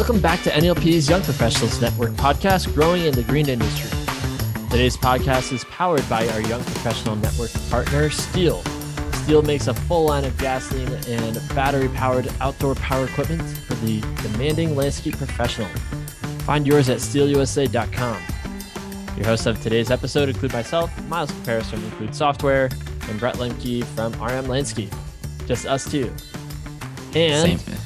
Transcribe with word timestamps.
Welcome 0.00 0.22
back 0.22 0.42
to 0.44 0.50
NALP's 0.50 1.10
Young 1.10 1.20
Professionals 1.20 1.78
Network 1.78 2.12
podcast, 2.12 2.74
Growing 2.74 3.04
in 3.04 3.12
the 3.12 3.22
Green 3.22 3.50
Industry. 3.50 3.90
Today's 4.70 4.96
podcast 4.96 5.52
is 5.52 5.62
powered 5.64 6.08
by 6.08 6.26
our 6.28 6.40
Young 6.40 6.64
Professional 6.64 7.16
Network 7.16 7.50
partner, 7.68 8.08
Stihl. 8.08 8.62
Stihl 9.12 9.44
makes 9.44 9.66
a 9.66 9.74
full 9.74 10.06
line 10.06 10.24
of 10.24 10.34
gasoline 10.38 10.88
and 11.06 11.38
battery 11.54 11.90
powered 11.90 12.32
outdoor 12.40 12.76
power 12.76 13.04
equipment 13.04 13.42
for 13.42 13.74
the 13.74 14.00
demanding 14.22 14.74
landscape 14.74 15.18
professional. 15.18 15.68
Find 16.46 16.66
yours 16.66 16.88
at 16.88 17.00
stihlusa.com. 17.00 18.22
Your 19.18 19.26
hosts 19.26 19.44
of 19.44 19.60
today's 19.60 19.90
episode 19.90 20.30
include 20.30 20.54
myself, 20.54 20.90
Miles 21.08 21.30
Paris 21.44 21.68
from 21.68 21.84
Include 21.84 22.14
Software, 22.14 22.70
and 23.10 23.20
Brett 23.20 23.34
Lemke 23.34 23.84
from 23.84 24.14
RM 24.14 24.48
Landscape. 24.48 24.94
Just 25.44 25.66
us 25.66 25.84
two. 25.90 26.10
And 27.14 27.60
Same 27.60 27.79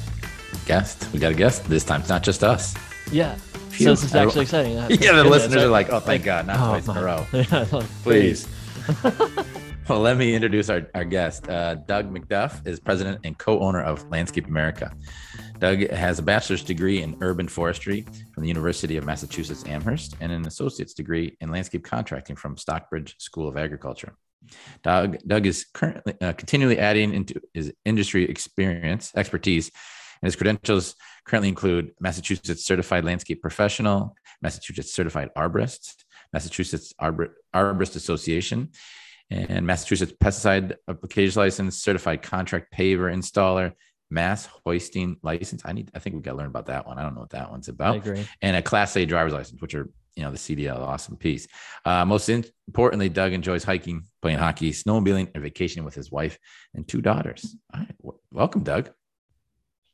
guest. 0.65 1.07
We 1.13 1.19
got 1.19 1.31
a 1.31 1.35
guest 1.35 1.63
this 1.65 1.83
time. 1.83 2.01
It's 2.01 2.09
not 2.09 2.23
just 2.23 2.43
us. 2.43 2.75
yeah, 3.11 3.35
Phew. 3.69 3.85
so 3.85 3.89
this 3.91 4.03
is 4.03 4.15
actually 4.15 4.43
exciting. 4.43 4.73
Yeah, 5.01 5.13
the 5.13 5.23
listeners 5.23 5.63
are 5.63 5.67
like, 5.67 5.89
oh, 5.89 5.99
thank 5.99 6.23
God, 6.23 6.47
not 6.47 6.57
Oh, 6.59 6.69
twice 6.79 6.87
in 6.87 6.97
a 6.97 7.03
row. 7.03 7.25
Yeah, 7.33 7.65
like, 7.71 7.85
Please. 8.03 8.47
well, 9.89 9.99
let 9.99 10.17
me 10.17 10.33
introduce 10.35 10.69
our, 10.69 10.87
our 10.95 11.05
guest. 11.05 11.47
Uh, 11.49 11.75
Doug 11.75 12.13
McDuff 12.13 12.65
is 12.67 12.79
president 12.79 13.21
and 13.23 13.37
co 13.37 13.59
owner 13.59 13.81
of 13.81 14.07
Landscape 14.09 14.47
America. 14.47 14.91
Doug 15.59 15.89
has 15.89 16.19
a 16.19 16.21
bachelor's 16.21 16.63
degree 16.63 17.01
in 17.01 17.15
urban 17.21 17.47
forestry 17.47 18.05
from 18.33 18.43
the 18.43 18.47
University 18.49 18.97
of 18.97 19.05
Massachusetts 19.05 19.63
Amherst 19.65 20.15
and 20.19 20.31
an 20.31 20.45
associate's 20.45 20.93
degree 20.93 21.37
in 21.39 21.49
landscape 21.49 21.83
contracting 21.83 22.35
from 22.35 22.57
Stockbridge 22.57 23.15
School 23.19 23.47
of 23.47 23.55
Agriculture. 23.57 24.15
Doug, 24.83 25.17
Doug 25.25 25.45
is 25.47 25.65
currently 25.73 26.13
uh, 26.21 26.33
continually 26.33 26.77
adding 26.77 27.13
into 27.13 27.39
his 27.53 27.73
industry 27.85 28.29
experience, 28.29 29.11
expertise, 29.15 29.71
and 30.21 30.27
his 30.27 30.35
credentials 30.35 30.95
currently 31.25 31.49
include 31.49 31.91
Massachusetts 31.99 32.65
Certified 32.65 33.03
Landscape 33.05 33.41
Professional, 33.41 34.15
Massachusetts 34.41 34.93
Certified 34.93 35.29
Arborist, 35.37 36.03
Massachusetts 36.33 36.93
Arbor- 36.99 37.35
Arborist 37.53 37.95
Association, 37.95 38.69
and 39.31 39.65
Massachusetts 39.65 40.13
Pesticide 40.21 40.75
Application 40.87 41.39
License, 41.41 41.77
Certified 41.81 42.21
Contract 42.21 42.71
Paver 42.75 43.11
Installer, 43.13 43.73
Mass 44.11 44.47
Hoisting 44.65 45.17
License. 45.23 45.63
I 45.65 45.73
need. 45.73 45.89
I 45.95 45.99
think 45.99 46.15
we 46.15 46.21
got 46.21 46.31
to 46.33 46.37
learn 46.37 46.47
about 46.47 46.67
that 46.67 46.85
one. 46.85 46.99
I 46.99 47.01
don't 47.01 47.15
know 47.15 47.21
what 47.21 47.31
that 47.31 47.49
one's 47.49 47.67
I 47.67 47.71
about 47.71 47.95
agree. 47.97 48.25
and 48.41 48.55
a 48.55 48.61
Class 48.61 48.95
A 48.97 49.05
driver's 49.05 49.33
license, 49.33 49.61
which 49.61 49.73
are 49.73 49.89
you 50.15 50.23
know 50.23 50.31
the 50.31 50.37
CDL, 50.37 50.77
awesome 50.79 51.17
piece. 51.17 51.47
Uh, 51.85 52.05
most 52.05 52.29
in- 52.29 52.45
importantly, 52.67 53.09
Doug 53.09 53.33
enjoys 53.33 53.63
hiking, 53.63 54.03
playing 54.21 54.37
hockey, 54.37 54.71
snowmobiling, 54.71 55.29
and 55.33 55.41
vacationing 55.43 55.85
with 55.85 55.95
his 55.95 56.11
wife 56.11 56.37
and 56.75 56.87
two 56.87 57.01
daughters. 57.01 57.55
All 57.73 57.79
right, 57.79 57.97
w- 57.97 58.19
welcome, 58.31 58.63
Doug. 58.63 58.91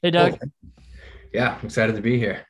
Hey, 0.01 0.09
Doug. 0.09 0.39
Yeah, 1.31 1.57
I'm 1.59 1.65
excited 1.65 1.95
to 1.95 2.01
be 2.01 2.17
here. 2.17 2.47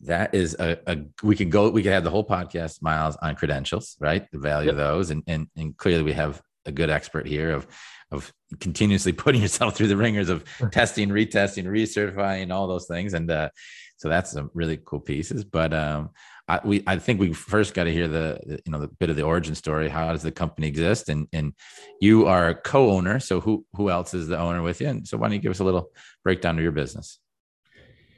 That 0.00 0.34
is 0.34 0.56
a, 0.58 0.78
a 0.86 0.96
we 1.22 1.36
could 1.36 1.50
go 1.50 1.68
we 1.68 1.82
could 1.82 1.92
have 1.92 2.04
the 2.04 2.10
whole 2.10 2.26
podcast 2.26 2.80
miles 2.80 3.16
on 3.16 3.34
credentials, 3.34 3.94
right? 4.00 4.26
The 4.32 4.38
value 4.38 4.70
of 4.70 4.76
those, 4.76 5.10
and 5.10 5.22
and 5.26 5.48
and 5.54 5.76
clearly 5.76 6.04
we 6.04 6.14
have 6.14 6.40
a 6.64 6.72
good 6.72 6.88
expert 6.88 7.26
here 7.26 7.50
of 7.50 7.66
of 8.10 8.32
continuously 8.58 9.12
putting 9.24 9.42
yourself 9.42 9.76
through 9.76 9.88
the 9.88 9.98
ringers 9.98 10.30
of 10.30 10.44
testing, 10.70 11.10
retesting, 11.10 11.64
recertifying, 11.64 12.54
all 12.54 12.68
those 12.68 12.86
things, 12.86 13.12
and 13.12 13.30
uh, 13.30 13.50
so 13.98 14.08
that's 14.08 14.32
some 14.32 14.50
really 14.54 14.78
cool 14.82 15.00
pieces. 15.00 15.44
But 15.44 15.74
um, 15.74 16.08
I 16.48 16.60
we 16.64 16.82
I 16.86 16.98
think 16.98 17.20
we 17.20 17.32
first 17.32 17.74
got 17.74 17.84
to 17.84 17.92
hear 17.92 18.08
the, 18.08 18.40
the 18.46 18.60
you 18.64 18.72
know 18.72 18.80
the 18.80 18.88
bit 18.88 19.10
of 19.10 19.16
the 19.16 19.22
origin 19.22 19.54
story. 19.54 19.88
How 19.88 20.12
does 20.12 20.22
the 20.22 20.32
company 20.32 20.66
exist? 20.66 21.08
And 21.08 21.28
and 21.32 21.52
you 22.00 22.26
are 22.26 22.48
a 22.48 22.54
co-owner, 22.54 23.20
so 23.20 23.40
who 23.40 23.66
who 23.74 23.90
else 23.90 24.14
is 24.14 24.28
the 24.28 24.38
owner 24.38 24.62
with 24.62 24.80
you? 24.80 24.88
And 24.88 25.06
so 25.06 25.18
why 25.18 25.26
don't 25.26 25.34
you 25.34 25.40
give 25.40 25.50
us 25.50 25.60
a 25.60 25.64
little 25.64 25.90
breakdown 26.24 26.56
of 26.56 26.62
your 26.62 26.72
business? 26.72 27.18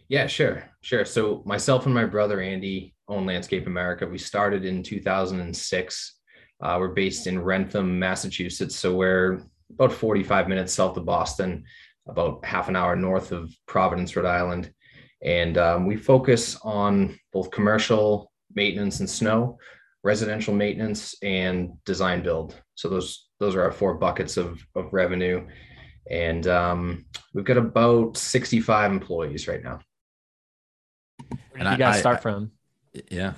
Yeah, 0.08 0.26
sure, 0.26 0.68
sure. 0.80 1.04
So 1.04 1.42
myself 1.44 1.86
and 1.86 1.94
my 1.94 2.04
brother 2.04 2.40
Andy 2.40 2.94
own 3.10 3.26
Landscape 3.26 3.66
America. 3.66 4.06
We 4.06 4.18
started 4.18 4.64
in 4.64 4.82
2006. 4.82 6.16
Uh, 6.62 6.76
we're 6.78 6.88
based 6.88 7.26
in 7.26 7.38
Wrentham, 7.38 7.98
Massachusetts. 7.98 8.76
So 8.76 8.94
we're 8.94 9.42
about 9.70 9.92
45 9.92 10.48
minutes 10.48 10.72
south 10.72 10.96
of 10.96 11.04
Boston, 11.04 11.64
about 12.08 12.44
half 12.44 12.68
an 12.68 12.76
hour 12.76 12.96
north 12.96 13.32
of 13.32 13.52
Providence, 13.66 14.14
Rhode 14.16 14.26
Island. 14.26 14.72
And 15.22 15.58
um, 15.58 15.86
we 15.86 15.96
focus 15.96 16.56
on 16.62 17.18
both 17.32 17.50
commercial 17.50 18.32
maintenance 18.54 19.00
and 19.00 19.08
snow, 19.10 19.58
residential 20.02 20.54
maintenance, 20.54 21.14
and 21.22 21.72
design 21.84 22.22
build. 22.22 22.60
So 22.74 22.88
those 22.88 23.28
those 23.38 23.54
are 23.54 23.62
our 23.62 23.72
four 23.72 23.94
buckets 23.94 24.36
of, 24.36 24.64
of 24.74 24.92
revenue. 24.92 25.46
And 26.10 26.46
um, 26.46 27.04
we've 27.34 27.44
got 27.44 27.56
about 27.56 28.16
65 28.16 28.90
employees 28.92 29.46
right 29.48 29.62
now. 29.62 29.80
Where 31.28 31.38
And 31.54 31.60
did 31.60 31.66
I- 31.66 31.72
you 31.72 31.78
guys 31.78 31.96
I- 31.96 32.00
start 32.00 32.18
I- 32.18 32.20
from? 32.20 32.50
Yeah. 33.10 33.34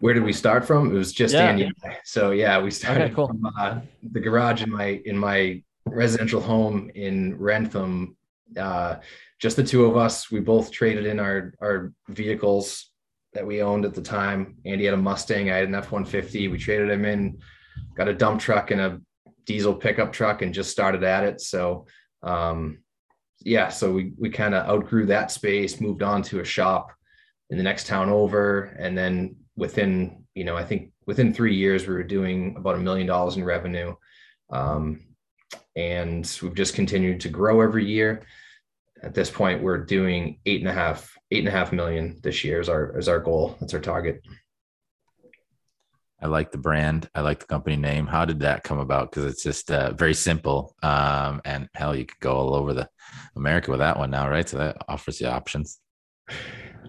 where 0.00 0.14
did 0.14 0.22
we 0.22 0.32
start 0.32 0.64
from? 0.66 0.90
It 0.90 0.94
was 0.94 1.12
just 1.12 1.34
Yeah. 1.34 1.48
Andy. 1.48 1.64
and 1.64 1.74
I. 1.84 1.98
So 2.04 2.30
yeah, 2.32 2.60
we 2.62 2.70
started 2.70 3.04
Okay, 3.04 3.14
cool. 3.14 3.28
from 3.28 3.46
uh, 3.58 3.80
the 4.12 4.20
garage 4.20 4.62
in 4.62 4.70
my 4.70 5.00
in 5.06 5.16
my 5.16 5.62
residential 5.86 6.40
home 6.40 6.90
in 6.94 7.36
Wrentham. 7.38 8.16
Uh, 8.56 8.96
just 9.38 9.56
the 9.56 9.64
two 9.64 9.84
of 9.84 9.96
us. 9.96 10.30
We 10.30 10.40
both 10.40 10.70
traded 10.70 11.06
in 11.06 11.20
our 11.20 11.54
our 11.60 11.92
vehicles 12.08 12.90
that 13.34 13.46
we 13.46 13.62
owned 13.62 13.84
at 13.84 13.94
the 13.94 14.02
time. 14.02 14.56
Andy 14.64 14.84
had 14.84 14.94
a 14.94 14.98
Mustang. 14.98 15.50
I 15.50 15.56
had 15.56 15.68
an 15.68 15.74
F 15.74 15.92
one 15.92 16.04
fifty. 16.04 16.48
We 16.48 16.58
traded 16.58 16.90
him 16.90 17.04
in. 17.04 17.38
Got 17.96 18.08
a 18.08 18.14
dump 18.14 18.40
truck 18.40 18.70
and 18.70 18.80
a 18.80 19.00
diesel 19.44 19.74
pickup 19.74 20.12
truck, 20.12 20.42
and 20.42 20.54
just 20.54 20.70
started 20.70 21.04
at 21.04 21.24
it. 21.24 21.40
So 21.40 21.86
um, 22.22 22.78
yeah, 23.40 23.68
so 23.68 23.92
we 23.92 24.12
we 24.18 24.30
kind 24.30 24.54
of 24.54 24.66
outgrew 24.66 25.06
that 25.06 25.30
space. 25.30 25.80
Moved 25.80 26.02
on 26.02 26.22
to 26.24 26.40
a 26.40 26.44
shop 26.44 26.92
in 27.50 27.58
the 27.58 27.64
next 27.64 27.86
town 27.86 28.08
over, 28.08 28.76
and 28.78 28.96
then 28.96 29.36
within 29.58 30.24
you 30.34 30.44
know 30.44 30.56
i 30.56 30.64
think 30.64 30.92
within 31.06 31.34
three 31.34 31.54
years 31.54 31.86
we 31.86 31.92
were 31.92 32.04
doing 32.04 32.54
about 32.56 32.76
a 32.76 32.78
million 32.78 33.06
dollars 33.06 33.36
in 33.36 33.44
revenue 33.44 33.94
um, 34.50 35.00
and 35.78 36.38
we've 36.42 36.54
just 36.54 36.74
continued 36.74 37.20
to 37.20 37.28
grow 37.28 37.60
every 37.60 37.86
year 37.86 38.26
at 39.02 39.14
this 39.14 39.30
point 39.30 39.62
we're 39.62 39.78
doing 39.78 40.38
eight 40.44 40.60
and 40.60 40.68
a 40.68 40.72
half 40.72 41.16
eight 41.30 41.38
and 41.38 41.48
a 41.48 41.52
half 41.52 41.72
million 41.72 42.18
this 42.22 42.44
year 42.44 42.60
is 42.60 42.68
our 42.68 42.98
is 42.98 43.08
our 43.08 43.20
goal 43.20 43.56
that's 43.60 43.72
our 43.72 43.80
target 43.80 44.20
I 46.20 46.26
like 46.26 46.50
the 46.50 46.58
brand. 46.58 47.08
I 47.14 47.20
like 47.20 47.38
the 47.38 47.46
company 47.46 47.76
name. 47.76 48.06
How 48.06 48.24
did 48.24 48.40
that 48.40 48.64
come 48.64 48.80
about? 48.80 49.10
Because 49.10 49.24
it's 49.24 49.42
just 49.42 49.70
uh, 49.70 49.92
very 49.92 50.14
simple. 50.14 50.74
Um, 50.82 51.40
and 51.44 51.68
hell, 51.74 51.94
you 51.94 52.06
could 52.06 52.18
go 52.18 52.32
all 52.32 52.54
over 52.54 52.74
the 52.74 52.88
America 53.36 53.70
with 53.70 53.78
that 53.78 53.96
one 53.96 54.10
now, 54.10 54.28
right? 54.28 54.48
So 54.48 54.58
that 54.58 54.78
offers 54.88 55.20
you 55.20 55.28
options. 55.28 55.78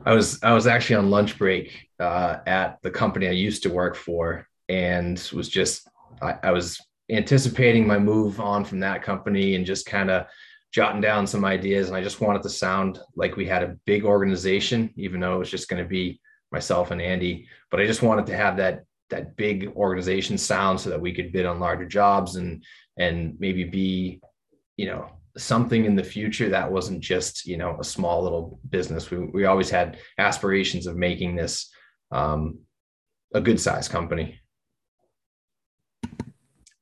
I 0.04 0.14
was 0.14 0.42
I 0.42 0.54
was 0.54 0.66
actually 0.66 0.96
on 0.96 1.12
lunch 1.12 1.38
break 1.38 1.90
uh, 2.00 2.38
at 2.48 2.80
the 2.82 2.90
company 2.90 3.28
I 3.28 3.32
used 3.32 3.62
to 3.64 3.70
work 3.70 3.96
for, 3.96 4.48
and 4.68 5.20
was 5.32 5.48
just 5.48 5.88
I, 6.24 6.36
I 6.42 6.52
was 6.52 6.82
anticipating 7.10 7.88
my 7.88 7.98
move 7.98 8.40
on 8.40 8.64
from 8.64 8.80
that 8.80 9.04
company 9.04 9.56
and 9.56 9.66
just 9.66 9.86
kind 9.86 10.10
of 10.10 10.26
jotting 10.72 11.02
down 11.02 11.26
some 11.26 11.44
ideas. 11.46 11.88
And 11.88 11.98
I 11.98 12.04
just 12.04 12.22
wanted 12.22 12.44
to 12.44 12.50
sound 12.50 13.00
like 13.16 13.36
we 13.36 13.46
had 13.46 13.64
a 13.64 13.76
big 13.86 14.06
organization, 14.06 14.92
even 14.96 15.20
though 15.20 15.36
it 15.36 15.40
was 15.40 15.52
just 15.52 15.70
going 15.70 15.82
to 15.82 15.90
be 15.90 16.20
myself 16.52 16.92
and 16.92 17.02
Andy. 17.02 17.48
But 17.72 17.80
I 17.80 17.86
just 17.86 18.04
wanted 18.04 18.26
to 18.28 18.36
have 18.36 18.58
that 18.58 18.84
that 19.10 19.36
big 19.36 19.72
organization 19.76 20.38
sound 20.38 20.80
so 20.80 20.92
that 20.92 21.02
we 21.02 21.12
could 21.12 21.32
bid 21.32 21.48
on 21.48 21.60
larger 21.60 21.86
jobs 21.86 22.36
and 22.36 22.64
and 22.98 23.36
maybe 23.40 23.64
be, 23.64 24.22
you 24.78 24.86
know, 24.86 25.10
something 25.38 25.86
in 25.86 25.96
the 25.96 26.04
future 26.04 26.50
that 26.50 26.72
wasn't 26.72 27.00
just 27.00 27.46
you 27.46 27.58
know 27.58 27.78
a 27.80 27.84
small 27.84 28.24
little 28.24 28.60
business 28.70 29.10
we, 29.10 29.20
we 29.20 29.46
always 29.46 29.70
had 29.70 29.98
aspirations 30.18 30.88
of 30.88 30.98
making 30.98 31.36
this 31.36 31.70
um, 32.12 32.60
a 33.34 33.42
good 33.42 33.60
size 33.60 33.88
company 33.88 34.40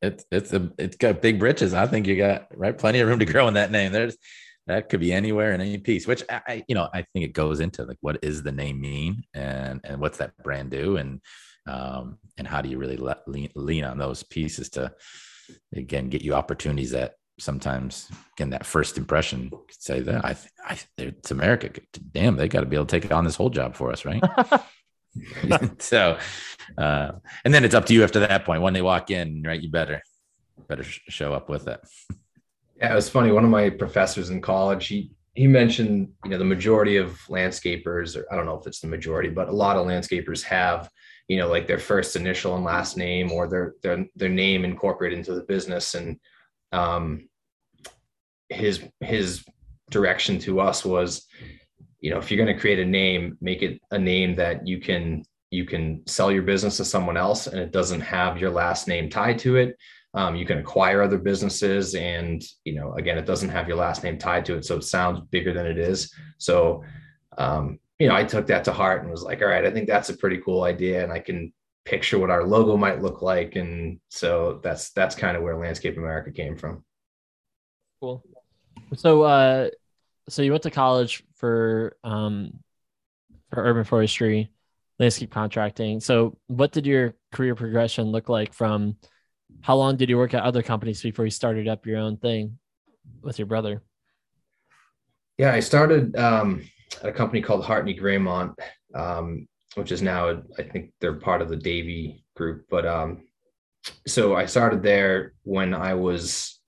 It's 0.02 0.26
it's 0.32 0.54
a 0.54 0.72
it's 0.78 0.98
got 0.98 1.22
big 1.22 1.40
britches. 1.40 1.74
I 1.74 1.88
think 1.88 2.08
you 2.08 2.18
got 2.18 2.48
right 2.56 2.78
plenty 2.78 3.00
of 3.00 3.08
room 3.08 3.20
to 3.20 3.26
grow 3.26 3.48
in 3.48 3.56
that 3.56 3.72
name. 3.72 3.92
There's 3.92 4.18
that 4.68 4.90
could 4.90 5.00
be 5.00 5.14
anywhere 5.14 5.54
in 5.54 5.62
any 5.62 5.78
piece. 5.78 6.06
Which 6.08 6.24
I 6.30 6.42
I- 6.48 6.64
you 6.68 6.76
know 6.76 6.88
I 6.94 7.02
think 7.14 7.26
it 7.26 7.34
goes 7.34 7.60
into 7.60 7.84
like 7.84 7.98
what 8.02 8.20
is 8.22 8.44
the 8.44 8.52
name 8.52 8.80
mean 8.80 9.24
and 9.34 9.82
and 9.84 10.00
what's 10.00 10.20
that 10.20 10.38
brand 10.44 10.72
do 10.72 10.98
and 10.98 11.20
um 11.68 12.18
and 12.38 12.48
how 12.48 12.62
do 12.62 12.70
you 12.70 12.78
really 12.78 12.98
let, 12.98 13.28
lean 13.28 13.50
lean 13.56 13.84
on 13.84 13.98
those 13.98 14.24
pieces 14.24 14.70
to 14.72 14.94
again 15.76 16.10
get 16.10 16.22
you 16.22 16.34
opportunities 16.34 16.92
that 16.92 17.16
sometimes 17.40 18.10
again 18.36 18.50
that 18.52 18.66
first 18.66 18.98
impression 18.98 19.50
could 19.50 19.82
say 19.82 20.00
that 20.02 20.24
I 20.26 20.34
th- 20.34 20.54
I 20.64 20.78
it's 20.98 21.32
America. 21.32 21.82
Damn, 22.12 22.36
they 22.36 22.48
got 22.48 22.62
to 22.62 22.66
be 22.66 22.76
able 22.76 22.86
to 22.86 23.00
take 23.00 23.12
on 23.12 23.26
this 23.26 23.36
whole 23.36 23.50
job 23.50 23.76
for 23.76 23.92
us, 23.92 24.06
right? 24.06 24.24
so 25.80 26.18
uh 26.78 27.12
and 27.46 27.54
then 27.54 27.64
it's 27.64 27.76
up 27.76 27.86
to 27.86 27.94
you 27.94 28.04
after 28.04 28.20
that 28.20 28.46
point. 28.46 28.62
When 28.62 28.74
they 28.74 28.82
walk 28.82 29.12
in 29.12 29.44
right 29.44 29.62
you 29.62 29.70
better 29.70 30.02
better 30.68 30.84
sh- 30.84 31.02
show 31.10 31.34
up 31.34 31.50
with 31.50 31.68
it. 31.68 31.80
Yeah 32.80 32.92
it 32.92 32.96
was 32.96 33.10
funny. 33.10 33.32
One 33.32 33.44
of 33.44 33.50
my 33.50 33.72
professors 33.72 34.30
in 34.30 34.40
college 34.40 34.86
he 34.86 35.10
he 35.34 35.48
mentioned 35.48 36.10
you 36.24 36.30
know 36.30 36.38
the 36.38 36.46
majority 36.46 36.98
of 36.98 37.20
landscapers 37.28 38.16
or 38.16 38.26
i 38.32 38.36
don't 38.36 38.46
know 38.46 38.60
if 38.60 38.68
it's 38.68 38.82
the 38.82 38.88
majority 38.88 39.30
but 39.30 39.50
a 39.50 39.52
lot 39.52 39.78
of 39.78 39.88
landscapers 39.88 40.44
have 40.44 40.90
you 41.28 41.38
know 41.38 41.48
like 41.48 41.68
their 41.68 41.80
first 41.80 42.16
initial 42.16 42.56
and 42.56 42.64
last 42.64 42.98
name 42.98 43.32
or 43.32 43.48
their 43.48 43.76
their 43.84 44.06
their 44.16 44.30
name 44.30 44.64
incorporated 44.64 45.18
into 45.18 45.34
the 45.34 45.44
business. 45.44 45.94
And 45.94 46.20
um 46.72 47.28
his 48.50 48.84
his 49.02 49.44
direction 49.90 50.40
to 50.40 50.60
us 50.60 50.86
was, 50.86 51.26
you 52.00 52.12
know, 52.12 52.18
if 52.18 52.30
you're 52.30 52.44
going 52.44 52.54
to 52.54 52.60
create 52.60 52.80
a 52.80 52.86
name, 52.86 53.38
make 53.42 53.62
it 53.62 53.82
a 53.92 54.00
name 54.00 54.36
that 54.36 54.68
you 54.68 54.80
can 54.80 55.24
you 55.50 55.66
can 55.66 56.06
sell 56.06 56.32
your 56.32 56.44
business 56.44 56.78
to 56.78 56.86
someone 56.86 57.16
else 57.16 57.48
and 57.48 57.58
it 57.58 57.72
doesn't 57.72 58.02
have 58.02 58.38
your 58.38 58.50
last 58.50 58.88
name 58.88 59.10
tied 59.10 59.40
to 59.40 59.56
it. 59.56 59.78
Um, 60.14 60.36
you 60.36 60.46
can 60.46 60.58
acquire 60.58 61.02
other 61.02 61.18
businesses 61.18 61.96
and 61.96 62.44
you 62.64 62.76
know 62.76 62.94
again 62.94 63.18
it 63.18 63.26
doesn't 63.26 63.50
have 63.50 63.68
your 63.68 63.78
last 63.78 64.04
name 64.04 64.18
tied 64.18 64.46
to 64.46 64.56
it 64.56 64.66
so 64.66 64.78
it 64.78 64.84
sounds 64.84 65.22
bigger 65.32 65.54
than 65.54 65.66
it 65.66 65.78
is. 65.78 66.14
So 66.38 66.84
um, 67.38 67.80
you 68.00 68.08
know 68.08 68.16
i 68.16 68.24
took 68.24 68.46
that 68.48 68.64
to 68.64 68.72
heart 68.72 69.02
and 69.02 69.10
was 69.10 69.24
like 69.24 69.42
all 69.42 69.48
right 69.48 69.66
i 69.66 69.72
think 69.72 69.88
that's 69.88 70.10
a 70.10 70.18
pretty 70.18 70.38
cool 70.38 70.64
idea 70.66 71.04
and 71.04 71.12
i 71.12 71.18
can 71.18 71.52
picture 71.88 72.20
what 72.20 72.30
our 72.30 72.44
logo 72.44 72.76
might 72.76 73.02
look 73.02 73.22
like. 73.22 73.56
And 73.56 74.00
so 74.10 74.60
that's 74.62 74.92
that's 74.92 75.16
kind 75.16 75.38
of 75.38 75.44
where 75.44 75.58
landscape 75.58 75.98
america 75.98 76.32
came 76.32 76.58
from. 76.58 76.84
Cool. 78.02 78.24
So 78.96 79.24
uh 79.24 79.70
so 80.30 80.42
you 80.42 80.52
went 80.52 80.64
to 80.64 80.72
college 80.72 81.24
for 81.36 81.96
um 82.04 82.52
for 83.50 83.64
urban 83.64 83.84
forestry 83.84 84.50
landscape 85.00 85.32
contracting 85.32 86.00
so 86.00 86.38
what 86.48 86.72
did 86.72 86.86
your 86.86 87.14
career 87.32 87.56
progression 87.56 88.06
look 88.06 88.30
like 88.30 88.54
from 88.54 88.96
how 89.62 89.76
long 89.76 89.96
did 89.96 90.10
you 90.10 90.18
work 90.18 90.34
at 90.34 90.44
other 90.44 90.64
companies 90.64 91.02
before 91.02 91.26
you 91.26 91.32
started 91.32 91.68
up 91.68 91.86
your 91.86 92.00
own 92.00 92.18
thing 92.18 92.58
with 93.22 93.38
your 93.40 93.46
brother 93.46 93.82
yeah 95.38 95.54
i 95.54 95.60
started 95.60 96.16
um 96.18 96.62
at 97.02 97.10
a 97.10 97.14
company 97.14 97.42
called 97.42 97.64
hartney 97.64 97.98
Greymont 97.98 98.54
um 98.96 99.48
which 99.78 99.92
is 99.92 100.02
now 100.02 100.42
I 100.58 100.64
think 100.64 100.92
they're 101.00 101.14
part 101.14 101.42
of 101.42 101.50
the 101.50 101.56
Davey 101.56 102.24
group. 102.36 102.66
But 102.70 102.86
um, 102.88 103.24
so 104.08 104.36
I 104.36 104.48
started 104.48 104.82
there 104.82 105.34
when 105.44 105.74
I 105.74 105.94
was 105.94 106.60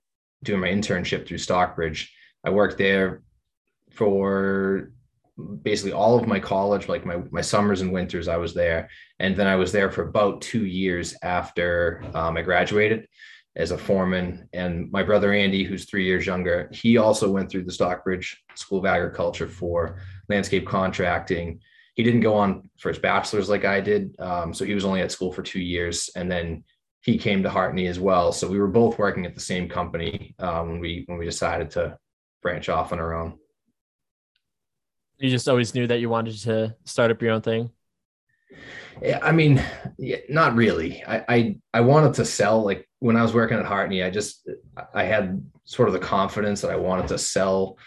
doing 0.44 0.60
my 0.60 0.68
internship 0.68 1.26
through 1.26 1.38
Stockbridge. 1.38 2.14
I 2.44 2.50
worked 2.50 2.78
there 2.78 3.22
for 3.90 4.92
basically 5.62 5.92
all 5.92 6.18
of 6.18 6.26
my 6.26 6.40
college, 6.40 6.88
like 6.88 7.06
my 7.06 7.22
my 7.30 7.40
summers 7.40 7.80
and 7.80 7.92
winters. 7.92 8.28
I 8.28 8.36
was 8.36 8.54
there, 8.54 8.88
and 9.18 9.36
then 9.36 9.46
I 9.46 9.56
was 9.56 9.72
there 9.72 9.90
for 9.90 10.02
about 10.02 10.42
two 10.42 10.66
years 10.66 11.14
after 11.22 12.04
um, 12.14 12.36
I 12.36 12.42
graduated 12.42 13.06
as 13.56 13.72
a 13.72 13.78
foreman. 13.78 14.48
And 14.52 14.90
my 14.92 15.02
brother 15.02 15.32
Andy, 15.32 15.64
who's 15.64 15.84
three 15.84 16.04
years 16.04 16.24
younger, 16.26 16.70
he 16.72 16.98
also 16.98 17.30
went 17.30 17.50
through 17.50 17.64
the 17.64 17.72
Stockbridge 17.72 18.40
School 18.54 18.78
of 18.78 18.86
Agriculture 18.86 19.48
for 19.48 20.00
landscape 20.28 20.66
contracting 20.66 21.60
he 21.94 22.02
didn't 22.02 22.20
go 22.20 22.34
on 22.34 22.70
for 22.78 22.88
his 22.88 22.98
bachelor's 22.98 23.50
like 23.50 23.64
I 23.64 23.80
did. 23.80 24.18
Um, 24.18 24.54
so 24.54 24.64
he 24.64 24.74
was 24.74 24.86
only 24.86 25.02
at 25.02 25.12
school 25.12 25.32
for 25.32 25.42
two 25.42 25.60
years, 25.60 26.08
and 26.16 26.30
then 26.30 26.64
he 27.02 27.18
came 27.18 27.42
to 27.42 27.50
Hartney 27.50 27.86
as 27.88 27.98
well. 27.98 28.32
So 28.32 28.48
we 28.48 28.58
were 28.58 28.68
both 28.68 28.98
working 28.98 29.26
at 29.26 29.34
the 29.34 29.40
same 29.40 29.68
company 29.68 30.34
um, 30.38 30.68
when 30.70 30.80
we 30.80 31.04
when 31.06 31.18
we 31.18 31.24
decided 31.24 31.70
to 31.72 31.98
branch 32.42 32.68
off 32.68 32.92
on 32.92 33.00
our 33.00 33.14
own. 33.14 33.38
You 35.20 35.28
just 35.28 35.48
always 35.48 35.74
knew 35.74 35.86
that 35.86 36.00
you 36.00 36.08
wanted 36.08 36.38
to 36.40 36.74
start 36.84 37.10
up 37.10 37.20
your 37.20 37.32
own 37.32 37.42
thing. 37.42 37.70
Yeah, 39.02 39.18
I 39.22 39.32
mean, 39.32 39.62
not 40.28 40.54
really. 40.54 41.04
I, 41.06 41.24
I 41.28 41.56
I 41.74 41.80
wanted 41.82 42.14
to 42.14 42.24
sell. 42.24 42.64
Like 42.64 42.88
when 42.98 43.16
I 43.16 43.22
was 43.22 43.34
working 43.34 43.58
at 43.58 43.66
Hartney, 43.66 44.02
I 44.02 44.10
just 44.10 44.48
I 44.94 45.04
had 45.04 45.42
sort 45.64 45.88
of 45.88 45.92
the 45.92 46.00
confidence 46.00 46.62
that 46.62 46.70
I 46.70 46.76
wanted 46.76 47.06
to 47.08 47.18
sell 47.18 47.78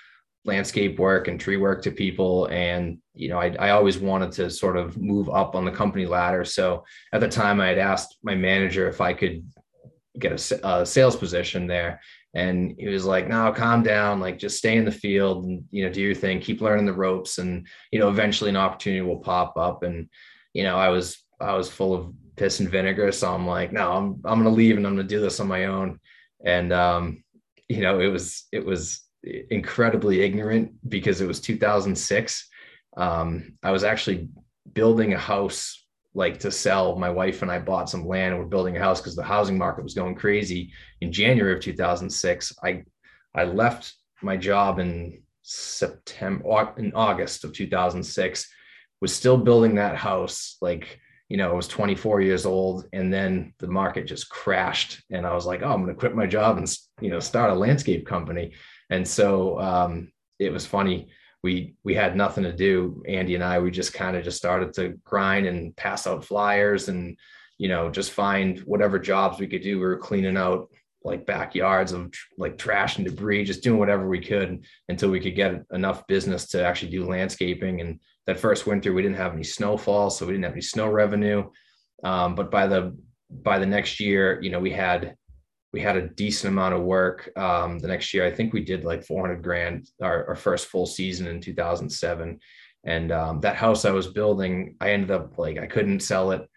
landscape 0.46 1.00
work 1.00 1.28
and 1.28 1.40
tree 1.40 1.58
work 1.58 1.82
to 1.82 1.92
people 1.92 2.48
and 2.48 2.98
you 3.14 3.30
know 3.30 3.40
I, 3.40 3.56
I 3.60 3.70
always 3.70 3.98
wanted 3.98 4.34
to 4.34 4.50
sort 4.50 4.76
of 4.76 4.98
move 4.98 5.30
up 5.30 5.56
on 5.56 5.64
the 5.64 5.72
company 5.72 6.06
ladder 6.06 6.44
so 6.44 6.84
at 7.14 7.22
the 7.22 7.30
time 7.30 7.62
i 7.62 7.68
had 7.68 7.78
asked 7.78 8.18
my 8.24 8.36
manager 8.36 8.90
if 8.90 9.00
i 9.00 9.14
could 9.14 9.46
get 10.20 10.34
a, 10.34 10.68
a 10.68 10.86
sales 10.86 11.16
position 11.16 11.66
there 11.66 12.02
and 12.34 12.76
he 12.78 12.88
was 12.88 13.06
like 13.06 13.28
no 13.28 13.52
calm 13.52 13.84
down 13.84 14.20
like 14.20 14.40
just 14.40 14.58
stay 14.58 14.76
in 14.76 14.86
the 14.86 14.92
field 14.92 15.46
and 15.46 15.64
you 15.72 15.86
know 15.86 15.92
do 15.92 16.02
your 16.02 16.16
thing 16.16 16.40
keep 16.40 16.62
learning 16.62 16.86
the 16.86 16.94
ropes 16.94 17.38
and 17.38 17.68
you 17.92 18.00
know 18.00 18.10
eventually 18.10 18.50
an 18.50 18.58
opportunity 18.58 19.02
will 19.02 19.20
pop 19.20 19.56
up 19.58 19.84
and 19.84 20.10
you 20.54 20.64
know 20.64 20.78
i 20.78 20.90
was 20.90 21.24
i 21.40 21.54
was 21.54 21.70
full 21.70 21.94
of 21.94 22.12
piss 22.36 22.60
and 22.60 22.70
vinegar 22.70 23.12
so 23.12 23.34
i'm 23.34 23.46
like 23.46 23.72
no 23.72 23.94
i'm 23.94 24.22
i'm 24.26 24.42
going 24.42 24.44
to 24.44 24.50
leave 24.50 24.78
and 24.78 24.88
i'm 24.88 24.96
going 24.96 25.08
to 25.08 25.16
do 25.16 25.22
this 25.22 25.40
on 25.40 25.48
my 25.48 25.66
own 25.66 26.00
and 26.44 26.74
um 26.74 27.24
you 27.70 27.82
know 27.82 28.00
it 28.00 28.08
was 28.08 28.48
it 28.52 28.66
was 28.66 29.04
incredibly 29.50 30.22
ignorant 30.22 30.72
because 30.90 31.22
it 31.22 31.28
was 31.28 31.40
2006. 31.40 32.48
Um, 32.98 33.54
I 33.64 33.72
was 33.72 33.84
actually 33.84 34.30
building 34.74 35.14
a 35.14 35.18
house 35.18 35.83
like 36.14 36.40
to 36.40 36.52
sell. 36.52 36.96
My 36.96 37.10
wife 37.10 37.42
and 37.42 37.52
I 37.52 37.60
bought 37.60 37.90
some 37.90 38.08
land 38.08 38.34
and 38.34 38.44
we're 38.44 38.50
building 38.50 38.78
a 38.78 38.80
house 38.80 39.02
because 39.02 39.16
the 39.16 39.24
housing 39.24 39.58
market 39.58 39.84
was 39.84 39.94
going 39.94 40.16
crazy 40.16 40.72
in 41.02 41.12
January 41.12 41.54
of 41.54 41.62
2006. 41.62 42.54
I 42.64 42.84
I 43.36 43.46
left 43.46 43.94
my 44.22 44.38
job 44.38 44.80
in 44.80 45.24
September 45.42 46.74
in 46.78 46.94
August 46.94 47.44
of 47.44 47.54
2006 47.54 48.50
was 49.02 49.14
still 49.14 49.38
building 49.38 49.76
that 49.76 49.98
house 49.98 50.56
like 50.62 51.00
you 51.34 51.38
know, 51.38 51.50
I 51.50 51.56
was 51.56 51.68
24 51.68 52.22
years 52.22 52.46
old 52.46 52.86
and 52.94 53.12
then 53.12 53.54
the 53.58 53.68
market 53.68 54.06
just 54.06 54.30
crashed 54.30 55.02
and 55.10 55.26
I 55.26 55.34
was 55.34 55.48
like, 55.48 55.64
oh, 55.64 55.72
I'm 55.72 55.82
going 55.82 55.94
to 55.94 56.00
quit 56.00 56.16
my 56.16 56.28
job 56.28 56.60
and, 56.60 56.72
you 57.02 57.10
know, 57.10 57.20
start 57.20 57.50
a 57.50 57.56
landscape 57.56 58.06
company. 58.06 58.54
And 58.92 59.08
so 59.08 59.60
um, 59.60 60.12
it 60.38 60.52
was 60.54 60.68
funny. 60.68 61.08
We 61.44 61.76
we 61.84 61.94
had 61.94 62.16
nothing 62.16 62.44
to 62.46 62.54
do. 62.54 63.04
Andy 63.08 63.36
and 63.36 63.44
I, 63.44 63.60
we 63.60 63.72
just 63.72 63.94
kind 63.94 64.16
of 64.16 64.24
just 64.24 64.38
started 64.38 64.74
to 64.76 65.00
grind 65.04 65.46
and 65.46 65.76
pass 65.76 66.08
out 66.08 66.26
flyers 66.26 66.88
and 66.88 67.18
you 67.58 67.68
know 67.68 67.90
just 67.90 68.12
find 68.12 68.60
whatever 68.60 68.98
jobs 68.98 69.40
we 69.40 69.48
could 69.48 69.62
do. 69.62 69.80
We 69.80 69.86
were 69.86 69.98
cleaning 69.98 70.38
out 70.38 70.70
like 71.04 71.26
backyards 71.26 71.92
of 71.92 72.14
like 72.38 72.58
trash 72.58 72.98
and 72.98 73.06
debris, 73.06 73.44
just 73.44 73.64
doing 73.64 73.80
whatever 73.80 74.08
we 74.08 74.22
could 74.22 74.66
until 74.88 75.10
we 75.10 75.20
could 75.20 75.36
get 75.36 75.62
enough 75.72 76.08
business 76.08 76.48
to 76.48 76.66
actually 76.66 76.92
do 76.92 77.06
landscaping. 77.06 77.82
And 77.82 78.00
that 78.26 78.40
first 78.40 78.66
winter, 78.66 78.94
we 78.94 79.02
didn't 79.02 79.18
have 79.18 79.34
any 79.34 79.44
snowfall, 79.44 80.10
so 80.10 80.26
we 80.26 80.32
didn't 80.32 80.46
have 80.46 80.54
any 80.54 80.62
snow 80.62 80.90
revenue. 80.90 81.50
Um, 82.04 82.36
but 82.36 82.50
by 82.50 82.68
the 82.68 82.98
by 83.30 83.60
the 83.60 83.66
next 83.66 84.00
year, 84.00 84.42
you 84.42 84.50
know, 84.50 84.60
we 84.60 84.72
had 84.72 85.16
we 85.74 85.82
had 85.82 85.98
a 85.98 86.08
decent 86.08 86.54
amount 86.54 86.76
of 86.76 86.84
work 86.84 87.32
um, 87.36 87.80
the 87.80 87.88
next 87.88 88.14
year. 88.14 88.26
I 88.26 88.32
think 88.32 88.54
we 88.54 88.64
did 88.64 88.86
like 88.86 89.04
400 89.04 89.42
grand 89.42 89.90
our, 90.02 90.28
our 90.28 90.36
first 90.36 90.68
full 90.68 90.86
season 90.86 91.28
in 91.28 91.42
2007. 91.42 92.40
And 92.86 93.12
um, 93.12 93.42
that 93.42 93.56
house 93.56 93.84
I 93.84 93.92
was 93.92 94.08
building, 94.08 94.76
I 94.80 94.92
ended 94.92 95.10
up 95.10 95.38
like, 95.40 95.58
I 95.58 95.66
couldn't 95.66 96.02
sell 96.02 96.32
it. 96.32 96.48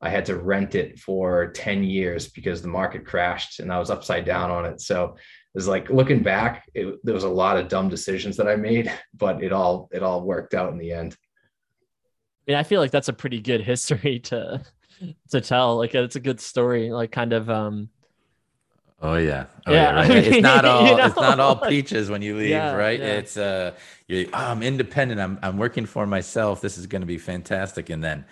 I 0.00 0.10
had 0.10 0.24
to 0.26 0.36
rent 0.36 0.74
it 0.74 0.98
for 0.98 1.52
10 1.52 1.84
years 1.84 2.28
because 2.28 2.60
the 2.60 2.68
market 2.68 3.06
crashed 3.06 3.60
and 3.60 3.72
I 3.72 3.78
was 3.78 3.90
upside 3.90 4.24
down 4.24 4.50
on 4.50 4.66
it. 4.66 4.80
So 4.80 5.04
it 5.04 5.54
was 5.54 5.68
like 5.68 5.88
looking 5.88 6.22
back, 6.22 6.64
it, 6.74 6.96
there 7.04 7.14
was 7.14 7.24
a 7.24 7.28
lot 7.28 7.56
of 7.56 7.68
dumb 7.68 7.88
decisions 7.88 8.36
that 8.36 8.48
I 8.48 8.56
made, 8.56 8.92
but 9.14 9.42
it 9.42 9.52
all, 9.52 9.88
it 9.92 10.02
all 10.02 10.22
worked 10.22 10.52
out 10.52 10.72
in 10.72 10.78
the 10.78 10.90
end. 10.90 11.16
I 12.46 12.50
mean, 12.50 12.58
I 12.58 12.64
feel 12.64 12.80
like 12.80 12.90
that's 12.90 13.08
a 13.08 13.14
pretty 13.14 13.40
good 13.40 13.60
history 13.60 14.18
to, 14.24 14.62
to 15.30 15.40
tell. 15.40 15.76
Like 15.76 15.94
it's 15.94 16.16
a 16.16 16.20
good 16.20 16.40
story, 16.40 16.90
like 16.90 17.12
kind 17.12 17.32
of, 17.32 17.48
um, 17.48 17.88
Oh 19.02 19.16
yeah, 19.16 19.46
oh, 19.66 19.72
yeah. 19.72 19.82
yeah 19.82 19.94
right. 19.94 20.10
it's 20.26 20.42
not 20.42 20.64
all 20.64 20.86
you 20.86 20.96
know? 20.96 21.06
it's 21.06 21.16
not 21.16 21.40
all 21.40 21.56
peaches 21.56 22.08
when 22.08 22.22
you 22.22 22.36
leave, 22.36 22.50
yeah, 22.50 22.74
right? 22.74 22.98
Yeah. 22.98 23.06
It's 23.06 23.36
uh, 23.36 23.72
you're 24.08 24.26
oh, 24.26 24.38
I'm 24.38 24.62
independent. 24.62 25.20
I'm 25.20 25.38
I'm 25.42 25.58
working 25.58 25.86
for 25.86 26.06
myself. 26.06 26.60
This 26.60 26.78
is 26.78 26.86
going 26.86 27.02
to 27.02 27.06
be 27.06 27.18
fantastic. 27.18 27.90
And 27.90 28.02
then, 28.02 28.24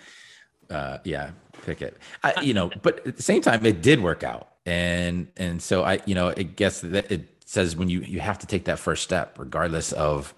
uh, 0.69 0.97
yeah, 1.03 1.31
pick 1.63 1.81
it. 1.81 1.97
I, 2.23 2.41
you 2.41 2.53
know, 2.53 2.71
but 2.81 3.05
at 3.05 3.17
the 3.17 3.23
same 3.23 3.41
time, 3.41 3.65
it 3.65 3.81
did 3.81 4.01
work 4.01 4.23
out, 4.23 4.49
and 4.65 5.27
and 5.37 5.61
so 5.61 5.83
I, 5.83 5.99
you 6.05 6.15
know, 6.15 6.29
it 6.29 6.55
guess 6.55 6.81
that 6.81 7.11
it 7.11 7.29
says 7.45 7.75
when 7.75 7.89
you 7.89 8.01
you 8.01 8.19
have 8.19 8.39
to 8.39 8.47
take 8.47 8.65
that 8.65 8.79
first 8.79 9.03
step, 9.03 9.37
regardless 9.37 9.91
of 9.91 10.33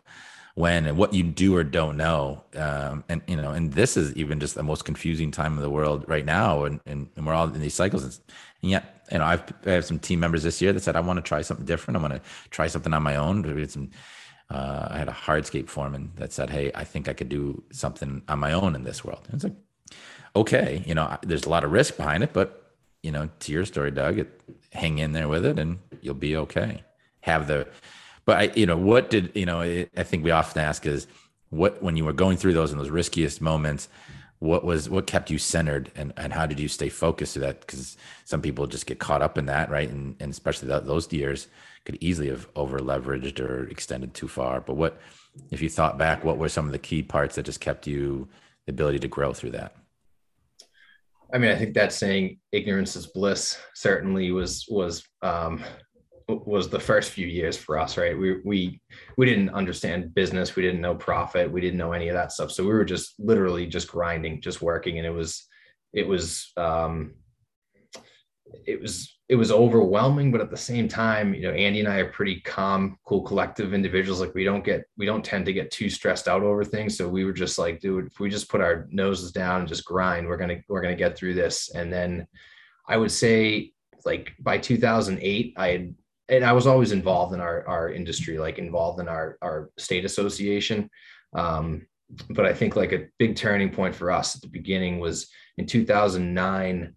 when 0.55 0.85
and 0.85 0.97
what 0.97 1.13
you 1.13 1.21
do 1.21 1.55
or 1.55 1.63
don't 1.63 1.97
know. 1.97 2.41
Um, 2.55 3.03
and 3.09 3.21
you 3.27 3.35
know, 3.35 3.51
and 3.51 3.73
this 3.73 3.97
is 3.97 4.13
even 4.15 4.39
just 4.39 4.55
the 4.55 4.63
most 4.63 4.85
confusing 4.85 5.29
time 5.29 5.57
of 5.57 5.61
the 5.61 5.69
world 5.69 6.05
right 6.07 6.25
now, 6.25 6.63
and 6.63 6.79
and, 6.85 7.09
and 7.15 7.27
we're 7.27 7.33
all 7.33 7.47
in 7.47 7.61
these 7.61 7.73
cycles. 7.73 8.03
And, 8.03 8.17
and 8.65 8.71
yet 8.71 8.95
you 9.11 9.19
know, 9.19 9.25
I've 9.25 9.43
I 9.65 9.71
have 9.71 9.85
some 9.85 9.99
team 9.99 10.19
members 10.19 10.41
this 10.41 10.61
year 10.61 10.73
that 10.73 10.81
said 10.81 10.95
I 10.95 10.99
want 10.99 11.17
to 11.17 11.21
try 11.21 11.41
something 11.43 11.65
different. 11.65 11.97
I 11.97 12.01
want 12.01 12.15
to 12.15 12.21
try 12.49 12.67
something 12.67 12.93
on 12.93 13.03
my 13.03 13.15
own. 13.15 13.67
Some. 13.69 13.91
Uh, 14.49 14.87
I 14.91 14.97
had 14.97 15.07
a 15.07 15.11
hardscape 15.11 15.69
foreman 15.69 16.11
that 16.15 16.33
said, 16.33 16.49
"Hey, 16.49 16.71
I 16.73 16.83
think 16.83 17.07
I 17.07 17.13
could 17.13 17.29
do 17.29 17.63
something 17.71 18.23
on 18.27 18.39
my 18.39 18.53
own 18.53 18.75
in 18.75 18.83
this 18.83 19.03
world." 19.05 19.21
And 19.25 19.35
it's 19.35 19.43
like, 19.43 19.55
okay, 20.35 20.83
you 20.85 20.95
know, 20.95 21.17
there's 21.21 21.45
a 21.45 21.49
lot 21.49 21.63
of 21.63 21.71
risk 21.71 21.97
behind 21.97 22.23
it, 22.23 22.33
but 22.33 22.73
you 23.03 23.11
know, 23.11 23.29
to 23.41 23.51
your 23.51 23.65
story, 23.65 23.91
Doug, 23.91 24.17
it, 24.17 24.41
hang 24.71 24.97
in 24.97 25.13
there 25.13 25.27
with 25.27 25.45
it, 25.45 25.59
and 25.59 25.77
you'll 26.01 26.15
be 26.15 26.35
okay. 26.35 26.83
Have 27.21 27.47
the, 27.47 27.67
but 28.25 28.37
I, 28.37 28.51
you 28.55 28.65
know, 28.65 28.77
what 28.77 29.11
did 29.11 29.31
you 29.35 29.45
know? 29.45 29.61
I 29.61 30.03
think 30.03 30.23
we 30.23 30.31
often 30.31 30.61
ask 30.61 30.85
is, 30.87 31.07
what 31.49 31.81
when 31.83 31.95
you 31.97 32.05
were 32.05 32.13
going 32.13 32.37
through 32.37 32.53
those 32.53 32.71
in 32.71 32.79
those 32.79 32.89
riskiest 32.89 33.41
moments, 33.41 33.87
what 34.45 34.63
was 34.63 34.89
what 34.89 35.07
kept 35.07 35.29
you 35.29 35.37
centered 35.37 35.91
and, 35.95 36.13
and 36.17 36.33
how 36.33 36.45
did 36.45 36.59
you 36.59 36.67
stay 36.67 36.89
focused 36.89 37.33
to 37.33 37.39
that? 37.39 37.61
Because 37.61 37.97
some 38.23 38.41
people 38.41 38.67
just 38.67 38.85
get 38.85 38.99
caught 38.99 39.21
up 39.21 39.37
in 39.37 39.47
that 39.47 39.69
right? 39.69 39.89
And, 39.89 40.15
and 40.19 40.31
especially 40.31 40.67
that, 40.69 40.85
those 40.85 41.11
years 41.11 41.47
could 41.85 41.97
easily 42.01 42.29
have 42.29 42.47
over 42.55 42.79
leveraged 42.79 43.39
or 43.39 43.67
extended 43.67 44.13
too 44.13 44.27
far. 44.27 44.61
But 44.61 44.75
what 44.75 44.99
if 45.51 45.61
you 45.61 45.69
thought 45.69 45.97
back 45.97 46.23
what 46.23 46.37
were 46.37 46.49
some 46.49 46.65
of 46.65 46.71
the 46.71 46.79
key 46.79 47.03
parts 47.03 47.35
that 47.35 47.43
just 47.43 47.59
kept 47.59 47.87
you 47.87 48.27
the 48.65 48.71
ability 48.71 48.99
to 48.99 49.07
grow 49.07 49.33
through 49.33 49.51
that? 49.51 49.75
I 51.33 51.37
mean 51.37 51.51
i 51.51 51.55
think 51.55 51.73
that 51.73 51.91
saying 51.91 52.39
ignorance 52.51 52.95
is 52.95 53.07
bliss 53.07 53.57
certainly 53.73 54.31
was 54.31 54.65
was 54.69 55.03
um 55.21 55.63
was 56.27 56.69
the 56.69 56.79
first 56.79 57.11
few 57.11 57.27
years 57.27 57.55
for 57.55 57.77
us, 57.77 57.97
right? 57.97 58.17
We 58.17 58.39
we 58.43 58.81
we 59.17 59.25
didn't 59.25 59.49
understand 59.49 60.13
business, 60.15 60.55
we 60.55 60.63
didn't 60.63 60.81
know 60.81 60.95
profit, 60.95 61.51
we 61.51 61.61
didn't 61.61 61.77
know 61.77 61.93
any 61.93 62.07
of 62.07 62.15
that 62.15 62.31
stuff. 62.31 62.51
So 62.51 62.63
we 62.63 62.73
were 62.73 62.85
just 62.85 63.19
literally 63.19 63.67
just 63.67 63.87
grinding, 63.87 64.41
just 64.41 64.61
working, 64.61 64.97
and 64.97 65.05
it 65.05 65.11
was 65.11 65.47
it 65.93 66.07
was 66.07 66.51
um, 66.57 67.13
it 68.65 68.81
was 68.81 69.15
it 69.27 69.35
was 69.35 69.51
overwhelming, 69.51 70.31
but 70.31 70.41
at 70.41 70.51
the 70.51 70.57
same 70.57 70.87
time, 70.87 71.33
you 71.33 71.41
know, 71.41 71.51
Andy 71.51 71.79
and 71.79 71.89
I 71.89 71.97
are 71.97 72.11
pretty 72.11 72.41
calm, 72.41 72.97
cool, 73.05 73.23
collective 73.23 73.73
individuals. 73.73 74.19
Like 74.19 74.35
we 74.35 74.43
don't 74.43 74.63
get 74.63 74.85
we 74.97 75.05
don't 75.05 75.25
tend 75.25 75.45
to 75.45 75.53
get 75.53 75.71
too 75.71 75.89
stressed 75.89 76.27
out 76.27 76.43
over 76.43 76.63
things. 76.63 76.97
So 76.97 77.07
we 77.07 77.25
were 77.25 77.33
just 77.33 77.57
like, 77.57 77.79
dude, 77.79 78.07
if 78.07 78.19
we 78.19 78.29
just 78.29 78.49
put 78.49 78.61
our 78.61 78.87
noses 78.91 79.31
down 79.31 79.61
and 79.61 79.69
just 79.69 79.85
grind, 79.85 80.27
we're 80.27 80.37
gonna 80.37 80.57
we're 80.69 80.81
gonna 80.81 80.95
get 80.95 81.17
through 81.17 81.35
this. 81.35 81.73
And 81.73 81.91
then 81.91 82.27
I 82.87 82.97
would 82.97 83.11
say 83.11 83.73
like 84.05 84.33
by 84.39 84.57
2008, 84.57 85.53
I 85.57 85.67
had 85.69 85.95
and 86.29 86.43
I 86.43 86.53
was 86.53 86.67
always 86.67 86.91
involved 86.91 87.33
in 87.33 87.39
our 87.39 87.67
our 87.67 87.91
industry, 87.91 88.37
like 88.37 88.57
involved 88.57 88.99
in 88.99 89.07
our 89.07 89.37
our 89.41 89.69
state 89.77 90.05
association. 90.05 90.89
Um, 91.33 91.87
but 92.29 92.45
I 92.45 92.53
think 92.53 92.75
like 92.75 92.93
a 92.93 93.07
big 93.17 93.35
turning 93.35 93.71
point 93.71 93.95
for 93.95 94.11
us 94.11 94.35
at 94.35 94.41
the 94.41 94.47
beginning 94.47 94.99
was 94.99 95.27
in 95.57 95.65
2009. 95.65 96.95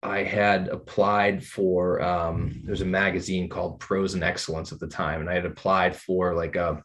I 0.00 0.22
had 0.22 0.68
applied 0.68 1.44
for 1.44 2.00
um, 2.00 2.62
there's 2.64 2.82
a 2.82 2.86
magazine 2.86 3.48
called 3.48 3.80
Pros 3.80 4.14
and 4.14 4.22
Excellence 4.22 4.70
at 4.72 4.78
the 4.78 4.86
time, 4.86 5.20
and 5.20 5.28
I 5.28 5.34
had 5.34 5.46
applied 5.46 5.96
for 5.96 6.34
like 6.34 6.56
a 6.56 6.64
uh, 6.64 6.80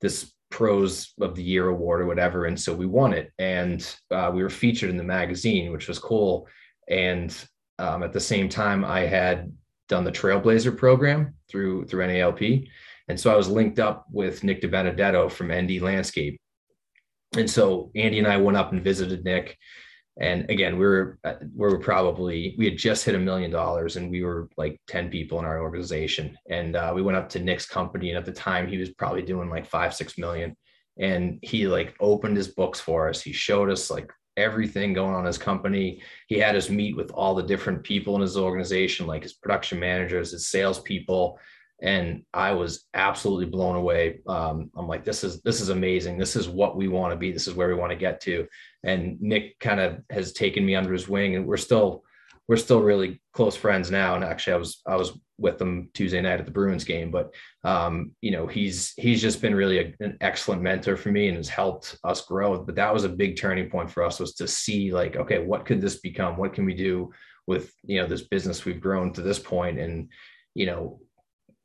this 0.00 0.32
Pros 0.50 1.12
of 1.20 1.34
the 1.34 1.42
Year 1.42 1.68
award 1.68 2.00
or 2.00 2.06
whatever, 2.06 2.46
and 2.46 2.58
so 2.58 2.72
we 2.72 2.86
won 2.86 3.12
it, 3.12 3.32
and 3.38 3.94
uh, 4.10 4.30
we 4.32 4.42
were 4.42 4.48
featured 4.48 4.88
in 4.88 4.96
the 4.96 5.04
magazine, 5.04 5.72
which 5.72 5.88
was 5.88 5.98
cool. 5.98 6.48
And 6.88 7.36
um, 7.78 8.02
at 8.02 8.12
the 8.12 8.20
same 8.20 8.48
time, 8.48 8.84
I 8.84 9.00
had 9.00 9.52
done 9.88 10.04
the 10.04 10.12
Trailblazer 10.12 10.76
program 10.76 11.34
through 11.48 11.86
through 11.86 12.06
NALP, 12.06 12.68
and 13.08 13.18
so 13.18 13.32
I 13.32 13.36
was 13.36 13.48
linked 13.48 13.78
up 13.78 14.06
with 14.10 14.44
Nick 14.44 14.60
De 14.60 14.68
Benedetto 14.68 15.28
from 15.28 15.52
ND 15.52 15.80
Landscape, 15.80 16.40
and 17.36 17.50
so 17.50 17.90
Andy 17.94 18.18
and 18.18 18.28
I 18.28 18.36
went 18.36 18.56
up 18.56 18.72
and 18.72 18.82
visited 18.82 19.24
Nick. 19.24 19.58
And 20.16 20.48
again, 20.48 20.78
we 20.78 20.86
were 20.86 21.18
uh, 21.24 21.34
we 21.40 21.68
were 21.68 21.78
probably 21.78 22.54
we 22.56 22.66
had 22.66 22.78
just 22.78 23.04
hit 23.04 23.16
a 23.16 23.18
million 23.18 23.50
dollars, 23.50 23.96
and 23.96 24.10
we 24.10 24.22
were 24.22 24.48
like 24.56 24.80
ten 24.86 25.10
people 25.10 25.38
in 25.40 25.44
our 25.44 25.60
organization. 25.60 26.38
And 26.48 26.76
uh, 26.76 26.92
we 26.94 27.02
went 27.02 27.16
up 27.16 27.28
to 27.30 27.40
Nick's 27.40 27.66
company, 27.66 28.10
and 28.10 28.18
at 28.18 28.24
the 28.24 28.32
time, 28.32 28.68
he 28.68 28.78
was 28.78 28.90
probably 28.90 29.22
doing 29.22 29.50
like 29.50 29.66
five 29.66 29.94
six 29.94 30.16
million. 30.16 30.56
And 30.96 31.40
he 31.42 31.66
like 31.66 31.96
opened 31.98 32.36
his 32.36 32.48
books 32.48 32.78
for 32.78 33.08
us. 33.08 33.20
He 33.20 33.32
showed 33.32 33.70
us 33.70 33.90
like 33.90 34.08
everything 34.36 34.92
going 34.92 35.14
on 35.14 35.20
in 35.20 35.26
his 35.26 35.38
company. 35.38 36.02
He 36.26 36.38
had 36.38 36.56
us 36.56 36.70
meet 36.70 36.96
with 36.96 37.10
all 37.12 37.34
the 37.34 37.42
different 37.42 37.82
people 37.82 38.14
in 38.16 38.22
his 38.22 38.36
organization, 38.36 39.06
like 39.06 39.22
his 39.22 39.34
production 39.34 39.78
managers, 39.78 40.32
his 40.32 40.48
salespeople, 40.48 41.38
and 41.82 42.22
I 42.32 42.52
was 42.52 42.86
absolutely 42.94 43.46
blown 43.46 43.76
away. 43.76 44.20
Um, 44.26 44.70
I'm 44.76 44.88
like, 44.88 45.04
this 45.04 45.24
is 45.24 45.42
this 45.42 45.60
is 45.60 45.68
amazing. 45.68 46.18
This 46.18 46.36
is 46.36 46.48
what 46.48 46.76
we 46.76 46.88
want 46.88 47.12
to 47.12 47.16
be. 47.18 47.32
This 47.32 47.46
is 47.46 47.54
where 47.54 47.68
we 47.68 47.74
want 47.74 47.90
to 47.90 47.96
get 47.96 48.20
to. 48.22 48.46
And 48.84 49.20
Nick 49.20 49.58
kind 49.58 49.80
of 49.80 49.98
has 50.10 50.32
taken 50.32 50.64
me 50.64 50.76
under 50.76 50.92
his 50.92 51.08
wing, 51.08 51.36
and 51.36 51.46
we're 51.46 51.56
still 51.56 52.04
we're 52.46 52.56
still 52.56 52.82
really 52.82 53.20
close 53.32 53.56
friends 53.56 53.90
now. 53.90 54.14
And 54.14 54.24
actually, 54.24 54.54
I 54.54 54.56
was 54.56 54.82
I 54.86 54.96
was 54.96 55.18
with 55.38 55.58
them 55.58 55.90
Tuesday 55.94 56.20
night 56.20 56.38
at 56.38 56.46
the 56.46 56.52
Bruins 56.52 56.84
game. 56.84 57.10
But 57.10 57.34
um, 57.64 58.12
you 58.20 58.30
know, 58.30 58.46
he's 58.46 58.92
he's 58.96 59.22
just 59.22 59.40
been 59.40 59.54
really 59.54 59.78
a, 59.78 59.94
an 60.00 60.18
excellent 60.20 60.62
mentor 60.62 60.96
for 60.96 61.10
me 61.10 61.28
and 61.28 61.36
has 61.36 61.48
helped 61.48 61.96
us 62.04 62.22
grow. 62.26 62.62
But 62.62 62.76
that 62.76 62.92
was 62.92 63.04
a 63.04 63.08
big 63.08 63.38
turning 63.38 63.70
point 63.70 63.90
for 63.90 64.02
us 64.02 64.20
was 64.20 64.34
to 64.34 64.48
see 64.48 64.92
like, 64.92 65.16
okay, 65.16 65.38
what 65.38 65.64
could 65.64 65.80
this 65.80 66.00
become? 66.00 66.36
What 66.36 66.52
can 66.52 66.64
we 66.64 66.74
do 66.74 67.12
with 67.46 67.72
you 67.84 68.00
know 68.00 68.06
this 68.06 68.22
business 68.22 68.64
we've 68.64 68.80
grown 68.80 69.12
to 69.14 69.22
this 69.22 69.38
point? 69.38 69.78
And 69.78 70.10
you 70.54 70.66
know, 70.66 71.00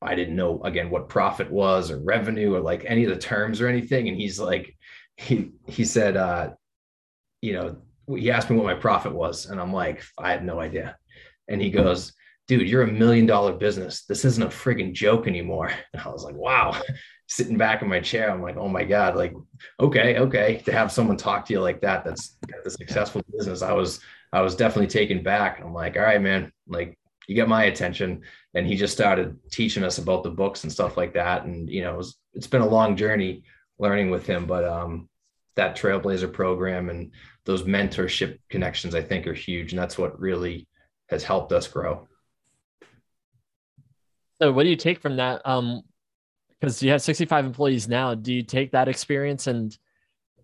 I 0.02 0.16
didn't 0.16 0.36
know 0.36 0.62
again 0.64 0.90
what 0.90 1.10
profit 1.10 1.52
was 1.52 1.92
or 1.92 2.00
revenue 2.00 2.56
or 2.56 2.62
like 2.62 2.86
any 2.88 3.04
of 3.04 3.10
the 3.10 3.18
terms 3.18 3.60
or 3.60 3.68
anything. 3.68 4.08
And 4.08 4.18
he's 4.18 4.40
like, 4.40 4.76
he 5.18 5.52
he 5.68 5.84
said, 5.84 6.16
uh, 6.16 6.52
you 7.42 7.54
know, 7.54 7.82
he 8.16 8.32
asked 8.32 8.50
me 8.50 8.56
what 8.56 8.66
my 8.66 8.74
profit 8.74 9.14
was, 9.14 9.46
and 9.48 9.60
I'm 9.60 9.74
like, 9.74 10.04
I 10.18 10.32
had 10.32 10.44
no 10.44 10.60
idea. 10.60 10.98
And 11.48 11.62
he 11.62 11.70
goes, 11.70 12.14
dude, 12.48 12.68
you're 12.68 12.82
a 12.82 12.92
million 12.92 13.28
dollar 13.28 13.54
business. 13.54 14.06
This 14.06 14.26
isn't 14.26 14.44
a 14.44 14.48
frigging 14.48 14.94
joke 14.94 15.28
anymore. 15.28 15.72
And 15.94 16.02
I 16.02 16.10
was 16.10 16.24
like, 16.24 16.36
wow. 16.36 16.76
Sitting 17.28 17.58
back 17.58 17.84
in 17.84 17.88
my 17.88 18.00
chair, 18.00 18.32
I'm 18.32 18.42
like, 18.42 18.58
oh 18.58 18.68
my 18.68 18.84
God, 18.84 19.16
like, 19.16 19.36
okay, 19.80 20.18
okay. 20.18 20.64
To 20.66 20.72
have 20.72 20.92
someone 20.92 21.16
talk 21.16 21.46
to 21.46 21.54
you 21.54 21.62
like 21.62 21.80
that, 21.82 22.04
that's 22.04 22.38
the 22.64 22.72
successful 22.72 23.22
business. 23.32 23.62
I 23.62 23.72
was, 23.74 24.00
I 24.34 24.42
was 24.42 24.56
definitely 24.56 24.88
taken 24.88 25.22
back. 25.22 25.62
I'm 25.62 25.72
like, 25.72 25.96
all 25.96 26.02
right, 26.02 26.20
man, 26.20 26.52
like 26.68 26.98
you 27.28 27.36
get 27.36 27.48
my 27.48 27.66
attention. 27.66 28.24
And 28.56 28.66
he 28.66 28.76
just 28.76 28.94
started 28.94 29.38
teaching 29.52 29.84
us 29.84 30.00
about 30.00 30.24
the 30.24 30.32
books 30.32 30.64
and 30.64 30.72
stuff 30.72 30.98
like 30.98 31.14
that. 31.14 31.46
And, 31.46 31.70
you 31.70 31.84
know, 31.84 31.94
it 31.94 31.98
was, 31.98 32.18
it's 32.34 32.48
been 32.48 32.64
a 32.64 32.68
long 32.68 32.96
journey 32.96 33.44
learning 33.78 34.10
with 34.10 34.26
him, 34.26 34.48
but 34.48 34.66
um, 34.66 35.08
that 35.56 35.78
Trailblazer 35.78 36.34
program 36.34 36.90
and 36.90 37.12
those 37.50 37.64
mentorship 37.64 38.38
connections, 38.48 38.94
I 38.94 39.02
think 39.02 39.26
are 39.26 39.34
huge. 39.34 39.74
And 39.74 39.82
that's 39.82 39.98
what 39.98 40.20
really 40.20 40.68
has 41.08 41.24
helped 41.24 41.52
us 41.52 41.68
grow. 41.68 42.08
So 44.40 44.52
what 44.52 44.66
do 44.66 44.70
you 44.70 44.76
take 44.76 45.02
from 45.02 45.16
that? 45.16 45.42
Um, 45.46 45.82
because 46.60 46.84
you 46.84 46.92
have 46.92 47.02
65 47.02 47.46
employees 47.46 47.88
now. 47.88 48.14
Do 48.14 48.32
you 48.32 48.44
take 48.44 48.74
that 48.74 48.88
experience 48.88 49.48
and 49.48 49.76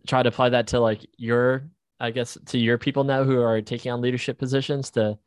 try 0.08 0.24
to 0.24 0.30
apply 0.30 0.50
that 0.50 0.66
to 0.68 0.80
like 0.80 1.06
your, 1.16 1.70
I 2.00 2.10
guess, 2.10 2.40
to 2.48 2.58
your 2.58 2.80
people 2.80 3.04
now 3.04 3.24
who 3.24 3.40
are 3.40 3.62
taking 3.62 3.92
on 3.92 4.02
leadership 4.02 4.40
positions 4.40 4.90
to, 4.92 5.20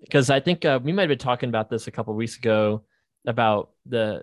because 0.00 0.30
I 0.30 0.40
think 0.40 0.64
uh, 0.64 0.80
we 0.82 0.92
might 0.92 1.02
have 1.02 1.08
been 1.10 1.18
talking 1.18 1.50
about 1.50 1.68
this 1.68 1.88
a 1.88 1.90
couple 1.90 2.14
weeks 2.14 2.38
ago 2.38 2.84
about 3.26 3.72
the, 3.84 4.22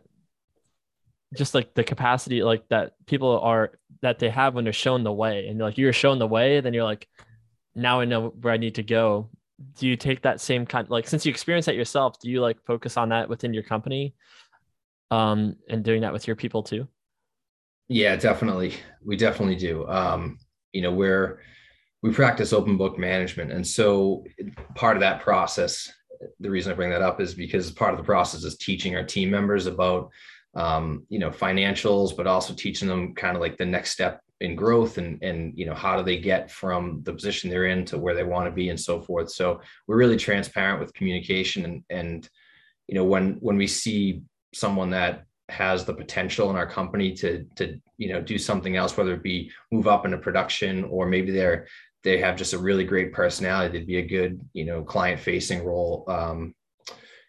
just 1.35 1.53
like 1.53 1.75
the 1.75 1.83
capacity 1.83 2.41
like 2.41 2.67
that 2.69 2.93
people 3.05 3.39
are 3.41 3.73
that 4.01 4.19
they 4.19 4.29
have 4.29 4.53
when 4.53 4.63
they're 4.63 4.73
shown 4.73 5.03
the 5.03 5.11
way 5.11 5.47
and 5.47 5.59
like 5.59 5.77
you're 5.77 5.93
shown 5.93 6.19
the 6.19 6.27
way 6.27 6.59
then 6.61 6.73
you're 6.73 6.83
like 6.83 7.07
now 7.75 7.99
i 7.99 8.05
know 8.05 8.29
where 8.41 8.53
i 8.53 8.57
need 8.57 8.75
to 8.75 8.83
go. 8.83 9.29
Do 9.79 9.87
you 9.87 9.95
take 9.95 10.21
that 10.23 10.41
same 10.41 10.65
kind 10.65 10.89
like 10.89 11.07
since 11.07 11.25
you 11.25 11.29
experience 11.29 11.65
that 11.67 11.75
yourself 11.75 12.19
do 12.19 12.29
you 12.29 12.41
like 12.41 12.57
focus 12.65 12.97
on 12.97 13.09
that 13.09 13.29
within 13.29 13.53
your 13.53 13.63
company 13.63 14.13
um 15.11 15.55
and 15.69 15.83
doing 15.83 16.01
that 16.01 16.11
with 16.11 16.27
your 16.27 16.35
people 16.35 16.61
too? 16.61 16.87
Yeah 17.87 18.17
definitely. 18.17 18.73
We 19.03 19.15
definitely 19.15 19.55
do. 19.55 19.87
Um 19.87 20.39
you 20.75 20.81
know 20.81 20.91
we're 20.91 21.39
we 22.03 22.11
practice 22.11 22.51
open 22.51 22.77
book 22.77 22.99
management 22.99 23.51
and 23.51 23.65
so 23.65 24.25
part 24.75 24.97
of 24.97 25.01
that 25.01 25.21
process 25.21 25.89
the 26.41 26.49
reason 26.49 26.71
i 26.71 26.75
bring 26.75 26.89
that 26.89 27.01
up 27.01 27.21
is 27.21 27.33
because 27.33 27.71
part 27.71 27.93
of 27.93 27.97
the 27.97 28.03
process 28.03 28.43
is 28.43 28.57
teaching 28.57 28.95
our 28.95 29.03
team 29.03 29.31
members 29.31 29.67
about 29.67 30.09
um, 30.55 31.05
you 31.09 31.19
know 31.19 31.29
financials 31.29 32.15
but 32.15 32.27
also 32.27 32.53
teaching 32.53 32.87
them 32.87 33.13
kind 33.13 33.35
of 33.35 33.41
like 33.41 33.57
the 33.57 33.65
next 33.65 33.91
step 33.91 34.21
in 34.41 34.55
growth 34.55 34.97
and 34.97 35.21
and 35.23 35.53
you 35.57 35.65
know 35.65 35.73
how 35.73 35.95
do 35.95 36.03
they 36.03 36.17
get 36.17 36.51
from 36.51 37.01
the 37.03 37.13
position 37.13 37.49
they're 37.49 37.67
in 37.67 37.85
to 37.85 37.97
where 37.97 38.13
they 38.13 38.23
want 38.23 38.45
to 38.45 38.51
be 38.51 38.69
and 38.69 38.79
so 38.79 39.01
forth. 39.01 39.31
So 39.31 39.61
we're 39.87 39.97
really 39.97 40.17
transparent 40.17 40.79
with 40.79 40.93
communication 40.93 41.65
and 41.65 41.83
and 41.89 42.29
you 42.87 42.95
know 42.95 43.05
when 43.05 43.37
when 43.39 43.57
we 43.57 43.67
see 43.67 44.23
someone 44.53 44.89
that 44.91 45.25
has 45.49 45.85
the 45.85 45.93
potential 45.93 46.49
in 46.49 46.55
our 46.55 46.67
company 46.67 47.13
to 47.13 47.45
to 47.55 47.79
you 47.97 48.09
know 48.11 48.21
do 48.21 48.37
something 48.37 48.75
else 48.75 48.97
whether 48.97 49.13
it 49.13 49.23
be 49.23 49.51
move 49.71 49.87
up 49.87 50.05
into 50.05 50.17
production 50.17 50.83
or 50.85 51.05
maybe 51.05 51.31
they're 51.31 51.67
they 52.03 52.17
have 52.19 52.35
just 52.35 52.53
a 52.53 52.57
really 52.57 52.83
great 52.83 53.13
personality 53.13 53.77
they'd 53.77 53.87
be 53.87 53.97
a 53.97 54.07
good 54.07 54.39
you 54.53 54.65
know 54.65 54.83
client 54.83 55.19
facing 55.19 55.63
role 55.63 56.03
um, 56.07 56.53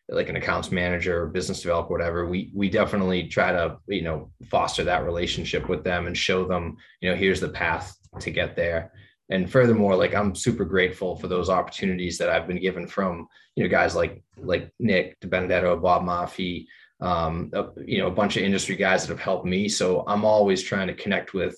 like 0.09 0.29
an 0.29 0.37
accounts 0.37 0.71
manager 0.71 1.23
or 1.23 1.27
business 1.27 1.63
developer, 1.63 1.93
whatever, 1.93 2.27
we 2.27 2.51
we 2.55 2.71
definitely 2.71 3.29
try 3.29 3.53
to 3.53 3.77
you 3.89 4.03
know 4.03 4.31
foster 4.51 4.85
that 4.85 5.05
relationship 5.05 5.69
with 5.69 5.83
them 5.83 6.07
and 6.07 6.17
show 6.17 6.47
them 6.47 6.77
you 7.01 7.11
know 7.11 7.17
here's 7.17 7.41
the 7.41 7.49
path 7.49 7.97
to 8.21 8.31
get 8.31 8.57
there. 8.57 8.93
And 9.29 9.51
furthermore, 9.51 9.97
like 9.97 10.15
I'm 10.15 10.35
super 10.35 10.65
grateful 10.65 11.17
for 11.17 11.27
those 11.27 11.51
opportunities 11.51 12.19
that 12.19 12.31
I've 12.31 12.47
been 12.47 12.61
given 12.61 12.87
from 12.87 13.27
you 13.57 13.65
know 13.65 13.71
guys 13.71 13.97
like 13.97 14.23
like 14.39 14.71
Nick 14.79 15.17
Benedetto, 15.21 15.77
Bob 15.79 16.05
Maffei, 16.05 16.67
um, 17.01 17.51
you 17.85 17.99
know 17.99 18.07
a 18.07 18.13
bunch 18.13 18.37
of 18.37 18.45
industry 18.45 18.77
guys 18.77 19.03
that 19.03 19.13
have 19.13 19.21
helped 19.21 19.47
me. 19.47 19.69
So 19.69 20.05
I'm 20.07 20.25
always 20.25 20.63
trying 20.63 20.87
to 20.87 20.95
connect 20.95 21.35
with 21.35 21.57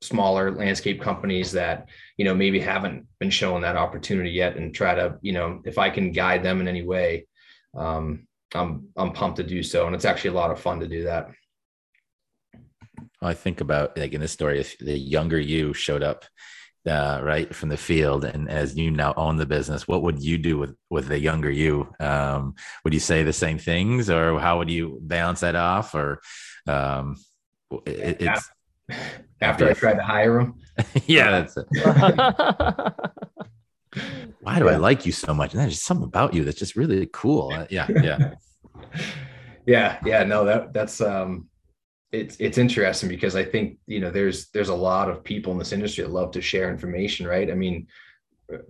smaller 0.00 0.52
landscape 0.52 1.00
companies 1.00 1.52
that 1.52 1.88
you 2.16 2.24
know 2.24 2.34
maybe 2.34 2.60
haven't 2.60 3.06
been 3.18 3.30
shown 3.30 3.60
that 3.60 3.76
opportunity 3.76 4.30
yet 4.30 4.56
and 4.56 4.74
try 4.74 4.94
to 4.94 5.18
you 5.22 5.32
know 5.32 5.60
if 5.64 5.76
i 5.76 5.90
can 5.90 6.12
guide 6.12 6.42
them 6.42 6.60
in 6.60 6.68
any 6.68 6.82
way 6.82 7.26
um, 7.76 8.26
I'm 8.54 8.88
I'm 8.96 9.12
pumped 9.12 9.36
to 9.38 9.42
do 9.42 9.62
so, 9.62 9.86
and 9.86 9.94
it's 9.94 10.04
actually 10.04 10.30
a 10.30 10.40
lot 10.40 10.50
of 10.50 10.60
fun 10.60 10.80
to 10.80 10.88
do 10.88 11.04
that. 11.04 11.30
I 13.20 13.34
think 13.34 13.60
about 13.60 13.96
like 13.98 14.12
in 14.12 14.20
this 14.20 14.32
story, 14.32 14.60
if 14.60 14.78
the 14.78 14.96
younger 14.96 15.38
you 15.38 15.74
showed 15.74 16.02
up 16.02 16.24
uh, 16.88 17.20
right 17.22 17.54
from 17.54 17.68
the 17.68 17.76
field, 17.76 18.24
and 18.24 18.48
as 18.48 18.76
you 18.76 18.90
now 18.90 19.12
own 19.16 19.36
the 19.36 19.46
business, 19.46 19.86
what 19.86 20.02
would 20.02 20.22
you 20.22 20.38
do 20.38 20.58
with 20.58 20.74
with 20.88 21.08
the 21.08 21.18
younger 21.18 21.50
you? 21.50 21.92
Um, 22.00 22.54
would 22.84 22.94
you 22.94 23.00
say 23.00 23.22
the 23.22 23.32
same 23.32 23.58
things, 23.58 24.08
or 24.08 24.38
how 24.38 24.58
would 24.58 24.70
you 24.70 24.98
balance 25.02 25.40
that 25.40 25.56
off? 25.56 25.94
Or 25.94 26.20
um, 26.66 27.16
it, 27.86 28.22
it's 28.22 28.50
after 29.40 29.68
I 29.68 29.74
tried 29.74 29.94
to 29.94 30.02
hire 30.02 30.40
him. 30.40 30.54
yeah, 31.06 31.30
that's 31.30 31.56
it. 31.56 31.66
why 34.40 34.58
do 34.58 34.66
yeah. 34.66 34.72
I 34.72 34.76
like 34.76 35.06
you 35.06 35.12
so 35.12 35.34
much? 35.34 35.52
And 35.52 35.62
there's 35.62 35.82
something 35.82 36.04
about 36.04 36.34
you 36.34 36.44
that's 36.44 36.58
just 36.58 36.76
really 36.76 37.08
cool. 37.12 37.52
Uh, 37.52 37.66
yeah, 37.70 37.86
yeah. 38.02 38.34
Yeah, 39.68 39.98
yeah, 40.02 40.24
no, 40.24 40.46
that 40.46 40.72
that's 40.72 41.02
um 41.02 41.46
it's 42.10 42.36
it's 42.40 42.56
interesting 42.56 43.10
because 43.10 43.36
I 43.36 43.44
think 43.44 43.76
you 43.86 44.00
know 44.00 44.10
there's 44.10 44.48
there's 44.48 44.70
a 44.70 44.74
lot 44.74 45.10
of 45.10 45.22
people 45.22 45.52
in 45.52 45.58
this 45.58 45.72
industry 45.72 46.04
that 46.04 46.10
love 46.10 46.30
to 46.32 46.40
share 46.40 46.70
information, 46.70 47.26
right? 47.26 47.50
I 47.50 47.54
mean, 47.54 47.86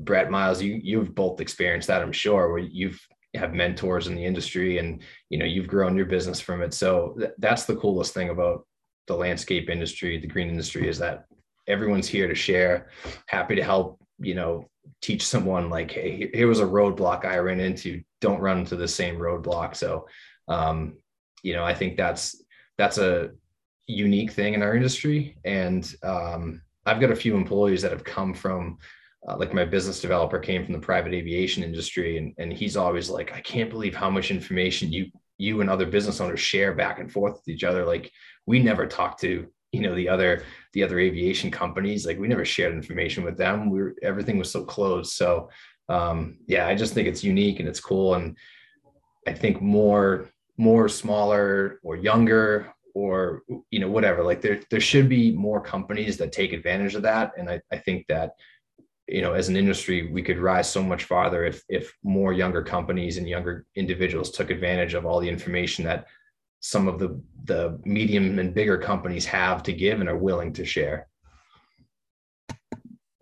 Brett 0.00 0.28
Miles, 0.28 0.60
you 0.60 0.80
you've 0.82 1.14
both 1.14 1.40
experienced 1.40 1.86
that, 1.86 2.02
I'm 2.02 2.10
sure, 2.10 2.50
where 2.50 2.58
you've 2.58 3.00
have 3.34 3.54
mentors 3.54 4.08
in 4.08 4.16
the 4.16 4.24
industry 4.24 4.78
and 4.78 5.00
you 5.28 5.38
know 5.38 5.44
you've 5.44 5.68
grown 5.68 5.96
your 5.96 6.06
business 6.06 6.40
from 6.40 6.62
it. 6.62 6.74
So 6.74 7.14
th- 7.16 7.32
that's 7.38 7.64
the 7.64 7.76
coolest 7.76 8.12
thing 8.12 8.30
about 8.30 8.66
the 9.06 9.14
landscape 9.14 9.70
industry, 9.70 10.18
the 10.18 10.26
green 10.26 10.48
industry, 10.48 10.88
is 10.88 10.98
that 10.98 11.26
everyone's 11.68 12.08
here 12.08 12.26
to 12.26 12.34
share, 12.34 12.88
happy 13.26 13.54
to 13.54 13.62
help. 13.62 14.00
You 14.18 14.34
know, 14.34 14.68
teach 15.00 15.26
someone 15.26 15.70
like, 15.70 15.90
hey, 15.90 16.30
here 16.32 16.48
was 16.48 16.60
a 16.60 16.64
roadblock 16.64 17.24
I 17.24 17.38
ran 17.38 17.60
into. 17.60 18.02
Don't 18.20 18.40
run 18.40 18.58
into 18.58 18.76
the 18.76 18.88
same 18.88 19.16
roadblock. 19.16 19.76
So, 19.76 20.06
um, 20.48 20.98
you 21.42 21.54
know, 21.54 21.64
I 21.64 21.74
think 21.74 21.96
that's 21.96 22.42
that's 22.76 22.98
a 22.98 23.30
unique 23.86 24.32
thing 24.32 24.54
in 24.54 24.62
our 24.62 24.74
industry. 24.74 25.36
And 25.44 25.92
um, 26.02 26.62
I've 26.86 27.00
got 27.00 27.10
a 27.10 27.16
few 27.16 27.36
employees 27.36 27.82
that 27.82 27.92
have 27.92 28.04
come 28.04 28.34
from, 28.34 28.78
uh, 29.28 29.36
like 29.36 29.52
my 29.52 29.64
business 29.64 30.00
developer 30.00 30.38
came 30.38 30.64
from 30.64 30.74
the 30.74 30.80
private 30.80 31.12
aviation 31.12 31.62
industry, 31.62 32.18
and 32.18 32.34
and 32.38 32.52
he's 32.52 32.76
always 32.76 33.10
like, 33.10 33.32
I 33.32 33.40
can't 33.40 33.70
believe 33.70 33.94
how 33.94 34.10
much 34.10 34.30
information 34.30 34.92
you 34.92 35.06
you 35.38 35.60
and 35.60 35.70
other 35.70 35.86
business 35.86 36.20
owners 36.20 36.40
share 36.40 36.74
back 36.74 36.98
and 36.98 37.10
forth 37.10 37.34
with 37.34 37.48
each 37.48 37.64
other. 37.64 37.84
Like 37.84 38.10
we 38.46 38.58
never 38.58 38.86
talk 38.86 39.18
to 39.20 39.46
you 39.72 39.80
know 39.80 39.94
the 39.94 40.08
other 40.08 40.42
the 40.72 40.82
other 40.82 40.98
aviation 40.98 41.50
companies 41.50 42.06
like 42.06 42.18
we 42.18 42.28
never 42.28 42.44
shared 42.44 42.72
information 42.72 43.24
with 43.24 43.36
them. 43.36 43.70
We 43.70 43.80
were 43.82 43.94
everything 44.02 44.38
was 44.38 44.50
so 44.50 44.64
closed. 44.64 45.12
So 45.12 45.50
um 45.90 46.36
yeah 46.46 46.66
i 46.66 46.74
just 46.74 46.92
think 46.92 47.08
it's 47.08 47.24
unique 47.24 47.60
and 47.60 47.68
it's 47.68 47.80
cool. 47.80 48.14
And 48.14 48.36
i 49.26 49.32
think 49.32 49.60
more 49.60 50.30
more 50.56 50.88
smaller 50.88 51.80
or 51.82 51.96
younger 51.96 52.72
or 52.94 53.42
you 53.70 53.78
know 53.78 53.90
whatever 53.90 54.24
like 54.24 54.40
there 54.40 54.60
there 54.70 54.80
should 54.80 55.08
be 55.08 55.32
more 55.32 55.60
companies 55.60 56.16
that 56.16 56.32
take 56.32 56.52
advantage 56.52 56.94
of 56.94 57.02
that. 57.02 57.32
And 57.36 57.48
i, 57.50 57.60
I 57.70 57.78
think 57.78 58.06
that 58.08 58.32
you 59.06 59.22
know 59.22 59.32
as 59.32 59.48
an 59.48 59.56
industry 59.56 60.10
we 60.12 60.22
could 60.22 60.38
rise 60.38 60.70
so 60.70 60.82
much 60.82 61.04
farther 61.04 61.44
if 61.44 61.62
if 61.68 61.94
more 62.02 62.32
younger 62.32 62.62
companies 62.62 63.16
and 63.16 63.28
younger 63.28 63.66
individuals 63.74 64.30
took 64.30 64.50
advantage 64.50 64.94
of 64.94 65.06
all 65.06 65.20
the 65.20 65.28
information 65.28 65.84
that 65.84 66.06
some 66.60 66.88
of 66.88 66.98
the 66.98 67.20
the 67.44 67.78
medium 67.84 68.38
and 68.38 68.54
bigger 68.54 68.78
companies 68.78 69.24
have 69.26 69.62
to 69.64 69.72
give 69.72 70.00
and 70.00 70.08
are 70.08 70.16
willing 70.16 70.52
to 70.54 70.64
share. 70.64 71.08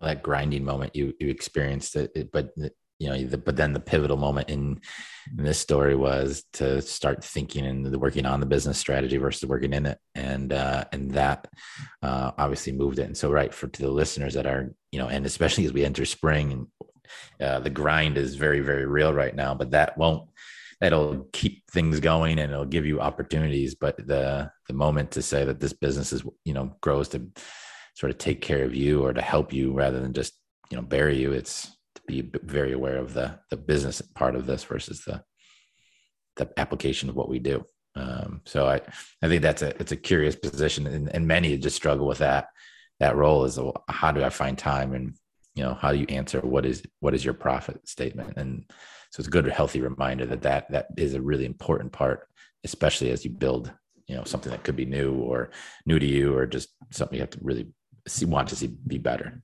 That 0.01 0.23
grinding 0.23 0.63
moment 0.63 0.95
you 0.95 1.13
you 1.19 1.29
experienced 1.29 1.95
it, 1.95 2.31
but 2.31 2.53
you 2.99 3.09
know 3.09 3.23
the, 3.23 3.37
but 3.37 3.55
then 3.55 3.73
the 3.73 3.79
pivotal 3.79 4.17
moment 4.17 4.49
in, 4.49 4.79
in 5.37 5.43
this 5.43 5.59
story 5.59 5.95
was 5.95 6.43
to 6.53 6.81
start 6.81 7.23
thinking 7.23 7.65
and 7.65 7.95
working 7.97 8.25
on 8.25 8.39
the 8.39 8.45
business 8.45 8.77
strategy 8.77 9.17
versus 9.17 9.47
working 9.47 9.73
in 9.73 9.85
it. 9.85 9.99
And 10.15 10.51
uh, 10.51 10.85
and 10.91 11.11
that 11.11 11.47
uh, 12.01 12.31
obviously 12.37 12.73
moved 12.73 12.99
it. 12.99 13.03
And 13.03 13.17
so 13.17 13.31
right 13.31 13.53
for 13.53 13.67
to 13.67 13.81
the 13.81 13.89
listeners 13.89 14.33
that 14.33 14.47
are 14.47 14.73
you 14.91 14.99
know 14.99 15.07
and 15.07 15.25
especially 15.25 15.65
as 15.65 15.73
we 15.73 15.85
enter 15.85 16.05
spring 16.05 16.51
and 16.51 16.67
uh, 17.39 17.59
the 17.59 17.69
grind 17.69 18.17
is 18.17 18.35
very 18.35 18.59
very 18.59 18.85
real 18.85 19.13
right 19.13 19.35
now 19.35 19.53
but 19.53 19.71
that 19.71 19.97
won't 19.97 20.27
that'll 20.79 21.27
keep 21.33 21.63
things 21.71 21.99
going 21.99 22.39
and 22.39 22.51
it'll 22.51 22.65
give 22.65 22.85
you 22.85 22.99
opportunities 22.99 23.75
but 23.75 23.97
the 24.07 24.49
the 24.67 24.73
moment 24.73 25.11
to 25.11 25.21
say 25.21 25.43
that 25.43 25.59
this 25.59 25.73
business 25.73 26.13
is 26.13 26.23
you 26.45 26.53
know 26.53 26.75
grows 26.81 27.09
to 27.09 27.27
sort 27.95 28.11
of 28.11 28.17
take 28.17 28.41
care 28.41 28.63
of 28.63 28.75
you 28.75 29.03
or 29.03 29.13
to 29.13 29.21
help 29.21 29.51
you 29.51 29.73
rather 29.73 29.99
than 29.99 30.13
just 30.13 30.33
you 30.69 30.77
know 30.77 30.83
bury 30.83 31.17
you 31.17 31.31
it's 31.31 31.77
to 31.95 32.01
be 32.07 32.29
very 32.43 32.73
aware 32.73 32.97
of 32.97 33.13
the 33.13 33.39
the 33.49 33.57
business 33.57 34.01
part 34.01 34.35
of 34.35 34.45
this 34.45 34.63
versus 34.63 35.03
the 35.05 35.23
the 36.37 36.49
application 36.57 37.09
of 37.09 37.15
what 37.15 37.29
we 37.29 37.39
do. 37.39 37.65
Um, 37.95 38.41
so 38.45 38.67
I 38.67 38.81
I 39.21 39.27
think 39.27 39.41
that's 39.41 39.61
a 39.61 39.69
it's 39.81 39.91
a 39.91 39.97
curious 39.97 40.35
position, 40.35 40.87
and, 40.87 41.09
and 41.13 41.27
many 41.27 41.57
just 41.57 41.75
struggle 41.75 42.07
with 42.07 42.19
that 42.19 42.47
that 42.99 43.15
role 43.15 43.43
is 43.45 43.59
how 43.89 44.11
do 44.11 44.23
I 44.23 44.29
find 44.29 44.57
time 44.57 44.93
and 44.93 45.15
you 45.55 45.63
know 45.63 45.73
how 45.73 45.91
do 45.91 45.97
you 45.97 46.05
answer 46.09 46.39
what 46.41 46.65
is 46.65 46.83
what 46.99 47.13
is 47.13 47.25
your 47.25 47.33
profit 47.33 47.87
statement 47.87 48.37
and 48.37 48.65
so 49.17 49.21
it's 49.21 49.27
a 49.27 49.31
good 49.31 49.47
healthy 49.47 49.81
reminder 49.81 50.27
that 50.27 50.43
that 50.43 50.69
that 50.69 50.89
is 50.95 51.15
a 51.15 51.21
really 51.21 51.45
important 51.45 51.91
part 51.91 52.27
especially 52.63 53.09
as 53.09 53.25
you 53.25 53.31
build 53.31 53.71
you 54.05 54.15
know 54.15 54.23
something 54.23 54.51
that 54.51 54.63
could 54.63 54.75
be 54.75 54.85
new 54.85 55.15
or 55.15 55.49
new 55.87 55.97
to 55.97 56.05
you 56.05 56.37
or 56.37 56.45
just 56.45 56.69
something 56.91 57.15
you 57.15 57.21
have 57.21 57.31
to 57.31 57.39
really 57.41 57.65
see 58.07 58.25
want 58.25 58.47
to 58.47 58.55
see 58.55 58.67
be 58.67 58.99
better 58.99 59.41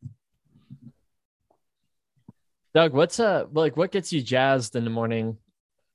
Doug, 2.75 2.93
what's 2.93 3.19
uh 3.19 3.45
like 3.51 3.77
what 3.77 3.91
gets 3.91 4.11
you 4.11 4.21
jazzed 4.21 4.75
in 4.75 4.83
the 4.83 4.89
morning? 4.89 5.37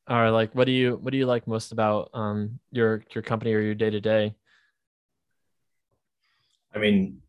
Or 0.09 0.31
like 0.31 0.55
what 0.55 0.67
do 0.67 0.73
you 0.73 0.97
what 0.97 1.11
do 1.11 1.19
you 1.19 1.27
like 1.27 1.49
most 1.49 1.73
about 1.73 2.11
um 2.15 2.61
your 2.71 3.03
your 3.13 3.23
company 3.23 3.53
or 3.53 3.61
your 3.61 3.75
day 3.75 3.91
to 3.91 4.01
day? 4.01 4.37
I 6.73 6.79
mean, 6.79 7.21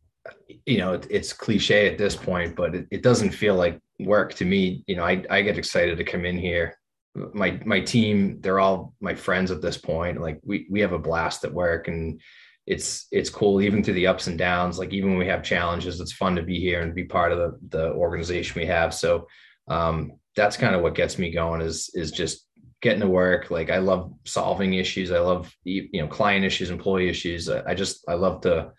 you 0.67 0.77
know, 0.77 0.93
it, 0.93 1.07
it's 1.09 1.33
cliche 1.33 1.91
at 1.91 1.97
this 1.97 2.15
point, 2.15 2.55
but 2.55 2.75
it, 2.75 2.88
it 2.91 3.01
doesn't 3.01 3.31
feel 3.31 3.55
like 3.55 3.79
work 3.99 4.33
to 4.35 4.45
me. 4.45 4.83
You 4.88 4.95
know, 4.95 5.03
I, 5.03 5.23
I 5.29 5.41
get 5.41 5.57
excited 5.57 5.97
to 5.97 6.03
come 6.03 6.25
in 6.25 6.38
here. 6.38 6.75
My 7.15 7.59
my 7.65 7.81
team, 7.81 8.39
they're 8.41 8.59
all 8.59 8.93
my 9.01 9.15
friends 9.15 9.51
at 9.51 9.62
this 9.62 9.77
point. 9.77 10.21
Like 10.21 10.39
we 10.43 10.67
we 10.69 10.79
have 10.81 10.93
a 10.93 10.99
blast 10.99 11.43
at 11.43 11.53
work 11.53 11.88
and 11.88 12.21
it's 12.69 13.07
it's 13.12 13.31
cool 13.31 13.62
even 13.62 13.83
through 13.83 13.95
the 13.95 14.07
ups 14.07 14.27
and 14.27 14.38
downs 14.38 14.77
like 14.77 14.93
even 14.93 15.09
when 15.09 15.17
we 15.17 15.25
have 15.25 15.41
challenges 15.41 15.99
it's 15.99 16.13
fun 16.13 16.35
to 16.35 16.43
be 16.43 16.59
here 16.59 16.81
and 16.81 16.93
be 16.93 17.03
part 17.03 17.31
of 17.31 17.39
the 17.39 17.57
the 17.69 17.91
organization 17.93 18.62
we 18.62 18.67
have 18.67 18.93
so 18.93 19.27
um, 19.69 20.13
that's 20.35 20.55
kind 20.55 20.75
of 20.75 20.81
what 20.81 20.95
gets 20.95 21.17
me 21.17 21.31
going 21.31 21.62
is 21.62 21.89
is 21.95 22.12
just 22.12 22.47
getting 22.81 23.01
to 23.01 23.07
work 23.07 23.49
like 23.49 23.71
i 23.71 23.79
love 23.79 24.13
solving 24.23 24.75
issues 24.75 25.12
i 25.12 25.19
love 25.19 25.51
you 25.63 25.89
know 25.93 26.07
client 26.07 26.45
issues 26.45 26.69
employee 26.69 27.09
issues 27.09 27.49
i 27.49 27.73
just 27.73 28.05
i 28.07 28.13
love 28.13 28.39
to 28.39 28.71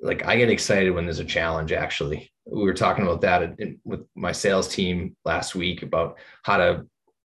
like 0.00 0.24
i 0.26 0.34
get 0.34 0.50
excited 0.50 0.90
when 0.90 1.04
there's 1.04 1.20
a 1.20 1.24
challenge 1.24 1.70
actually 1.70 2.31
we 2.46 2.64
were 2.64 2.74
talking 2.74 3.04
about 3.04 3.20
that 3.22 3.58
in, 3.58 3.78
with 3.84 4.00
my 4.14 4.32
sales 4.32 4.68
team 4.68 5.16
last 5.24 5.54
week 5.54 5.82
about 5.82 6.18
how 6.42 6.56
to 6.56 6.86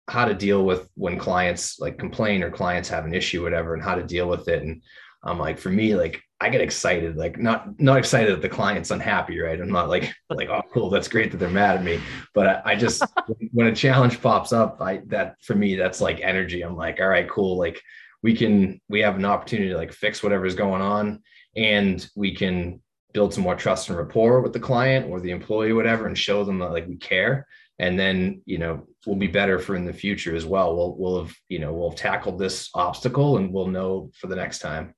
how 0.07 0.25
to 0.25 0.33
deal 0.33 0.65
with 0.65 0.89
when 0.95 1.17
clients 1.17 1.79
like 1.79 1.97
complain 1.97 2.43
or 2.43 2.51
clients 2.51 2.89
have 2.89 3.05
an 3.05 3.13
issue 3.13 3.43
whatever 3.43 3.73
and 3.73 3.83
how 3.83 3.95
to 3.95 4.03
deal 4.03 4.27
with 4.27 4.47
it 4.47 4.63
and 4.63 4.81
I'm 5.23 5.37
like, 5.37 5.59
for 5.59 5.69
me, 5.69 5.95
like 5.95 6.21
I 6.39 6.49
get 6.49 6.61
excited, 6.61 7.15
like 7.15 7.37
not 7.37 7.79
not 7.79 7.97
excited 7.97 8.33
that 8.33 8.41
the 8.41 8.49
client's 8.49 8.91
unhappy, 8.91 9.39
right? 9.39 9.59
I'm 9.59 9.71
not 9.71 9.89
like 9.89 10.13
like 10.29 10.49
oh 10.49 10.63
cool, 10.73 10.89
that's 10.89 11.07
great 11.07 11.31
that 11.31 11.37
they're 11.37 11.49
mad 11.49 11.77
at 11.77 11.83
me, 11.83 11.99
but 12.33 12.47
I, 12.47 12.61
I 12.71 12.75
just 12.75 13.03
when 13.51 13.67
a 13.67 13.75
challenge 13.75 14.21
pops 14.21 14.51
up, 14.51 14.81
I 14.81 15.01
that 15.07 15.35
for 15.41 15.55
me 15.55 15.75
that's 15.75 16.01
like 16.01 16.21
energy. 16.21 16.61
I'm 16.63 16.75
like, 16.75 16.99
all 16.99 17.07
right, 17.07 17.29
cool, 17.29 17.57
like 17.57 17.81
we 18.23 18.35
can 18.35 18.81
we 18.89 19.01
have 19.01 19.15
an 19.15 19.25
opportunity 19.25 19.69
to 19.69 19.77
like 19.77 19.93
fix 19.93 20.23
whatever's 20.23 20.55
going 20.55 20.81
on, 20.81 21.21
and 21.55 22.07
we 22.15 22.33
can 22.35 22.81
build 23.13 23.33
some 23.33 23.43
more 23.43 23.55
trust 23.55 23.89
and 23.89 23.97
rapport 23.97 24.41
with 24.41 24.53
the 24.53 24.59
client 24.59 25.09
or 25.09 25.19
the 25.19 25.31
employee, 25.31 25.73
whatever, 25.73 26.07
and 26.07 26.17
show 26.17 26.43
them 26.43 26.59
that 26.59 26.71
like 26.71 26.87
we 26.87 26.97
care. 26.97 27.47
And 27.79 27.97
then 27.97 28.41
you 28.45 28.57
know 28.57 28.87
we'll 29.05 29.15
be 29.15 29.27
better 29.27 29.59
for 29.59 29.75
in 29.75 29.85
the 29.85 29.93
future 29.93 30.35
as 30.35 30.45
well. 30.45 30.75
We'll 30.75 30.95
we'll 30.97 31.23
have 31.23 31.35
you 31.49 31.59
know 31.59 31.73
we'll 31.73 31.89
have 31.89 31.99
tackled 31.99 32.39
this 32.39 32.69
obstacle 32.73 33.37
and 33.37 33.51
we'll 33.51 33.67
know 33.67 34.11
for 34.15 34.27
the 34.27 34.35
next 34.35 34.59
time 34.59 34.93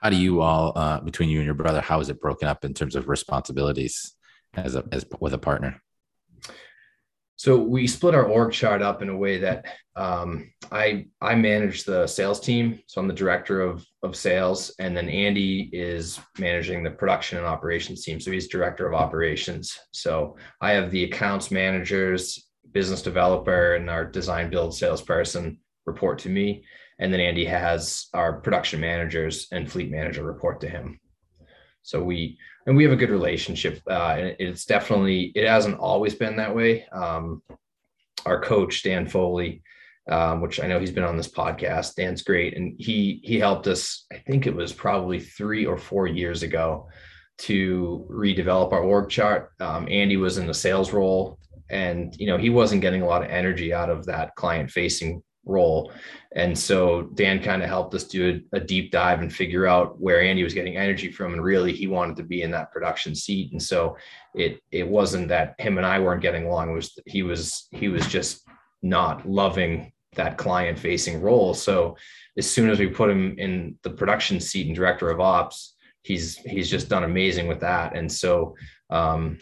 how 0.00 0.10
do 0.10 0.16
you 0.16 0.40
all 0.40 0.72
uh, 0.76 1.00
between 1.00 1.28
you 1.28 1.38
and 1.38 1.46
your 1.46 1.54
brother 1.54 1.80
how 1.80 2.00
is 2.00 2.08
it 2.08 2.20
broken 2.20 2.48
up 2.48 2.64
in 2.64 2.74
terms 2.74 2.96
of 2.96 3.08
responsibilities 3.08 4.16
as 4.54 4.74
a 4.74 4.84
as 4.92 5.04
with 5.20 5.34
a 5.34 5.38
partner 5.38 5.80
so 7.40 7.56
we 7.56 7.86
split 7.86 8.14
our 8.14 8.26
org 8.26 8.52
chart 8.52 8.82
up 8.82 9.00
in 9.00 9.08
a 9.08 9.16
way 9.16 9.38
that 9.38 9.64
um, 9.96 10.52
I 10.70 11.06
I 11.22 11.34
manage 11.36 11.84
the 11.84 12.06
sales 12.06 12.38
team, 12.38 12.80
so 12.84 13.00
I'm 13.00 13.08
the 13.08 13.14
director 13.14 13.62
of 13.62 13.82
of 14.02 14.14
sales, 14.14 14.74
and 14.78 14.94
then 14.94 15.08
Andy 15.08 15.70
is 15.72 16.20
managing 16.38 16.82
the 16.82 16.90
production 16.90 17.38
and 17.38 17.46
operations 17.46 18.04
team, 18.04 18.20
so 18.20 18.30
he's 18.30 18.48
director 18.48 18.86
of 18.86 18.92
operations. 18.92 19.78
So 19.90 20.36
I 20.60 20.72
have 20.72 20.90
the 20.90 21.04
accounts 21.04 21.50
managers, 21.50 22.46
business 22.72 23.00
developer, 23.00 23.74
and 23.74 23.88
our 23.88 24.04
design 24.04 24.50
build 24.50 24.76
salesperson 24.76 25.60
report 25.86 26.18
to 26.18 26.28
me, 26.28 26.62
and 26.98 27.10
then 27.10 27.20
Andy 27.20 27.46
has 27.46 28.08
our 28.12 28.38
production 28.42 28.80
managers 28.82 29.48
and 29.50 29.72
fleet 29.72 29.90
manager 29.90 30.24
report 30.24 30.60
to 30.60 30.68
him. 30.68 31.00
So 31.82 32.02
we 32.02 32.38
and 32.66 32.76
we 32.76 32.84
have 32.84 32.92
a 32.92 32.96
good 32.96 33.10
relationship. 33.10 33.80
Uh, 33.88 34.16
and 34.18 34.36
it's 34.38 34.64
definitely 34.64 35.32
it 35.34 35.46
hasn't 35.46 35.78
always 35.78 36.14
been 36.14 36.36
that 36.36 36.54
way. 36.54 36.86
Um, 36.92 37.42
our 38.26 38.40
coach 38.40 38.82
Dan 38.82 39.06
Foley, 39.06 39.62
um, 40.08 40.40
which 40.40 40.60
I 40.60 40.66
know 40.66 40.78
he's 40.78 40.90
been 40.90 41.04
on 41.04 41.16
this 41.16 41.30
podcast. 41.30 41.94
Dan's 41.94 42.22
great, 42.22 42.56
and 42.56 42.74
he 42.78 43.20
he 43.24 43.38
helped 43.38 43.66
us. 43.66 44.06
I 44.12 44.16
think 44.18 44.46
it 44.46 44.54
was 44.54 44.72
probably 44.72 45.20
three 45.20 45.66
or 45.66 45.78
four 45.78 46.06
years 46.06 46.42
ago 46.42 46.88
to 47.38 48.06
redevelop 48.10 48.72
our 48.72 48.82
org 48.82 49.08
chart. 49.08 49.52
Um, 49.60 49.88
Andy 49.90 50.16
was 50.16 50.36
in 50.36 50.46
the 50.46 50.54
sales 50.54 50.92
role, 50.92 51.38
and 51.70 52.14
you 52.18 52.26
know 52.26 52.36
he 52.36 52.50
wasn't 52.50 52.82
getting 52.82 53.02
a 53.02 53.06
lot 53.06 53.22
of 53.22 53.30
energy 53.30 53.72
out 53.72 53.90
of 53.90 54.06
that 54.06 54.34
client 54.34 54.70
facing 54.70 55.22
role. 55.44 55.92
And 56.32 56.56
so 56.56 57.02
Dan 57.14 57.42
kind 57.42 57.62
of 57.62 57.68
helped 57.68 57.94
us 57.94 58.04
do 58.04 58.42
a, 58.52 58.56
a, 58.56 58.60
deep 58.60 58.92
dive 58.92 59.20
and 59.20 59.32
figure 59.32 59.66
out 59.66 60.00
where 60.00 60.22
Andy 60.22 60.44
was 60.44 60.54
getting 60.54 60.76
energy 60.76 61.10
from. 61.10 61.32
And 61.32 61.42
really 61.42 61.72
he 61.72 61.86
wanted 61.86 62.16
to 62.16 62.22
be 62.22 62.42
in 62.42 62.50
that 62.52 62.70
production 62.72 63.14
seat. 63.14 63.52
And 63.52 63.62
so 63.62 63.96
it 64.34 64.60
it 64.70 64.86
wasn't 64.86 65.28
that 65.28 65.54
him 65.58 65.78
and 65.78 65.86
I 65.86 65.98
weren't 65.98 66.22
getting 66.22 66.46
along. 66.46 66.70
It 66.70 66.74
was 66.74 66.98
he 67.06 67.22
was 67.22 67.68
he 67.72 67.88
was 67.88 68.06
just 68.06 68.46
not 68.82 69.28
loving 69.28 69.92
that 70.14 70.38
client 70.38 70.78
facing 70.78 71.20
role. 71.20 71.54
So 71.54 71.96
as 72.36 72.50
soon 72.50 72.70
as 72.70 72.78
we 72.78 72.88
put 72.88 73.10
him 73.10 73.36
in 73.38 73.76
the 73.82 73.90
production 73.90 74.40
seat 74.40 74.66
and 74.66 74.76
director 74.76 75.10
of 75.10 75.20
ops, 75.20 75.74
he's 76.02 76.36
he's 76.36 76.70
just 76.70 76.88
done 76.88 77.04
amazing 77.04 77.48
with 77.48 77.60
that. 77.60 77.96
And 77.96 78.10
so 78.10 78.54
um, 78.90 79.38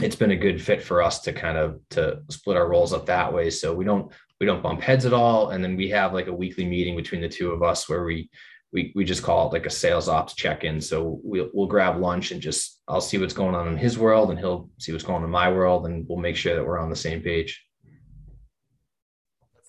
it's 0.00 0.16
been 0.16 0.30
a 0.30 0.36
good 0.36 0.62
fit 0.62 0.82
for 0.82 1.02
us 1.02 1.20
to 1.20 1.32
kind 1.32 1.58
of 1.58 1.80
to 1.90 2.22
split 2.30 2.56
our 2.56 2.68
roles 2.68 2.92
up 2.92 3.06
that 3.06 3.32
way. 3.32 3.50
So 3.50 3.74
we 3.74 3.84
don't 3.84 4.12
we 4.40 4.46
don't 4.46 4.62
bump 4.62 4.80
heads 4.80 5.04
at 5.04 5.12
all. 5.12 5.50
And 5.50 5.62
then 5.62 5.76
we 5.76 5.88
have 5.90 6.14
like 6.14 6.26
a 6.26 6.32
weekly 6.32 6.64
meeting 6.64 6.96
between 6.96 7.20
the 7.20 7.28
two 7.28 7.52
of 7.52 7.62
us 7.62 7.88
where 7.88 8.04
we 8.04 8.30
we 8.72 8.92
we 8.94 9.04
just 9.04 9.22
call 9.22 9.48
it 9.48 9.52
like 9.52 9.66
a 9.66 9.70
sales 9.70 10.08
ops 10.08 10.34
check-in. 10.34 10.80
So 10.80 11.20
we'll 11.22 11.50
we'll 11.52 11.66
grab 11.66 12.00
lunch 12.00 12.30
and 12.30 12.40
just 12.40 12.80
I'll 12.88 13.00
see 13.00 13.18
what's 13.18 13.34
going 13.34 13.54
on 13.54 13.68
in 13.68 13.76
his 13.76 13.98
world 13.98 14.30
and 14.30 14.38
he'll 14.38 14.70
see 14.78 14.92
what's 14.92 15.04
going 15.04 15.18
on 15.18 15.24
in 15.24 15.30
my 15.30 15.50
world 15.50 15.86
and 15.86 16.06
we'll 16.08 16.18
make 16.18 16.36
sure 16.36 16.54
that 16.54 16.64
we're 16.64 16.78
on 16.78 16.90
the 16.90 16.96
same 16.96 17.20
page. 17.20 17.62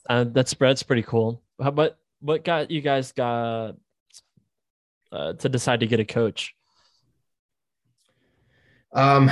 Uh, 0.10 0.26
that's 0.32 0.54
that's 0.54 0.84
pretty 0.84 1.04
cool. 1.04 1.44
How 1.62 1.72
what 1.72 1.98
what 2.20 2.46
got 2.46 2.72
you 2.72 2.82
guys 2.82 3.12
got 3.12 3.76
uh, 5.12 5.34
to 5.34 5.50
decide 5.50 5.82
to 5.82 5.88
get 5.88 6.00
a 6.00 6.06
coach? 6.06 6.56
Um, 8.94 9.32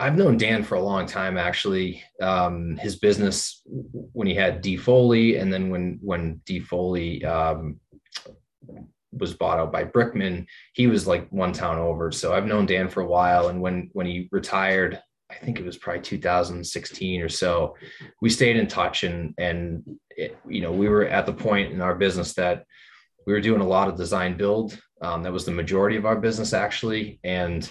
I've 0.00 0.16
known 0.16 0.38
Dan 0.38 0.62
for 0.62 0.76
a 0.76 0.82
long 0.82 1.06
time, 1.06 1.36
actually. 1.36 2.02
Um, 2.20 2.76
his 2.76 2.96
business 2.96 3.62
when 3.66 4.26
he 4.26 4.34
had 4.34 4.62
D 4.62 4.76
Foley, 4.76 5.36
and 5.36 5.52
then 5.52 5.68
when 5.68 5.98
when 6.00 6.40
D 6.46 6.60
Foley 6.60 7.24
um, 7.24 7.80
was 9.12 9.34
bought 9.34 9.58
out 9.58 9.72
by 9.72 9.84
Brickman, 9.84 10.46
he 10.72 10.86
was 10.86 11.06
like 11.06 11.28
one 11.30 11.52
town 11.52 11.78
over. 11.78 12.10
So 12.12 12.34
I've 12.34 12.46
known 12.46 12.66
Dan 12.66 12.88
for 12.88 13.02
a 13.02 13.06
while, 13.06 13.48
and 13.48 13.60
when 13.60 13.90
when 13.92 14.06
he 14.06 14.28
retired, 14.32 15.00
I 15.30 15.34
think 15.34 15.58
it 15.58 15.66
was 15.66 15.76
probably 15.76 16.02
2016 16.02 17.20
or 17.20 17.28
so, 17.28 17.76
we 18.22 18.30
stayed 18.30 18.56
in 18.56 18.66
touch, 18.66 19.04
and 19.04 19.34
and 19.36 19.82
it, 20.10 20.38
you 20.48 20.62
know 20.62 20.72
we 20.72 20.88
were 20.88 21.06
at 21.06 21.26
the 21.26 21.32
point 21.32 21.72
in 21.72 21.82
our 21.82 21.94
business 21.94 22.32
that 22.34 22.64
we 23.26 23.34
were 23.34 23.40
doing 23.40 23.60
a 23.60 23.66
lot 23.66 23.88
of 23.88 23.96
design 23.96 24.36
build. 24.36 24.78
Um, 25.02 25.22
that 25.22 25.32
was 25.32 25.44
the 25.44 25.50
majority 25.50 25.96
of 25.96 26.06
our 26.06 26.16
business 26.16 26.54
actually, 26.54 27.20
and 27.22 27.70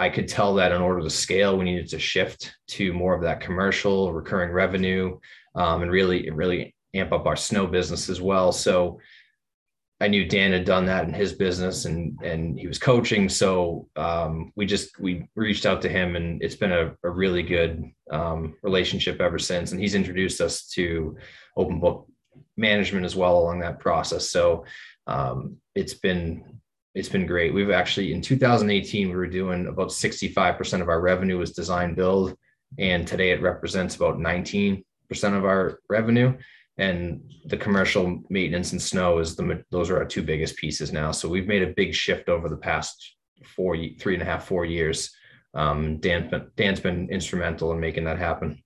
I 0.00 0.08
could 0.08 0.28
tell 0.28 0.54
that 0.54 0.72
in 0.72 0.80
order 0.80 1.02
to 1.02 1.10
scale, 1.10 1.58
we 1.58 1.66
needed 1.66 1.90
to 1.90 1.98
shift 1.98 2.56
to 2.68 2.94
more 2.94 3.14
of 3.14 3.20
that 3.20 3.42
commercial 3.42 4.14
recurring 4.14 4.50
revenue 4.50 5.18
um, 5.54 5.82
and 5.82 5.90
really, 5.90 6.30
really 6.30 6.74
amp 6.94 7.12
up 7.12 7.26
our 7.26 7.36
snow 7.36 7.66
business 7.66 8.08
as 8.08 8.18
well. 8.18 8.50
So 8.50 8.98
I 10.00 10.08
knew 10.08 10.26
Dan 10.26 10.52
had 10.52 10.64
done 10.64 10.86
that 10.86 11.04
in 11.04 11.12
his 11.12 11.34
business 11.34 11.84
and 11.84 12.18
and 12.22 12.58
he 12.58 12.66
was 12.66 12.78
coaching. 12.78 13.28
So 13.28 13.88
um, 13.96 14.52
we 14.56 14.64
just 14.64 14.98
we 14.98 15.28
reached 15.36 15.66
out 15.66 15.82
to 15.82 15.90
him 15.90 16.16
and 16.16 16.42
it's 16.42 16.56
been 16.56 16.72
a, 16.72 16.96
a 17.04 17.10
really 17.10 17.42
good 17.42 17.84
um, 18.10 18.54
relationship 18.62 19.20
ever 19.20 19.38
since. 19.38 19.72
And 19.72 19.80
he's 19.80 19.94
introduced 19.94 20.40
us 20.40 20.66
to 20.68 21.18
open 21.58 21.78
book 21.78 22.08
management 22.56 23.04
as 23.04 23.16
well 23.16 23.38
along 23.38 23.60
that 23.60 23.78
process. 23.78 24.30
So 24.30 24.64
um, 25.06 25.58
it's 25.74 25.94
been 25.94 26.59
it's 26.94 27.08
been 27.08 27.26
great. 27.26 27.54
We've 27.54 27.70
actually 27.70 28.12
in 28.12 28.20
2018 28.20 29.08
we 29.08 29.14
were 29.14 29.26
doing 29.26 29.66
about 29.66 29.88
65% 29.88 30.80
of 30.80 30.88
our 30.88 31.00
revenue 31.00 31.38
was 31.38 31.52
design 31.52 31.94
build, 31.94 32.36
and 32.78 33.06
today 33.06 33.30
it 33.30 33.42
represents 33.42 33.96
about 33.96 34.18
19% 34.18 34.82
of 35.22 35.44
our 35.44 35.80
revenue. 35.88 36.36
And 36.78 37.30
the 37.44 37.58
commercial 37.58 38.22
maintenance 38.30 38.72
and 38.72 38.80
snow 38.80 39.18
is 39.18 39.36
the 39.36 39.62
those 39.70 39.90
are 39.90 39.98
our 39.98 40.06
two 40.06 40.22
biggest 40.22 40.56
pieces 40.56 40.92
now. 40.92 41.12
So 41.12 41.28
we've 41.28 41.46
made 41.46 41.62
a 41.62 41.74
big 41.74 41.94
shift 41.94 42.28
over 42.28 42.48
the 42.48 42.56
past 42.56 43.16
four, 43.44 43.76
three 43.98 44.14
and 44.14 44.22
a 44.22 44.26
half, 44.26 44.46
four 44.46 44.64
years. 44.64 45.10
Um, 45.52 45.98
Dan, 45.98 46.30
Dan's 46.56 46.80
been 46.80 47.08
instrumental 47.10 47.72
in 47.72 47.80
making 47.80 48.04
that 48.04 48.18
happen 48.18 48.62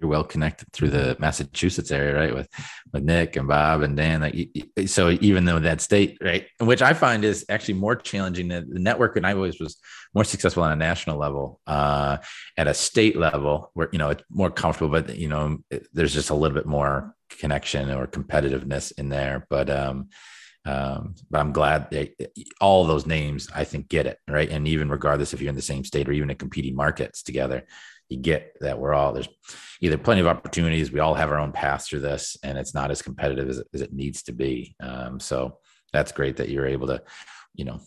you're 0.00 0.10
well 0.10 0.24
connected 0.24 0.72
through 0.72 0.90
the 0.90 1.16
Massachusetts 1.18 1.90
area, 1.90 2.14
right? 2.14 2.34
With 2.34 2.48
with 2.92 3.02
Nick 3.02 3.36
and 3.36 3.48
Bob 3.48 3.82
and 3.82 3.96
Dan. 3.96 4.20
Like, 4.20 4.48
so 4.86 5.10
even 5.10 5.44
though 5.44 5.58
that 5.58 5.80
state, 5.80 6.18
right, 6.20 6.46
which 6.60 6.82
I 6.82 6.92
find 6.92 7.24
is 7.24 7.44
actually 7.48 7.74
more 7.74 7.96
challenging. 7.96 8.48
The, 8.48 8.66
the 8.68 8.78
network 8.78 9.16
and 9.16 9.26
I 9.26 9.32
always 9.32 9.60
was 9.60 9.76
more 10.14 10.24
successful 10.24 10.62
on 10.62 10.72
a 10.72 10.76
national 10.76 11.18
level. 11.18 11.60
Uh, 11.66 12.18
at 12.56 12.68
a 12.68 12.74
state 12.74 13.16
level, 13.16 13.70
where 13.74 13.88
you 13.92 13.98
know 13.98 14.10
it's 14.10 14.22
more 14.30 14.50
comfortable, 14.50 14.90
but 14.90 15.16
you 15.16 15.28
know 15.28 15.58
there's 15.92 16.14
just 16.14 16.30
a 16.30 16.34
little 16.34 16.54
bit 16.54 16.66
more 16.66 17.14
connection 17.28 17.90
or 17.90 18.06
competitiveness 18.06 18.92
in 18.98 19.08
there. 19.08 19.46
But 19.50 19.70
um, 19.70 20.08
um, 20.64 21.14
but 21.30 21.38
I'm 21.38 21.52
glad 21.52 22.16
all 22.60 22.84
those 22.84 23.06
names 23.06 23.48
I 23.54 23.64
think 23.64 23.88
get 23.88 24.06
it 24.06 24.18
right, 24.28 24.50
and 24.50 24.68
even 24.68 24.88
regardless 24.88 25.32
if 25.32 25.40
you're 25.40 25.48
in 25.50 25.56
the 25.56 25.62
same 25.62 25.84
state 25.84 26.08
or 26.08 26.12
even 26.12 26.30
in 26.30 26.36
competing 26.36 26.76
markets 26.76 27.22
together, 27.22 27.64
you 28.08 28.16
get 28.16 28.56
that 28.60 28.78
we're 28.78 28.94
all 28.94 29.12
there's 29.12 29.28
either 29.80 29.98
plenty 29.98 30.20
of 30.20 30.26
opportunities. 30.26 30.90
We 30.90 31.00
all 31.00 31.14
have 31.14 31.30
our 31.30 31.38
own 31.38 31.52
paths 31.52 31.88
through 31.88 32.00
this, 32.00 32.36
and 32.42 32.58
it's 32.58 32.74
not 32.74 32.90
as 32.90 33.02
competitive 33.02 33.48
as 33.48 33.62
as 33.74 33.80
it 33.80 33.92
needs 33.92 34.22
to 34.24 34.32
be. 34.32 34.74
Um, 34.80 35.20
so 35.20 35.58
that's 35.92 36.12
great 36.12 36.36
that 36.38 36.48
you're 36.48 36.66
able 36.66 36.86
to, 36.88 37.02
you 37.54 37.64
know, 37.64 37.80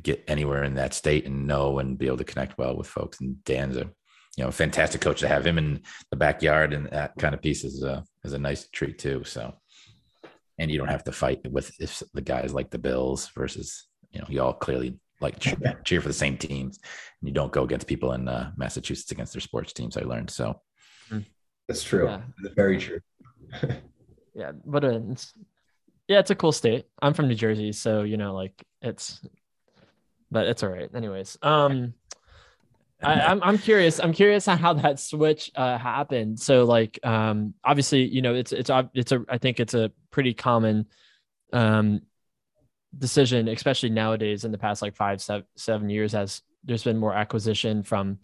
get 0.00 0.24
anywhere 0.28 0.64
in 0.64 0.74
that 0.74 0.94
state 0.94 1.26
and 1.26 1.46
know 1.46 1.78
and 1.78 1.98
be 1.98 2.06
able 2.06 2.16
to 2.18 2.24
connect 2.24 2.58
well 2.58 2.76
with 2.76 2.86
folks. 2.86 3.20
And 3.20 3.42
Dan's 3.44 3.76
a, 3.76 3.90
you 4.36 4.44
know, 4.44 4.50
fantastic 4.50 5.00
coach 5.00 5.20
to 5.20 5.28
have 5.28 5.46
him 5.46 5.58
in 5.58 5.82
the 6.10 6.16
backyard 6.16 6.72
and 6.72 6.86
that 6.90 7.12
kind 7.18 7.34
of 7.34 7.42
piece 7.42 7.64
is 7.64 7.82
a 7.82 8.04
is 8.24 8.32
a 8.32 8.38
nice 8.38 8.68
treat 8.68 8.98
too. 8.98 9.24
So, 9.24 9.54
and 10.58 10.70
you 10.70 10.78
don't 10.78 10.88
have 10.88 11.04
to 11.04 11.12
fight 11.12 11.50
with 11.50 11.72
if 11.80 12.02
the 12.14 12.22
guys 12.22 12.54
like 12.54 12.70
the 12.70 12.78
Bills 12.78 13.28
versus 13.34 13.86
you 14.10 14.20
know 14.20 14.26
you 14.28 14.42
all 14.42 14.54
clearly 14.54 14.98
like 15.22 15.38
cheer, 15.38 15.80
cheer 15.84 16.00
for 16.00 16.08
the 16.08 16.14
same 16.14 16.36
teams 16.36 16.78
and 17.20 17.28
you 17.28 17.32
don't 17.32 17.52
go 17.52 17.62
against 17.62 17.86
people 17.86 18.12
in 18.12 18.28
uh, 18.28 18.50
Massachusetts 18.56 19.12
against 19.12 19.32
their 19.32 19.40
sports 19.40 19.72
teams. 19.72 19.96
I 19.96 20.02
learned 20.02 20.30
so. 20.30 20.60
Mm. 21.10 21.24
That's 21.68 21.84
true. 21.84 22.06
Yeah. 22.06 22.22
That's 22.42 22.54
very 22.54 22.78
true. 22.78 23.00
yeah, 24.34 24.52
but 24.64 24.84
uh, 24.84 25.00
it's, 25.10 25.32
yeah, 26.08 26.18
it's 26.18 26.30
a 26.30 26.34
cool 26.34 26.52
state. 26.52 26.86
I'm 27.00 27.14
from 27.14 27.28
New 27.28 27.34
Jersey, 27.34 27.72
so 27.72 28.02
you 28.02 28.16
know, 28.16 28.34
like 28.34 28.62
it's, 28.80 29.20
but 30.30 30.46
it's 30.46 30.62
all 30.62 30.70
right. 30.70 30.90
Anyways, 30.92 31.38
um, 31.42 31.94
I, 33.02 33.12
am 33.14 33.20
I'm, 33.20 33.42
I'm 33.42 33.58
curious. 33.58 34.00
I'm 34.00 34.12
curious 34.12 34.48
on 34.48 34.58
how 34.58 34.72
that 34.74 34.98
switch 34.98 35.50
uh, 35.54 35.78
happened. 35.78 36.40
So 36.40 36.64
like, 36.64 36.98
um, 37.04 37.54
obviously, 37.62 38.04
you 38.04 38.22
know, 38.22 38.34
it's 38.34 38.52
it's 38.52 38.70
it's 38.94 39.12
a 39.12 39.24
I 39.28 39.38
think 39.38 39.60
it's 39.60 39.74
a 39.74 39.92
pretty 40.10 40.34
common 40.34 40.86
um 41.52 42.00
decision, 42.96 43.48
especially 43.48 43.90
nowadays 43.90 44.44
in 44.44 44.52
the 44.52 44.58
past 44.58 44.82
like 44.82 44.96
five 44.96 45.20
seven, 45.20 45.46
seven 45.56 45.88
years, 45.90 46.14
as 46.14 46.42
there's 46.64 46.84
been 46.84 46.98
more 46.98 47.14
acquisition 47.14 47.82
from 47.82 48.18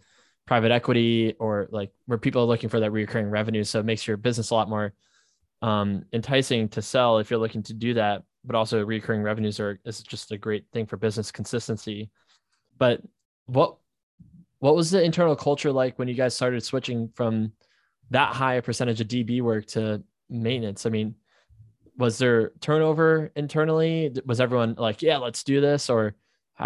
private 0.47 0.71
equity 0.71 1.35
or 1.39 1.69
like 1.71 1.93
where 2.07 2.19
people 2.19 2.43
are 2.43 2.47
looking 2.47 2.69
for 2.69 2.81
that 2.81 2.91
recurring 2.91 3.31
revenue. 3.31 3.65
So 3.65 3.81
it 3.81 3.87
makes 3.87 4.07
your 4.07 4.17
business 4.17 4.51
a 4.51 4.55
lot 4.55 4.69
more 4.69 4.95
um, 5.61 6.05
enticing 6.13 6.69
to 6.71 6.83
sell 6.83 7.19
if 7.19 7.31
you're 7.31 7.41
looking 7.41 7.63
to 7.65 7.75
do 7.75 7.95
that. 7.95 8.23
But 8.45 8.57
also 8.57 8.85
recurring 8.85 9.23
revenues 9.23 9.61
are 9.61 9.79
is 9.85 10.03
just 10.03 10.33
a 10.33 10.39
great 10.39 10.65
thing 10.73 10.87
for 10.87 10.97
business 10.97 11.31
consistency. 11.31 12.11
But 12.79 13.03
what 13.47 13.77
what 14.61 14.75
was 14.75 14.91
the 14.91 15.03
internal 15.03 15.37
culture 15.37 15.73
like 15.73 15.99
when 15.99 16.09
you 16.09 16.15
guys 16.15 16.35
started 16.35 16.63
switching 16.63 17.11
from 17.15 17.53
that 18.11 18.35
high 18.35 18.55
a 18.55 18.63
percentage 18.63 19.01
of 19.01 19.09
DB 19.09 19.43
work 19.43 19.67
to 19.67 20.03
maintenance? 20.31 20.87
I 20.87 20.91
mean, 20.91 21.15
was 21.99 22.17
there 22.19 22.53
turnover 22.61 23.31
internally? 23.35 24.13
Was 24.25 24.41
everyone 24.41 24.77
like, 24.79 25.03
yeah, 25.03 25.19
let's 25.19 25.43
do 25.43 25.61
this? 25.61 25.91
Or 25.91 26.15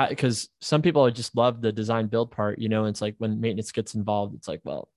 because 0.09 0.49
some 0.61 0.83
people 0.83 1.11
just 1.11 1.37
love 1.37 1.61
the 1.61 1.73
design 1.73 2.07
build 2.07 2.31
part, 2.31 2.59
you 2.59 2.69
know, 2.69 2.85
it's 2.85 3.03
like 3.03 3.15
when 3.19 3.41
maintenance 3.41 3.73
gets 3.73 3.95
involved, 3.95 4.35
it's 4.35 4.49
like, 4.49 4.61
well, 4.65 4.89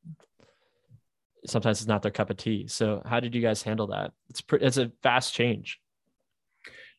sometimes 1.45 1.79
it's 1.79 1.87
not 1.87 2.01
their 2.01 2.11
cup 2.11 2.29
of 2.29 2.37
tea. 2.37 2.67
So 2.67 3.01
how 3.05 3.19
did 3.19 3.33
you 3.33 3.41
guys 3.41 3.63
handle 3.63 3.87
that? 3.87 4.11
It's 4.29 4.41
pretty, 4.41 4.65
it's 4.65 4.77
a 4.77 4.91
fast 5.03 5.33
change. 5.33 5.79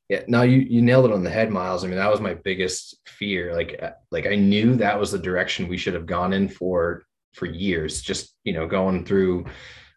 Yeah, 0.08 0.22
no, 0.28 0.42
you 0.42 0.58
you 0.58 0.82
nailed 0.82 1.06
it 1.06 1.12
on 1.12 1.24
the 1.24 1.30
head, 1.30 1.50
Miles. 1.50 1.82
I 1.82 1.88
mean, 1.88 1.96
that 1.96 2.10
was 2.10 2.20
my 2.20 2.34
biggest 2.34 2.96
fear. 3.08 3.54
Like, 3.54 3.76
uh, 3.82 3.90
like 4.12 4.26
I 4.26 4.36
knew 4.36 4.76
that 4.76 5.00
was 5.00 5.10
the 5.10 5.18
direction 5.18 5.66
we 5.66 5.76
should 5.76 5.94
have 5.94 6.06
gone 6.06 6.32
in 6.32 6.48
for 6.48 7.04
for 7.34 7.46
years. 7.46 8.02
Just 8.02 8.36
you 8.44 8.52
know, 8.52 8.68
going 8.68 9.04
through 9.04 9.46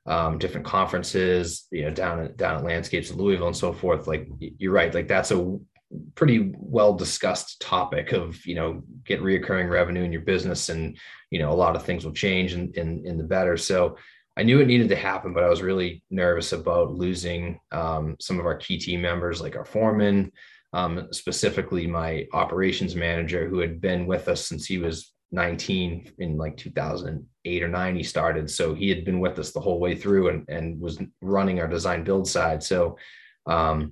um, 0.09 0.39
different 0.39 0.65
conferences, 0.65 1.67
you 1.71 1.83
know, 1.83 1.91
down 1.91 2.33
down 2.35 2.57
at 2.57 2.63
landscapes 2.63 3.11
in 3.11 3.17
Louisville 3.17 3.47
and 3.47 3.55
so 3.55 3.71
forth. 3.71 4.07
Like 4.07 4.27
you're 4.39 4.73
right, 4.73 4.93
like 4.93 5.07
that's 5.07 5.31
a 5.31 5.57
pretty 6.15 6.51
well 6.57 6.93
discussed 6.93 7.61
topic 7.61 8.11
of 8.11 8.45
you 8.45 8.55
know 8.55 8.83
get 9.05 9.21
reoccurring 9.21 9.69
revenue 9.69 10.03
in 10.03 10.11
your 10.11 10.21
business, 10.21 10.69
and 10.69 10.97
you 11.29 11.39
know 11.39 11.51
a 11.51 11.53
lot 11.53 11.75
of 11.75 11.83
things 11.83 12.03
will 12.03 12.11
change 12.11 12.53
in 12.53 12.73
in, 12.73 13.05
in 13.05 13.17
the 13.17 13.23
better. 13.23 13.55
So 13.55 13.97
I 14.35 14.43
knew 14.43 14.59
it 14.59 14.67
needed 14.67 14.89
to 14.89 14.95
happen, 14.95 15.33
but 15.33 15.43
I 15.43 15.49
was 15.49 15.61
really 15.61 16.03
nervous 16.09 16.53
about 16.53 16.93
losing 16.93 17.59
um, 17.71 18.15
some 18.19 18.39
of 18.39 18.47
our 18.47 18.55
key 18.55 18.79
team 18.79 19.01
members, 19.01 19.41
like 19.41 19.55
our 19.55 19.65
foreman, 19.65 20.31
um, 20.73 21.07
specifically 21.11 21.85
my 21.85 22.25
operations 22.33 22.95
manager, 22.95 23.47
who 23.47 23.59
had 23.59 23.79
been 23.79 24.07
with 24.07 24.27
us 24.27 24.47
since 24.47 24.65
he 24.65 24.79
was 24.79 25.13
19 25.31 26.13
in 26.17 26.37
like 26.37 26.57
2008 27.49 27.63
or 27.63 27.67
9 27.67 27.95
he 27.95 28.03
started 28.03 28.49
so 28.49 28.73
he 28.73 28.89
had 28.89 29.05
been 29.05 29.19
with 29.19 29.39
us 29.39 29.51
the 29.51 29.59
whole 29.59 29.79
way 29.79 29.95
through 29.95 30.29
and, 30.29 30.45
and 30.49 30.79
was 30.79 30.99
running 31.21 31.59
our 31.59 31.67
design 31.67 32.03
build 32.03 32.27
side 32.27 32.61
so 32.63 32.97
um, 33.47 33.91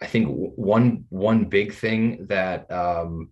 i 0.00 0.06
think 0.06 0.28
one 0.28 1.04
one 1.08 1.44
big 1.44 1.72
thing 1.72 2.26
that 2.28 2.70
um, 2.70 3.30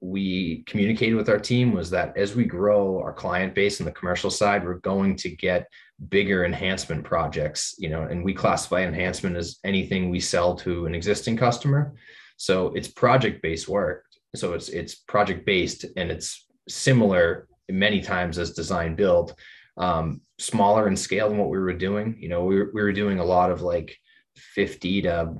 we 0.00 0.62
communicated 0.66 1.16
with 1.16 1.28
our 1.28 1.38
team 1.38 1.72
was 1.72 1.90
that 1.90 2.16
as 2.16 2.36
we 2.36 2.44
grow 2.44 3.00
our 3.00 3.12
client 3.12 3.54
base 3.54 3.80
on 3.80 3.84
the 3.84 3.92
commercial 3.92 4.30
side, 4.30 4.64
we're 4.64 4.74
going 4.74 5.16
to 5.16 5.28
get 5.28 5.66
bigger 6.08 6.44
enhancement 6.44 7.02
projects, 7.02 7.74
you 7.78 7.88
know, 7.88 8.02
and 8.02 8.24
we 8.24 8.32
classify 8.32 8.82
enhancement 8.82 9.36
as 9.36 9.58
anything 9.64 10.08
we 10.08 10.20
sell 10.20 10.54
to 10.54 10.86
an 10.86 10.94
existing 10.94 11.36
customer. 11.36 11.94
So 12.36 12.68
it's 12.76 12.86
project 12.88 13.42
based 13.42 13.68
work. 13.68 14.04
So 14.36 14.52
it's 14.52 14.68
it's 14.68 14.94
project 14.94 15.44
based 15.44 15.84
and 15.96 16.10
it's 16.10 16.46
similar 16.68 17.48
many 17.68 18.00
times 18.00 18.38
as 18.38 18.52
design 18.52 18.94
build, 18.94 19.34
um, 19.76 20.20
smaller 20.38 20.88
in 20.88 20.96
scale 20.96 21.28
than 21.28 21.38
what 21.38 21.50
we 21.50 21.58
were 21.58 21.72
doing. 21.72 22.16
You 22.18 22.28
know, 22.28 22.44
we 22.44 22.56
were, 22.56 22.70
we 22.74 22.82
were 22.82 22.92
doing 22.92 23.18
a 23.18 23.24
lot 23.24 23.50
of 23.50 23.62
like 23.62 23.96
50 24.36 25.02
to, 25.02 25.34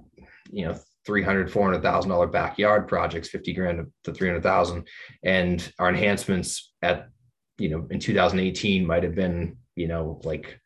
you 0.50 0.66
know, 0.66 0.78
300 1.06 1.50
400,000 1.50 2.10
dollar 2.10 2.26
backyard 2.26 2.86
projects 2.86 3.30
50 3.30 3.54
grand 3.54 3.86
to 4.04 4.12
300,000 4.12 4.86
and 5.22 5.72
our 5.78 5.88
enhancements 5.88 6.74
at 6.82 7.08
you 7.56 7.70
know 7.70 7.86
in 7.90 7.98
2018 7.98 8.86
might 8.86 9.02
have 9.02 9.14
been 9.14 9.56
you 9.74 9.88
know 9.88 10.20
like 10.24 10.60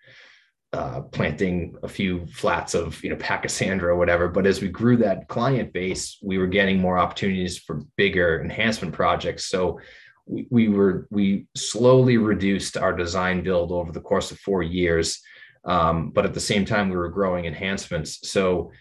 uh, 0.72 1.02
planting 1.02 1.76
a 1.82 1.88
few 1.88 2.26
flats 2.26 2.74
of 2.74 3.02
you 3.04 3.10
know 3.10 3.16
pachysandra 3.16 3.84
or 3.84 3.96
whatever. 3.96 4.28
But 4.28 4.46
as 4.46 4.62
we 4.62 4.68
grew 4.68 4.96
that 4.96 5.28
client 5.28 5.72
base 5.72 6.18
we 6.22 6.38
were 6.38 6.46
getting 6.46 6.80
more 6.80 6.98
opportunities 6.98 7.58
for 7.58 7.82
bigger 7.96 8.42
enhancement 8.42 8.94
projects. 8.94 9.46
So 9.46 9.80
we, 10.26 10.46
we 10.50 10.68
were 10.68 11.06
we 11.10 11.46
slowly 11.56 12.16
reduced 12.16 12.76
our 12.76 12.92
design 12.92 13.42
build 13.42 13.72
over 13.72 13.92
the 13.92 14.00
course 14.00 14.30
of 14.30 14.38
four 14.38 14.62
years 14.62 15.20
um, 15.64 16.10
but 16.10 16.24
at 16.24 16.34
the 16.34 16.40
same 16.40 16.64
time 16.64 16.90
we 16.90 16.96
were 16.96 17.08
growing 17.08 17.44
enhancements. 17.44 18.28
So 18.28 18.72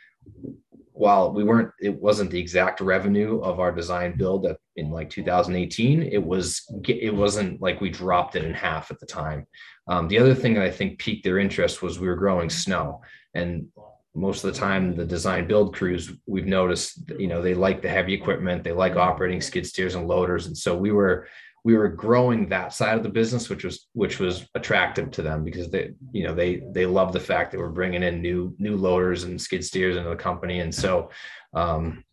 while 0.94 1.32
we 1.32 1.44
weren't 1.44 1.72
it 1.80 1.96
wasn't 1.96 2.32
the 2.32 2.40
exact 2.40 2.82
revenue 2.82 3.40
of 3.42 3.60
our 3.60 3.72
design 3.72 4.18
build 4.18 4.46
in 4.76 4.92
like 4.92 5.10
2018 5.10 6.04
it 6.04 6.24
was 6.24 6.64
it 6.88 7.16
wasn't 7.16 7.60
like 7.60 7.82
we 7.82 7.90
dropped 7.90 8.36
it 8.36 8.44
in 8.44 8.54
half 8.54 8.92
at 8.92 9.00
the 9.00 9.06
time. 9.06 9.48
Um, 9.88 10.08
the 10.08 10.20
other 10.20 10.36
thing 10.36 10.54
that 10.56 10.64
i 10.64 10.72
think 10.72 11.00
piqued 11.00 11.24
their 11.24 11.40
interest 11.40 11.82
was 11.82 12.00
we 12.00 12.08
were 12.08 12.16
growing 12.16 12.50
snow. 12.50 13.02
And 13.34 13.68
most 14.14 14.44
of 14.44 14.54
the 14.54 14.60
time 14.60 14.96
the 14.96 15.06
design 15.06 15.48
build 15.48 15.74
crews 15.74 16.12
we've 16.26 16.46
noticed 16.46 17.12
you 17.18 17.28
know 17.28 17.42
they 17.42 17.54
like 17.54 17.82
the 17.82 17.90
heavy 17.90 18.14
equipment 18.14 18.64
they 18.64 18.72
like 18.72 18.96
operating 18.96 19.40
skid 19.42 19.66
steers 19.66 19.96
and 19.96 20.08
loaders 20.08 20.48
and 20.48 20.58
so 20.58 20.76
we 20.76 20.92
were 20.92 21.28
we 21.64 21.78
were 21.78 21.88
growing 21.88 22.50
that 22.50 22.74
side 22.74 22.98
of 22.98 23.04
the 23.04 23.10
business 23.10 23.50
which 23.50 23.64
was 23.64 23.88
which 23.94 24.20
was 24.20 24.48
attractive 24.56 25.12
to 25.12 25.22
them 25.22 25.44
because 25.44 25.70
they 25.70 25.92
you 26.12 26.24
know 26.24 26.34
they 26.34 26.62
they 26.72 26.86
love 26.86 27.14
the 27.14 27.20
fact 27.20 27.52
that 27.52 27.60
we're 27.60 27.70
bringing 27.70 28.04
in 28.04 28.22
new 28.22 28.54
new 28.58 28.76
loaders 28.76 29.24
and 29.24 29.40
skid 29.40 29.64
steers 29.64 29.96
into 29.96 30.10
the 30.10 30.16
company 30.16 30.60
and 30.60 30.74
so 30.74 31.10
um, 31.54 32.04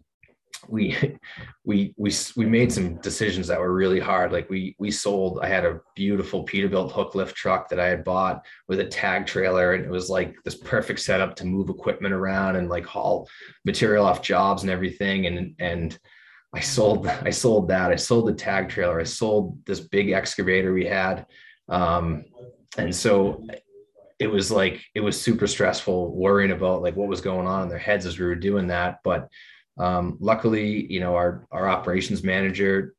we 0.69 0.97
we 1.65 1.95
we 1.97 2.13
we 2.37 2.47
made 2.47 2.73
some 2.73 2.97
decisions 2.97 3.47
that 3.47 3.59
were 3.59 3.73
really 3.73 4.01
hard 4.01 4.33
like 4.33 4.49
we 4.51 4.77
we 4.79 4.91
sold 4.91 5.41
i 5.43 5.49
had 5.49 5.65
a 5.65 5.81
beautiful 5.95 6.45
peterbilt 6.45 6.93
hook 6.93 7.15
lift 7.15 7.35
truck 7.35 7.69
that 7.69 7.81
i 7.81 7.87
had 7.87 8.05
bought 8.05 8.45
with 8.69 8.81
a 8.81 8.85
tag 8.85 9.27
trailer 9.27 9.75
and 9.75 9.85
it 9.85 9.91
was 9.91 10.11
like 10.11 10.37
this 10.45 10.57
perfect 10.57 11.01
setup 11.01 11.35
to 11.35 11.47
move 11.47 11.69
equipment 11.69 12.15
around 12.15 12.57
and 12.57 12.69
like 12.69 12.85
haul 12.85 13.29
material 13.65 14.05
off 14.05 14.23
jobs 14.23 14.63
and 14.63 14.71
everything 14.71 15.27
and 15.27 15.55
and 15.59 15.99
I 16.55 16.61
sold 16.61 17.07
I 17.07 17.29
sold 17.31 17.69
that. 17.69 17.91
I 17.91 17.97
sold 17.97 18.27
the 18.27 18.33
tag 18.33 18.71
trailer. 18.71 18.99
I 18.99 19.05
sold 19.05 19.65
this 19.67 19.81
big 19.81 20.13
excavator 20.13 20.73
we 20.73 20.87
had. 20.87 21.27
Um, 21.69 22.25
and 22.79 22.95
so 22.95 23.45
it 24.19 24.29
was 24.29 24.51
like 24.51 24.83
it 24.95 25.01
was 25.01 25.21
super 25.21 25.47
stressful 25.47 26.15
worrying 26.15 26.51
about 26.51 26.83
like 26.83 26.97
what 26.97 27.09
was 27.09 27.21
going 27.21 27.47
on 27.47 27.63
in 27.63 27.69
their 27.69 27.79
heads 27.79 28.07
as 28.07 28.19
we 28.19 28.27
were 28.27 28.35
doing 28.35 28.69
that. 28.69 29.01
But 29.05 29.29
um, 29.79 30.17
luckily, 30.21 30.91
you 30.93 31.01
know, 31.01 31.15
our 31.15 31.47
our 31.51 31.69
operations 31.69 32.23
manager 32.23 32.95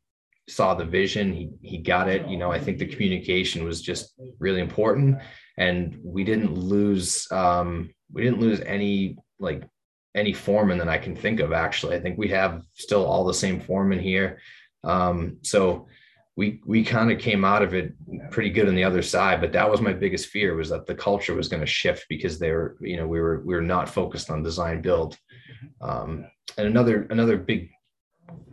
saw 0.47 0.73
the 0.73 0.85
vision. 0.85 1.33
He 1.33 1.49
he 1.61 1.77
got 1.77 2.09
it. 2.09 2.27
You 2.27 2.37
know, 2.37 2.51
I 2.51 2.59
think 2.59 2.79
the 2.79 2.87
communication 2.87 3.63
was 3.63 3.81
just 3.81 4.13
really 4.39 4.61
important, 4.61 5.17
and 5.57 5.99
we 6.03 6.23
didn't 6.23 6.53
lose 6.53 7.27
um, 7.31 7.89
we 8.11 8.23
didn't 8.23 8.39
lose 8.39 8.61
any 8.61 9.17
like 9.39 9.63
any 10.15 10.33
foreman 10.33 10.77
that 10.79 10.89
I 10.89 10.97
can 10.97 11.15
think 11.15 11.39
of. 11.39 11.53
Actually, 11.53 11.95
I 11.95 11.99
think 11.99 12.17
we 12.17 12.29
have 12.29 12.63
still 12.73 13.05
all 13.05 13.25
the 13.25 13.33
same 13.33 13.59
foreman 13.59 13.99
here. 13.99 14.39
Um, 14.83 15.37
so 15.43 15.87
we 16.35 16.61
we 16.65 16.83
kind 16.83 17.11
of 17.11 17.19
came 17.19 17.43
out 17.43 17.61
of 17.61 17.73
it 17.73 17.93
pretty 18.31 18.49
good 18.49 18.69
on 18.69 18.75
the 18.75 18.83
other 18.83 19.01
side. 19.01 19.41
But 19.41 19.51
that 19.51 19.69
was 19.69 19.81
my 19.81 19.93
biggest 19.93 20.27
fear 20.27 20.55
was 20.55 20.69
that 20.69 20.85
the 20.85 20.95
culture 20.95 21.35
was 21.35 21.49
going 21.49 21.59
to 21.59 21.67
shift 21.67 22.05
because 22.07 22.39
they 22.39 22.51
were 22.51 22.77
you 22.79 22.95
know 22.95 23.07
we 23.07 23.19
were 23.19 23.41
we 23.45 23.53
were 23.53 23.61
not 23.61 23.89
focused 23.89 24.31
on 24.31 24.41
design 24.41 24.81
build. 24.81 25.17
Um, 25.81 26.25
and 26.57 26.67
another 26.67 27.03
another 27.09 27.37
big 27.37 27.69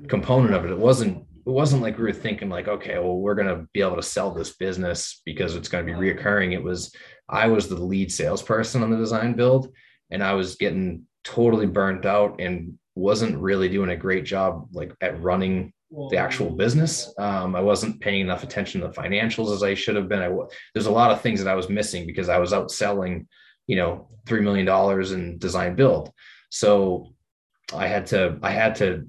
component 0.09 0.55
of 0.55 0.65
it, 0.65 0.71
it 0.71 0.79
wasn't 0.79 1.19
it 1.19 1.51
wasn't 1.51 1.83
like 1.83 1.97
we 1.97 2.05
were 2.05 2.13
thinking 2.13 2.49
like 2.49 2.69
okay 2.69 2.99
well 2.99 3.19
we're 3.19 3.35
going 3.35 3.49
to 3.49 3.67
be 3.73 3.81
able 3.81 3.97
to 3.97 4.03
sell 4.03 4.33
this 4.33 4.57
business 4.57 5.23
because 5.25 5.55
it's 5.55 5.69
going 5.69 5.87
to 5.87 5.93
be 5.93 5.99
reoccurring 5.99 6.53
it 6.53 6.63
was 6.63 6.95
i 7.29 7.47
was 7.47 7.69
the 7.69 7.77
lead 7.77 8.11
salesperson 8.11 8.83
on 8.83 8.91
the 8.91 8.97
design 8.97 9.35
build 9.35 9.73
and 10.11 10.23
i 10.23 10.33
was 10.33 10.57
getting 10.57 11.03
totally 11.25 11.67
burnt 11.67 12.07
out 12.07 12.41
and 12.41 12.79
wasn't 12.95 13.37
really 13.37 13.69
doing 13.69 13.91
a 13.91 13.97
great 13.97 14.25
job 14.25 14.67
like 14.73 14.93
at 15.01 15.21
running 15.21 15.73
the 16.11 16.17
actual 16.17 16.51
business. 16.51 17.13
Um, 17.19 17.55
I 17.55 17.61
wasn't 17.61 18.01
paying 18.01 18.23
enough 18.23 18.43
attention 18.43 18.81
to 18.81 18.89
the 18.89 18.93
financials 18.93 19.55
as 19.55 19.63
I 19.63 19.75
should 19.75 19.97
have 19.97 20.09
been. 20.09 20.21
I 20.21 20.31
there's 20.75 20.87
a 20.87 20.93
lot 20.93 21.11
of 21.11 21.21
things 21.21 21.43
that 21.43 21.51
I 21.51 21.55
was 21.55 21.69
missing 21.69 22.07
because 22.07 22.29
I 22.29 22.39
was 22.39 22.53
out 22.53 22.71
selling, 22.71 23.29
you 23.67 23.77
know, 23.77 24.09
three 24.27 24.41
million 24.41 24.67
dollars 24.67 25.13
in 25.13 25.39
design 25.39 25.77
build. 25.77 26.11
So 26.51 27.15
I 27.75 27.87
had 27.87 28.07
to 28.07 28.39
I 28.43 28.51
had 28.51 28.75
to 28.77 29.07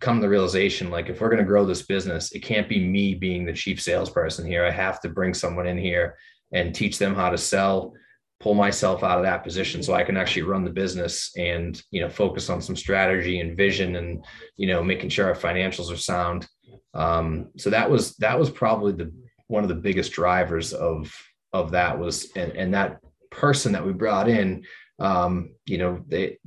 come 0.00 0.16
to 0.16 0.22
the 0.22 0.28
realization 0.28 0.90
like 0.90 1.08
if 1.08 1.20
we're 1.20 1.28
going 1.28 1.38
to 1.38 1.44
grow 1.44 1.64
this 1.64 1.82
business, 1.82 2.32
it 2.32 2.40
can't 2.40 2.68
be 2.68 2.84
me 2.84 3.14
being 3.14 3.44
the 3.44 3.52
chief 3.52 3.80
salesperson 3.80 4.46
here. 4.46 4.64
I 4.64 4.70
have 4.70 5.00
to 5.02 5.08
bring 5.08 5.32
someone 5.32 5.66
in 5.66 5.78
here 5.78 6.16
and 6.52 6.74
teach 6.74 6.98
them 6.98 7.14
how 7.14 7.30
to 7.30 7.38
sell 7.38 7.94
pull 8.42 8.54
myself 8.54 9.04
out 9.04 9.18
of 9.18 9.24
that 9.24 9.44
position 9.44 9.84
so 9.84 9.94
I 9.94 10.02
can 10.02 10.16
actually 10.16 10.42
run 10.42 10.64
the 10.64 10.70
business 10.70 11.30
and 11.36 11.80
you 11.92 12.00
know 12.00 12.08
focus 12.08 12.50
on 12.50 12.60
some 12.60 12.74
strategy 12.74 13.38
and 13.38 13.56
vision 13.56 13.94
and 13.96 14.24
you 14.56 14.66
know 14.66 14.82
making 14.82 15.10
sure 15.10 15.26
our 15.28 15.34
financials 15.34 15.92
are 15.92 15.96
sound. 15.96 16.48
Um, 16.92 17.50
so 17.56 17.70
that 17.70 17.88
was 17.88 18.16
that 18.16 18.38
was 18.38 18.50
probably 18.50 18.92
the 18.92 19.12
one 19.46 19.62
of 19.62 19.68
the 19.68 19.76
biggest 19.76 20.12
drivers 20.12 20.72
of 20.72 21.14
of 21.52 21.70
that 21.70 21.98
was 21.98 22.32
and, 22.34 22.52
and 22.52 22.74
that 22.74 22.98
person 23.30 23.72
that 23.72 23.86
we 23.86 23.92
brought 23.92 24.28
in 24.28 24.64
um, 25.02 25.50
you 25.66 25.78
know 25.78 26.02
they 26.08 26.38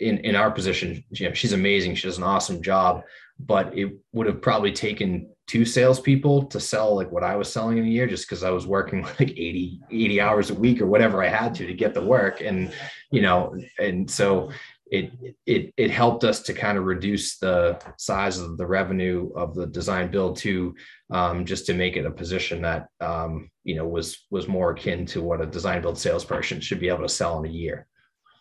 in 0.00 0.18
in 0.18 0.36
our 0.36 0.50
position 0.50 1.04
you 1.10 1.28
know, 1.28 1.34
she's 1.34 1.52
amazing 1.52 1.94
she 1.94 2.06
does 2.06 2.18
an 2.18 2.24
awesome 2.24 2.62
job 2.62 3.02
but 3.38 3.76
it 3.76 3.92
would 4.12 4.26
have 4.26 4.40
probably 4.40 4.72
taken 4.72 5.28
two 5.46 5.64
salespeople 5.64 6.44
to 6.46 6.58
sell 6.58 6.94
like 6.94 7.10
what 7.12 7.22
I 7.22 7.36
was 7.36 7.52
selling 7.52 7.78
in 7.78 7.84
a 7.84 7.88
year 7.88 8.06
just 8.06 8.28
because 8.28 8.42
I 8.42 8.50
was 8.50 8.66
working 8.66 9.02
like 9.20 9.30
80, 9.30 9.80
80 9.90 10.20
hours 10.20 10.50
a 10.50 10.54
week 10.54 10.80
or 10.80 10.86
whatever 10.86 11.22
I 11.22 11.28
had 11.28 11.54
to 11.56 11.66
to 11.66 11.74
get 11.74 11.94
the 11.94 12.02
work. 12.02 12.40
And, 12.40 12.72
you 13.10 13.22
know, 13.22 13.56
and 13.78 14.10
so 14.10 14.50
it 14.90 15.10
it 15.46 15.74
it 15.76 15.90
helped 15.90 16.22
us 16.22 16.42
to 16.42 16.54
kind 16.54 16.78
of 16.78 16.84
reduce 16.84 17.38
the 17.38 17.80
size 17.96 18.38
of 18.38 18.56
the 18.56 18.66
revenue 18.66 19.30
of 19.34 19.54
the 19.54 19.66
design 19.66 20.10
build 20.10 20.36
to 20.36 20.74
um, 21.10 21.44
just 21.44 21.66
to 21.66 21.74
make 21.74 21.96
it 21.96 22.06
a 22.06 22.10
position 22.10 22.62
that 22.62 22.88
um, 23.00 23.50
you 23.64 23.74
know 23.74 23.86
was 23.86 24.26
was 24.30 24.46
more 24.46 24.70
akin 24.70 25.04
to 25.06 25.22
what 25.22 25.40
a 25.40 25.46
design 25.46 25.82
build 25.82 25.98
salesperson 25.98 26.60
should 26.60 26.80
be 26.80 26.88
able 26.88 27.02
to 27.02 27.08
sell 27.08 27.38
in 27.38 27.50
a 27.50 27.52
year. 27.52 27.86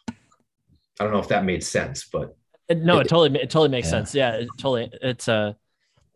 I 0.09 1.03
don't 1.03 1.11
know 1.11 1.19
if 1.19 1.27
that 1.29 1.45
made 1.45 1.63
sense, 1.63 2.07
but 2.11 2.37
no, 2.69 2.99
it, 2.99 3.07
it 3.07 3.09
totally 3.09 3.39
it 3.39 3.49
totally 3.49 3.69
makes 3.69 3.87
yeah. 3.87 3.91
sense. 3.91 4.15
Yeah, 4.15 4.31
it 4.35 4.49
totally. 4.57 4.91
It's 5.01 5.27
a 5.27 5.57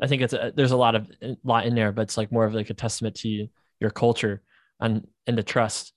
uh, 0.02 0.08
think 0.08 0.22
it's 0.22 0.34
a, 0.34 0.54
there's 0.56 0.72
a 0.72 0.78
lot 0.78 0.96
of 0.96 1.10
a 1.22 1.38
lot 1.44 1.65
in 1.65 1.74
there, 1.74 1.92
but 1.92 2.04
it's 2.04 2.18
like 2.18 2.32
more 2.32 2.46
of 2.46 2.54
like 2.54 2.70
a 2.70 2.76
testament 2.76 3.15
to 3.18 3.48
your 3.80 3.89
culture 3.89 4.42
and 4.80 5.08
and 5.26 5.38
the 5.38 5.44
trust 5.44 5.94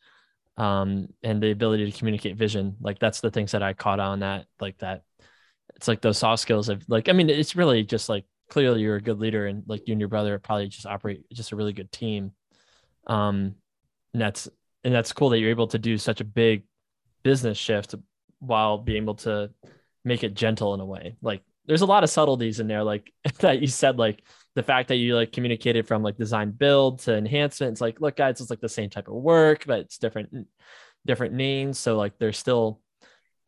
um 0.57 1.09
and 1.23 1.43
the 1.43 1.51
ability 1.51 1.91
to 1.91 1.99
communicate 1.99 2.37
vision. 2.37 2.77
Like 2.81 2.99
that's 2.99 3.21
the 3.21 3.31
things 3.31 3.53
that 3.53 3.63
I 3.63 3.73
caught 3.73 4.01
on 4.01 4.21
that 4.21 4.47
like 4.61 4.79
that. 4.79 5.03
It's 5.77 5.89
like 5.89 6.01
those 6.01 6.19
soft 6.19 6.43
skills 6.43 6.69
of 6.69 6.85
like 6.89 7.09
I 7.09 7.13
mean 7.13 7.31
it's 7.31 7.57
really 7.57 7.83
just 7.85 8.09
like 8.09 8.25
clearly 8.49 8.83
you're 8.83 8.97
a 8.97 9.01
good 9.01 9.19
leader 9.19 9.47
and 9.47 9.65
like 9.67 9.89
you 9.89 9.93
and 9.93 10.01
your 10.01 10.09
brother 10.09 10.39
probably 10.39 10.69
just 10.69 10.87
operate 10.87 11.25
just 11.33 11.53
a 11.53 11.57
really 11.57 11.73
good 11.73 11.91
team. 11.91 12.33
Um 13.07 13.55
and 14.13 14.21
that's 14.21 14.49
and 14.85 14.95
that's 14.95 15.13
cool 15.13 15.31
that 15.31 15.39
you're 15.39 15.51
able 15.51 15.69
to 15.69 15.79
do 15.79 15.97
such 15.97 16.21
a 16.21 16.25
big 16.25 16.65
business 17.23 17.57
shift 17.57 17.95
while 18.41 18.79
being 18.79 19.03
able 19.03 19.15
to 19.15 19.51
make 20.05 20.25
it 20.25 20.35
gentle 20.35 20.75
in 20.75 20.81
a 20.81 20.85
way. 20.85 21.17
Like 21.23 21.43
there's 21.67 21.83
a 21.83 21.87
lot 21.87 22.05
of 22.05 22.11
subtleties 22.11 22.61
in 22.61 22.67
there, 22.67 22.83
like 22.85 23.13
that 23.39 23.61
you 23.61 23.69
said, 23.69 23.99
like 23.99 24.23
the 24.55 24.63
fact 24.63 24.89
that 24.89 24.97
you 24.97 25.15
like 25.17 25.33
communicated 25.33 25.87
from 25.87 26.03
like 26.03 26.17
design 26.17 26.51
build 26.51 27.01
to 27.01 27.17
enhancement. 27.17 27.73
It's 27.73 27.81
like, 27.81 28.01
look, 28.01 28.17
guys, 28.17 28.41
it's 28.41 28.51
like 28.51 28.61
the 28.61 28.69
same 28.69 28.91
type 28.91 29.09
of 29.09 29.15
work, 29.15 29.65
but 29.67 29.81
it's 29.81 29.99
different, 29.99 30.47
different 31.07 31.35
names. 31.35 31.79
So 31.79 31.97
like 31.97 32.19
there's 32.19 32.39
still, 32.39 32.81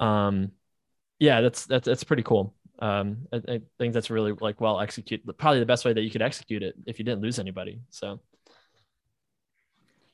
um, 0.01 0.53
yeah, 1.19 1.41
that's 1.43 1.67
that's 1.67 1.87
that's 1.87 2.05
pretty 2.05 2.23
cool. 2.23 2.55
Um, 2.79 3.29
I, 3.33 3.37
I 3.49 3.61
think 3.79 3.95
that's 3.95 4.11
really 4.11 4.33
like 4.33 4.61
well 4.61 4.81
executed. 4.81 5.27
Probably 5.39 5.61
the 5.61 5.67
best 5.67 5.85
way 5.85 5.93
that 5.93 6.03
you 6.03 6.11
could 6.11 6.23
execute 6.23 6.63
it 6.63 6.75
if 6.87 6.99
you 6.99 7.05
didn't 7.05 7.23
lose 7.23 7.39
anybody. 7.39 7.81
So, 7.91 8.21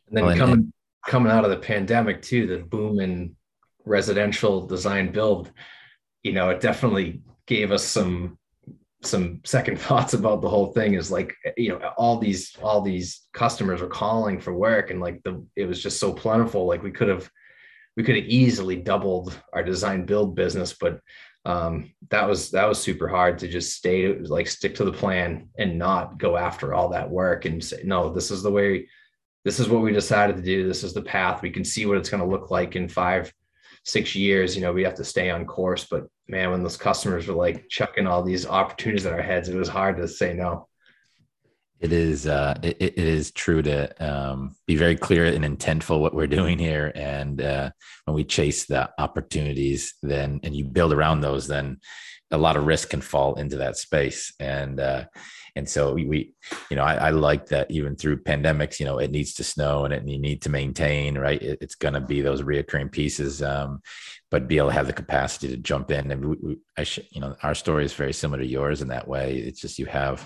and 0.09 0.16
then 0.16 0.24
well, 0.26 0.37
coming 0.37 0.55
and- 0.55 0.72
coming 1.07 1.33
out 1.33 1.44
of 1.44 1.50
the 1.50 1.57
pandemic 1.57 2.20
too, 2.20 2.46
the 2.46 2.59
boom 2.59 3.00
in 3.00 3.37
residential 3.85 4.66
design 4.66 5.12
build, 5.12 5.50
you 6.22 6.33
know, 6.33 6.50
it 6.50 6.61
definitely 6.61 7.22
gave 7.46 7.72
us 7.72 7.85
some 7.85 8.38
some 9.03 9.41
second 9.45 9.79
thoughts 9.81 10.15
about 10.15 10.43
the 10.43 10.49
whole 10.49 10.73
thing 10.73 10.95
is 10.95 11.11
like 11.11 11.35
you 11.57 11.71
know 11.71 11.79
all 11.97 12.19
these 12.19 12.57
all 12.63 12.81
these 12.81 13.27
customers 13.33 13.81
are 13.81 13.89
calling 13.89 14.41
for 14.41 14.53
work 14.55 14.91
and 14.91 15.01
like 15.01 15.23
the 15.23 15.45
it 15.57 15.67
was 15.67 15.83
just 15.83 15.99
so 15.99 16.13
plentiful. 16.13 16.67
Like 16.67 16.83
we 16.83 16.91
could 16.91 17.09
have 17.09 17.31
we 17.97 18.05
could 18.05 18.17
have 18.17 18.27
easily 18.27 18.77
doubled 18.77 19.39
our 19.53 19.63
design 19.63 20.07
build 20.07 20.35
business 20.35 20.73
but 20.73 21.01
um, 21.47 21.91
that 22.11 22.29
was 22.29 22.51
that 22.51 22.69
was 22.69 22.79
super 22.79 23.09
hard 23.09 23.39
to 23.39 23.49
just 23.49 23.75
stay 23.75 24.15
like 24.15 24.47
stick 24.47 24.75
to 24.75 24.85
the 24.85 24.93
plan 24.93 25.49
and 25.59 25.79
not 25.79 26.19
go 26.19 26.37
after 26.37 26.75
all 26.75 26.91
that 26.91 27.09
work 27.11 27.47
and 27.47 27.65
say 27.65 27.81
no 27.83 28.13
this 28.13 28.31
is 28.31 28.43
the 28.43 28.51
way 28.51 28.87
this 29.45 29.59
is 29.59 29.69
what 29.69 29.83
we 29.83 29.93
decided 29.93 30.37
to 30.37 30.43
do. 30.43 30.67
This 30.67 30.85
is 30.85 30.93
the 30.93 31.03
path. 31.03 31.43
We 31.43 31.51
can 31.51 31.65
see 31.65 31.87
what 31.87 31.97
it's 31.97 32.11
going 32.11 32.23
to 32.23 32.29
look 32.29 32.51
like 32.51 32.77
in 32.77 32.89
five 32.89 33.33
six 33.85 34.15
years. 34.15 34.55
You 34.55 34.63
know 34.63 34.73
we 34.73 34.85
have 34.85 34.97
to 34.97 35.05
stay 35.05 35.31
on 35.31 35.47
course. 35.47 35.87
But 35.91 36.07
man 36.31 36.51
when 36.51 36.62
those 36.62 36.77
customers 36.77 37.27
were 37.27 37.35
like 37.35 37.69
chucking 37.69 38.07
all 38.07 38.23
these 38.23 38.47
opportunities 38.47 39.07
at 39.07 39.12
our 39.12 39.23
heads 39.23 39.49
it 39.49 39.57
was 39.57 39.69
hard 39.69 39.97
to 39.97 40.09
say 40.09 40.33
no. 40.33 40.66
It 41.81 41.95
is 41.95 42.27
uh, 42.27 42.59
it, 42.62 42.77
it 42.79 42.99
is 42.99 43.31
true 43.31 43.62
to 43.62 44.07
um, 44.07 44.55
be 44.66 44.77
very 44.77 44.97
clear 44.97 45.25
and 45.25 45.45
intentful 45.45 45.99
what 45.99 46.14
we're 46.14 46.27
doing 46.27 46.59
here. 46.59 46.93
And 46.95 47.40
uh, 47.40 47.71
when 48.05 48.14
we 48.14 48.25
chase 48.25 48.66
the 48.66 48.90
opportunities 48.99 49.95
then 50.03 50.40
and 50.43 50.55
you 50.55 50.64
build 50.64 50.93
around 50.93 51.21
those 51.21 51.47
then 51.47 51.81
a 52.31 52.38
lot 52.38 52.57
of 52.57 52.66
risk 52.66 52.90
can 52.90 53.01
fall 53.01 53.35
into 53.37 53.57
that 53.57 53.77
space. 53.77 54.33
And 54.38 54.79
uh, 54.79 55.05
and 55.57 55.69
so 55.69 55.95
we, 55.95 56.33
you 56.71 56.77
know 56.77 56.85
I, 56.85 56.95
I, 56.95 57.11
like 57.11 57.47
that 57.47 57.71
even 57.71 57.97
through 57.97 58.23
pandemics 58.23 58.79
you 58.79 58.87
know 58.87 58.99
it 58.99 59.11
needs 59.11 59.35
to 59.35 59.45
snow 59.45 59.85
and 59.85 59.93
it 59.93 60.07
you 60.07 60.19
need 60.19 60.43
to 60.43 60.51
maintain 60.51 61.19
right? 61.19 61.43
It, 61.43 61.59
it's 61.61 61.75
going 61.75 61.95
to 61.95 62.01
be 62.01 62.21
those 62.21 62.43
reoccurring 62.43 62.93
pieces. 62.93 63.43
Um, 63.43 63.81
but 64.31 64.49
be 64.49 64.59
able 64.59 64.69
to 64.69 64.75
have 64.75 64.87
the 64.87 64.93
capacity 64.93 65.49
to 65.49 65.57
jump 65.57 65.90
in. 65.90 66.11
And 66.11 66.25
we, 66.25 66.37
we 66.40 66.59
I 66.77 66.85
should 66.85 67.07
you 67.11 67.21
know 67.21 67.37
our 67.43 67.55
story 67.55 67.85
is 67.85 67.93
very 67.93 68.12
similar 68.12 68.40
to 68.43 68.47
yours 68.47 68.83
in 68.83 68.88
that 68.88 69.09
way. 69.09 69.37
It's 69.37 69.61
just 69.61 69.79
you 69.79 69.87
have 69.87 70.25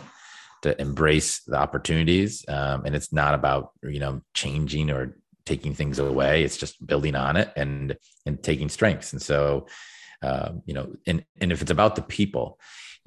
to 0.63 0.81
embrace 0.81 1.41
the 1.41 1.57
opportunities 1.57 2.43
um, 2.49 2.85
and 2.87 2.95
it's 2.95 3.13
not 3.13 3.35
about 3.35 3.73
you 3.83 4.01
know 4.01 4.21
changing 4.33 4.91
or 4.91 5.17
taking 5.47 5.75
things 5.75 5.99
away. 5.99 6.43
It's 6.43 6.57
just 6.57 6.87
building 6.87 7.15
on 7.15 7.37
it 7.37 7.53
and 7.57 7.97
and 8.27 8.43
taking 8.43 8.69
strengths. 8.69 9.13
And 9.13 9.23
so 9.23 9.67
um, 10.23 10.63
you 10.67 10.75
know 10.75 10.95
and 11.07 11.25
and 11.41 11.53
if 11.53 11.63
it's 11.63 11.71
about 11.71 11.97
the 11.97 12.03
people 12.03 12.59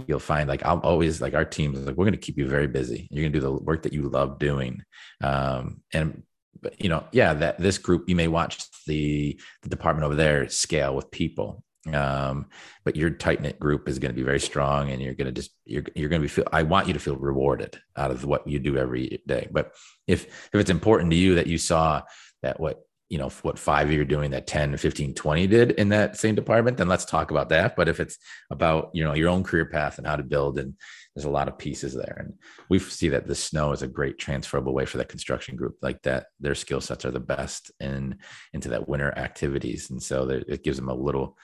you'll 0.06 0.20
find 0.20 0.48
like 0.48 0.64
i'll 0.64 0.80
always 0.82 1.22
like 1.22 1.34
our 1.34 1.44
team 1.44 1.74
is 1.74 1.88
like 1.88 1.96
we're 1.96 2.06
going 2.06 2.12
to 2.12 2.20
keep 2.20 2.38
you 2.38 2.48
very 2.48 2.68
busy. 2.68 3.08
You're 3.10 3.24
going 3.24 3.34
to 3.34 3.40
do 3.40 3.44
the 3.44 3.52
work 3.52 3.84
that 3.84 3.94
you 3.94 4.10
love 4.10 4.38
doing. 4.38 4.84
Um, 5.24 5.82
and 5.92 6.24
but 6.62 6.80
you 6.82 6.90
know 6.90 7.04
yeah 7.12 7.34
that 7.34 7.58
this 7.60 7.78
group 7.78 8.08
you 8.08 8.16
may 8.16 8.28
watch 8.28 8.66
the 8.86 9.40
the 9.64 9.70
department 9.70 10.06
over 10.06 10.16
there 10.16 10.50
scale 10.50 10.96
with 10.96 11.12
people 11.12 11.64
um, 11.94 12.48
but 12.84 12.96
your 12.96 13.10
tight 13.10 13.42
knit 13.42 13.60
group 13.60 13.88
is 13.88 14.00
going 14.00 14.12
to 14.12 14.16
be 14.16 14.24
very 14.24 14.40
strong, 14.40 14.92
and 14.92 15.02
you're 15.02 15.14
going 15.14 15.28
to 15.28 15.32
just 15.32 15.52
you're 15.66 15.84
you're 15.96 16.10
going 16.10 16.22
to 16.22 16.26
be 16.26 16.30
feel. 16.30 16.48
I 16.52 16.64
want 16.64 16.88
you 16.88 16.94
to 16.94 17.00
feel 17.00 17.16
rewarded 17.16 17.80
out 17.96 18.12
of 18.12 18.26
what 18.26 18.48
you 18.48 18.60
do 18.60 18.78
every 18.78 19.22
day. 19.26 19.48
But 19.52 19.72
if 20.08 20.26
if 20.26 20.56
it's 20.56 20.70
important 20.70 21.12
to 21.12 21.18
you 21.18 21.36
that 21.36 21.48
you 21.48 21.58
saw 21.58 22.02
that 22.42 22.60
what 22.60 22.84
you 23.10 23.18
know 23.18 23.30
what 23.42 23.58
five 23.58 23.92
you're 23.92 24.04
doing 24.04 24.32
that 24.32 24.48
10 24.48 24.76
15 24.76 25.14
20 25.14 25.48
did 25.48 25.72
in 25.72 25.90
that 25.90 26.18
same 26.18 26.36
department 26.36 26.76
then 26.76 26.90
let's 26.90 27.06
talk 27.06 27.32
about 27.32 27.48
that 27.48 27.74
but 27.78 27.88
if 27.88 28.02
it's 28.02 28.18
about 28.52 28.90
you 28.94 29.02
know 29.02 29.14
your 29.14 29.30
own 29.30 29.44
career 29.44 29.66
path 29.66 29.98
and 29.98 30.06
how 30.06 30.18
to 30.18 30.24
build 30.24 30.60
and 30.60 30.74
there's 31.18 31.26
a 31.26 31.30
lot 31.30 31.48
of 31.48 31.58
pieces 31.58 31.96
there 31.96 32.16
and 32.20 32.34
we 32.70 32.78
see 32.78 33.10
that 33.10 33.26
the 33.26 33.34
snow 33.34 33.72
is 33.72 33.82
a 33.82 33.88
great 33.88 34.20
transferable 34.20 34.74
way 34.74 34.86
for 34.86 34.98
that 34.98 35.10
construction 35.10 35.56
group 35.56 35.76
like 35.82 36.02
that 36.04 36.28
their 36.40 36.56
skill 36.56 36.80
sets 36.80 37.06
are 37.06 37.12
the 37.12 37.20
best 37.20 37.72
in 37.80 38.16
into 38.54 38.70
that 38.70 38.88
winter 38.88 39.12
activities 39.18 39.90
and 39.90 40.02
so 40.02 40.26
there, 40.26 40.44
it 40.48 40.64
gives 40.64 40.78
them 40.78 40.90
a 40.90 40.94
little 40.94 41.36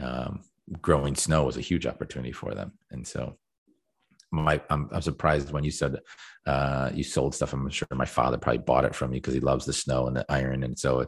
um, 0.00 0.40
growing 0.80 1.14
snow 1.14 1.44
was 1.44 1.56
a 1.56 1.62
huge 1.62 1.86
opportunity 1.86 2.32
for 2.32 2.54
them. 2.54 2.72
And 2.90 3.06
so 3.06 3.36
my, 4.32 4.60
I'm, 4.70 4.88
I'm 4.92 5.02
surprised 5.02 5.52
when 5.52 5.64
you 5.64 5.70
said 5.70 5.96
uh, 6.46 6.90
you 6.92 7.04
sold 7.04 7.34
stuff. 7.34 7.52
I'm 7.52 7.68
sure 7.70 7.86
my 7.92 8.04
father 8.04 8.36
probably 8.36 8.58
bought 8.58 8.84
it 8.84 8.94
from 8.94 9.12
you 9.12 9.20
because 9.20 9.34
he 9.34 9.40
loves 9.40 9.64
the 9.64 9.72
snow 9.72 10.06
and 10.06 10.16
the 10.16 10.26
iron. 10.28 10.64
And 10.64 10.78
so 10.78 11.06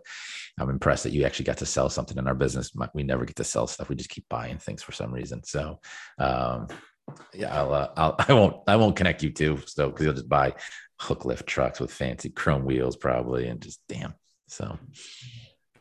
I'm 0.59 0.71
impressed 0.71 1.03
that 1.05 1.13
you 1.13 1.25
actually 1.25 1.47
got 1.47 1.59
to 1.59 1.67
sell 1.67 1.89
something 1.89 2.19
in 2.19 2.29
our 2.29 2.35
business. 2.35 2.71
We 2.95 3.03
never 3.03 3.25
get 3.25 3.37
to 3.37 3.45
sell 3.45 3.67
stuff. 3.67 3.89
We 3.89 3.97
just 3.97 4.11
keep 4.11 4.29
buying 4.29 4.59
things 4.59 4.83
for 4.83 4.93
some 4.93 5.13
reason. 5.13 5.43
So 5.43 5.81
um, 6.19 6.69
yeah, 7.35 7.55
I'll, 7.55 7.73
uh, 7.73 7.89
I'll, 7.97 8.17
I 8.29 8.33
won't, 8.33 8.57
I 8.67 8.77
won't 8.77 8.97
connect 8.97 9.23
you 9.23 9.31
to 9.31 9.59
so 9.67 9.91
because 9.91 10.05
you'll 10.05 10.15
just 10.15 10.29
buy 10.29 10.55
hook 10.99 11.25
lift 11.25 11.47
trucks 11.47 11.79
with 11.79 11.93
fancy 11.93 12.31
chrome 12.31 12.65
wheels 12.65 12.97
probably 12.97 13.49
and 13.49 13.61
just 13.61 13.81
damn. 13.89 14.15
So 14.49 14.79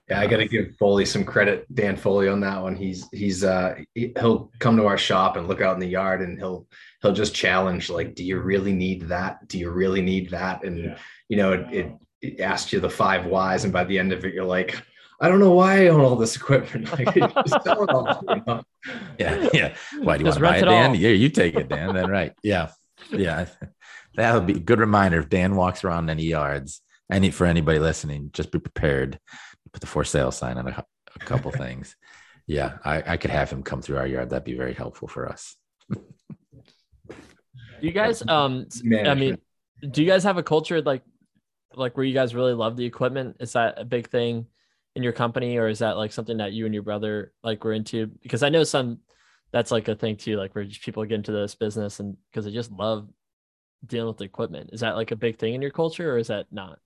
yeah, 0.09 0.19
I 0.19 0.27
got 0.27 0.37
to 0.37 0.47
give 0.47 0.75
Foley 0.77 1.05
some 1.05 1.23
credit, 1.23 1.65
Dan 1.73 1.97
Foley, 1.97 2.27
on 2.27 2.39
that 2.41 2.61
one. 2.61 2.75
He's 2.75 3.07
he's 3.11 3.43
uh 3.43 3.75
he'll 3.95 4.51
come 4.59 4.77
to 4.77 4.85
our 4.85 4.99
shop 4.99 5.35
and 5.35 5.47
look 5.47 5.61
out 5.61 5.73
in 5.73 5.79
the 5.79 5.87
yard, 5.87 6.21
and 6.21 6.37
he'll 6.37 6.67
he'll 7.01 7.13
just 7.13 7.33
challenge 7.33 7.89
like, 7.89 8.13
do 8.13 8.23
you 8.23 8.39
really 8.39 8.73
need 8.73 9.03
that? 9.03 9.47
Do 9.47 9.57
you 9.57 9.71
really 9.71 10.01
need 10.01 10.29
that? 10.29 10.63
And 10.63 10.77
yeah. 10.77 10.97
you 11.27 11.37
know, 11.37 11.53
it, 11.53 11.65
it, 11.71 11.93
it 12.21 12.39
asks 12.39 12.71
you 12.71 12.79
the 12.79 12.89
five 12.89 13.25
whys, 13.25 13.63
and 13.63 13.73
by 13.73 13.83
the 13.83 13.97
end 13.97 14.13
of 14.13 14.23
it, 14.25 14.33
you're 14.35 14.45
like, 14.45 14.79
I 15.21 15.29
don't 15.29 15.39
know 15.39 15.53
why 15.53 15.85
I 15.85 15.87
own 15.87 16.01
all 16.01 16.15
this 16.15 16.35
equipment. 16.35 16.91
Like, 16.91 17.17
all, 17.89 18.23
you 18.29 18.43
know? 18.45 18.63
Yeah, 19.17 19.49
yeah. 19.53 19.75
Why 19.99 20.17
do 20.17 20.23
you 20.23 20.29
just 20.29 20.41
want 20.41 20.57
to 20.57 20.61
buy 20.65 20.71
it, 20.71 20.77
Dan? 20.77 20.89
All. 20.91 20.95
Yeah, 20.95 21.09
you 21.09 21.29
take 21.29 21.55
it, 21.55 21.69
Dan. 21.69 21.93
Then 21.93 22.09
right. 22.09 22.33
Yeah, 22.43 22.71
yeah. 23.11 23.47
That 24.15 24.33
would 24.33 24.45
be 24.45 24.53
a 24.53 24.59
good 24.59 24.79
reminder 24.79 25.19
if 25.19 25.29
Dan 25.29 25.55
walks 25.55 25.83
around 25.83 26.09
any 26.09 26.23
yards. 26.23 26.81
Any 27.11 27.29
for 27.29 27.45
anybody 27.45 27.77
listening, 27.77 28.31
just 28.33 28.51
be 28.51 28.57
prepared 28.57 29.19
put 29.75 29.81
the 29.81 29.87
for 29.87 30.05
sale 30.05 30.31
sign 30.31 30.57
on 30.57 30.67
a, 30.67 30.85
a 31.15 31.19
couple 31.19 31.51
things. 31.65 31.95
Yeah, 32.47 32.77
I, 32.85 33.03
I 33.05 33.17
could 33.17 33.31
have 33.31 33.51
him 33.51 33.61
come 33.61 33.81
through 33.81 33.97
our 33.97 34.07
yard. 34.07 34.29
That'd 34.29 34.45
be 34.45 34.55
very 34.55 34.73
helpful 34.73 35.07
for 35.07 35.27
us. 35.27 35.57
do 35.91 35.99
you 37.81 37.91
guys 37.91 38.23
um 38.27 38.67
Management. 38.83 39.07
I 39.07 39.15
mean, 39.15 39.37
do 39.91 40.01
you 40.01 40.09
guys 40.09 40.23
have 40.23 40.37
a 40.37 40.43
culture 40.43 40.81
like 40.81 41.03
like 41.73 41.97
where 41.97 42.05
you 42.05 42.13
guys 42.13 42.33
really 42.33 42.53
love 42.53 42.77
the 42.77 42.85
equipment? 42.85 43.37
Is 43.41 43.53
that 43.53 43.75
a 43.77 43.83
big 43.83 44.09
thing 44.09 44.45
in 44.95 45.03
your 45.03 45.13
company 45.13 45.57
or 45.57 45.67
is 45.67 45.79
that 45.79 45.97
like 45.97 46.11
something 46.11 46.37
that 46.37 46.53
you 46.53 46.65
and 46.65 46.73
your 46.73 46.83
brother 46.83 47.33
like 47.43 47.63
were 47.63 47.73
into? 47.73 48.07
Because 48.07 48.43
I 48.43 48.49
know 48.49 48.63
some 48.63 48.99
that's 49.51 49.71
like 49.71 49.87
a 49.87 49.95
thing 49.95 50.17
too, 50.17 50.37
like 50.37 50.53
where 50.55 50.63
just 50.63 50.81
people 50.81 51.03
get 51.05 51.15
into 51.15 51.31
this 51.31 51.55
business 51.55 51.99
and 51.99 52.17
because 52.29 52.45
they 52.45 52.51
just 52.51 52.71
love 52.71 53.07
dealing 53.85 54.07
with 54.07 54.21
equipment. 54.21 54.69
Is 54.73 54.81
that 54.81 54.95
like 54.95 55.11
a 55.11 55.15
big 55.15 55.37
thing 55.37 55.53
in 55.53 55.61
your 55.61 55.71
culture 55.71 56.13
or 56.13 56.17
is 56.17 56.27
that 56.27 56.47
not? 56.51 56.79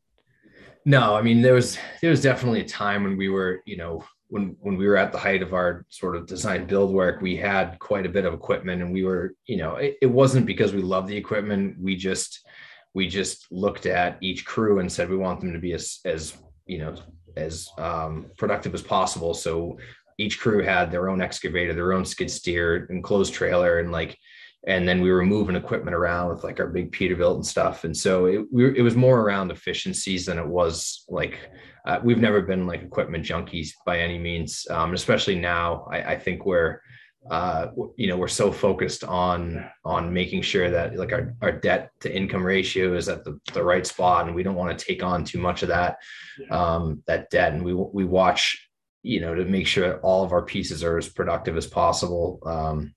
No, 0.86 1.16
I 1.16 1.22
mean 1.22 1.42
there 1.42 1.54
was 1.54 1.78
there 2.02 2.12
was 2.12 2.22
definitely 2.22 2.62
a 2.62 2.68
time 2.68 3.04
when 3.04 3.18
we 3.18 3.30
were, 3.30 3.62
you 3.66 3.78
know, 3.78 4.04
when 4.30 4.56
when 4.62 4.78
we 4.78 4.88
were 4.88 4.98
at 4.98 5.12
the 5.12 5.18
height 5.18 5.42
of 5.42 5.54
our 5.54 5.86
sort 5.90 6.16
of 6.16 6.28
design 6.28 6.66
build 6.66 6.94
work, 6.94 7.22
we 7.22 7.36
had 7.36 7.78
quite 7.80 8.06
a 8.06 8.10
bit 8.10 8.26
of 8.26 8.34
equipment, 8.34 8.82
and 8.82 8.94
we 8.94 9.04
were, 9.04 9.36
you 9.46 9.58
know, 9.58 9.76
it, 9.76 9.98
it 10.02 10.08
wasn't 10.08 10.46
because 10.46 10.74
we 10.74 10.82
loved 10.82 11.08
the 11.08 11.18
equipment. 11.18 11.76
We 11.80 11.96
just 11.96 12.48
we 12.94 13.08
just 13.08 13.52
looked 13.52 13.86
at 13.86 14.18
each 14.22 14.46
crew 14.46 14.80
and 14.80 14.92
said 14.92 15.10
we 15.10 15.18
want 15.18 15.42
them 15.42 15.54
to 15.54 15.60
be 15.60 15.74
as 15.74 16.00
as 16.06 16.38
you 16.66 16.78
know 16.78 16.96
as 17.36 17.70
um, 17.78 18.28
productive 18.38 18.74
as 18.74 18.82
possible. 18.82 19.34
So 19.34 19.78
each 20.18 20.40
crew 20.40 20.62
had 20.64 20.92
their 20.92 21.10
own 21.10 21.22
excavator, 21.22 21.74
their 21.74 21.94
own 21.94 22.06
skid 22.06 22.30
steer, 22.30 22.86
enclosed 22.86 23.34
trailer, 23.34 23.80
and 23.80 23.92
like 23.92 24.18
and 24.68 24.88
then 24.88 25.00
we 25.00 25.10
were 25.10 25.24
moving 25.24 25.56
equipment 25.56 25.96
around 25.96 26.30
with 26.30 26.44
like 26.44 26.60
our 26.60 26.68
big 26.68 26.92
Peterbilt 26.92 27.36
and 27.36 27.46
stuff. 27.46 27.86
And 27.86 27.96
so 27.96 28.26
it, 28.26 28.42
we, 28.52 28.78
it 28.78 28.82
was 28.82 28.96
more 28.96 29.22
around 29.22 29.52
efficiencies 29.52 30.26
than 30.26 30.38
it 30.38 30.46
was 30.46 31.06
like 31.08 31.40
uh, 31.86 32.00
we've 32.04 32.20
never 32.20 32.42
been 32.42 32.68
like 32.68 32.84
equipment 32.84 33.26
junkies 33.26 33.70
by 33.86 34.00
any 34.00 34.18
means. 34.18 34.68
Um, 34.70 34.94
especially 34.94 35.36
now, 35.36 35.88
I, 35.92 36.14
I 36.14 36.20
think 36.20 36.46
we're 36.46 36.82
uh, 37.30 37.68
you 37.96 38.08
know 38.08 38.18
we're 38.18 38.28
so 38.28 38.52
focused 38.52 39.04
on 39.04 39.70
on 39.86 40.14
making 40.14 40.42
sure 40.42 40.70
that 40.70 40.96
like 40.96 41.12
our, 41.12 41.36
our 41.42 41.52
debt 41.52 41.92
to 42.00 42.16
income 42.16 42.44
ratio 42.44 42.96
is 42.96 43.08
at 43.08 43.24
the, 43.24 43.40
the 43.54 43.64
right 43.64 43.86
spot 43.86 44.26
and 44.26 44.36
we 44.36 44.44
don't 44.44 44.56
want 44.56 44.78
to 44.78 44.86
take 44.86 45.04
on 45.04 45.24
too 45.24 45.40
much 45.40 45.62
of 45.62 45.70
that 45.70 45.98
um, 46.52 47.04
that 47.08 47.30
debt 47.30 47.54
and 47.54 47.64
we 47.64 47.74
we 47.74 48.04
watch 48.04 48.68
you 49.04 49.22
know 49.22 49.36
to 49.36 49.46
make 49.46 49.68
sure 49.68 50.00
all 50.02 50.24
of 50.24 50.32
our 50.32 50.42
pieces 50.42 50.84
are 50.84 50.98
as 50.98 51.08
productive 51.08 51.56
as 51.56 51.68
possible 51.68 52.40
um, 52.46 52.94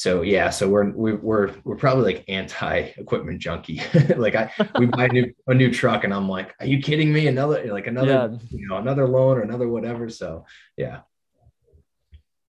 so 0.00 0.22
yeah, 0.22 0.48
so 0.48 0.66
we're 0.66 0.90
we're 0.92 1.54
we're 1.62 1.76
probably 1.76 2.14
like 2.14 2.24
anti 2.26 2.74
equipment 2.96 3.38
junkie. 3.38 3.82
like 4.16 4.34
I 4.34 4.50
we 4.78 4.86
buy 4.86 5.04
a 5.04 5.08
new 5.08 5.30
a 5.46 5.52
new 5.52 5.70
truck 5.70 6.04
and 6.04 6.14
I'm 6.14 6.26
like, 6.26 6.54
are 6.58 6.64
you 6.64 6.80
kidding 6.80 7.12
me? 7.12 7.26
Another 7.26 7.70
like 7.70 7.86
another 7.86 8.30
yeah. 8.32 8.38
you 8.48 8.66
know 8.66 8.78
another 8.78 9.06
loan 9.06 9.36
or 9.36 9.42
another 9.42 9.68
whatever. 9.68 10.08
So 10.08 10.46
yeah. 10.78 11.00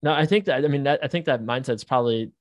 No, 0.05 0.13
I 0.13 0.27
think 0.27 0.45
that 0.45 0.63
I 0.63 0.67
mean 0.67 0.83
that 0.83 0.99
I 1.03 1.07
think 1.07 1.25
that 1.25 1.43
mindset's 1.43 1.83
probably, 1.83 2.31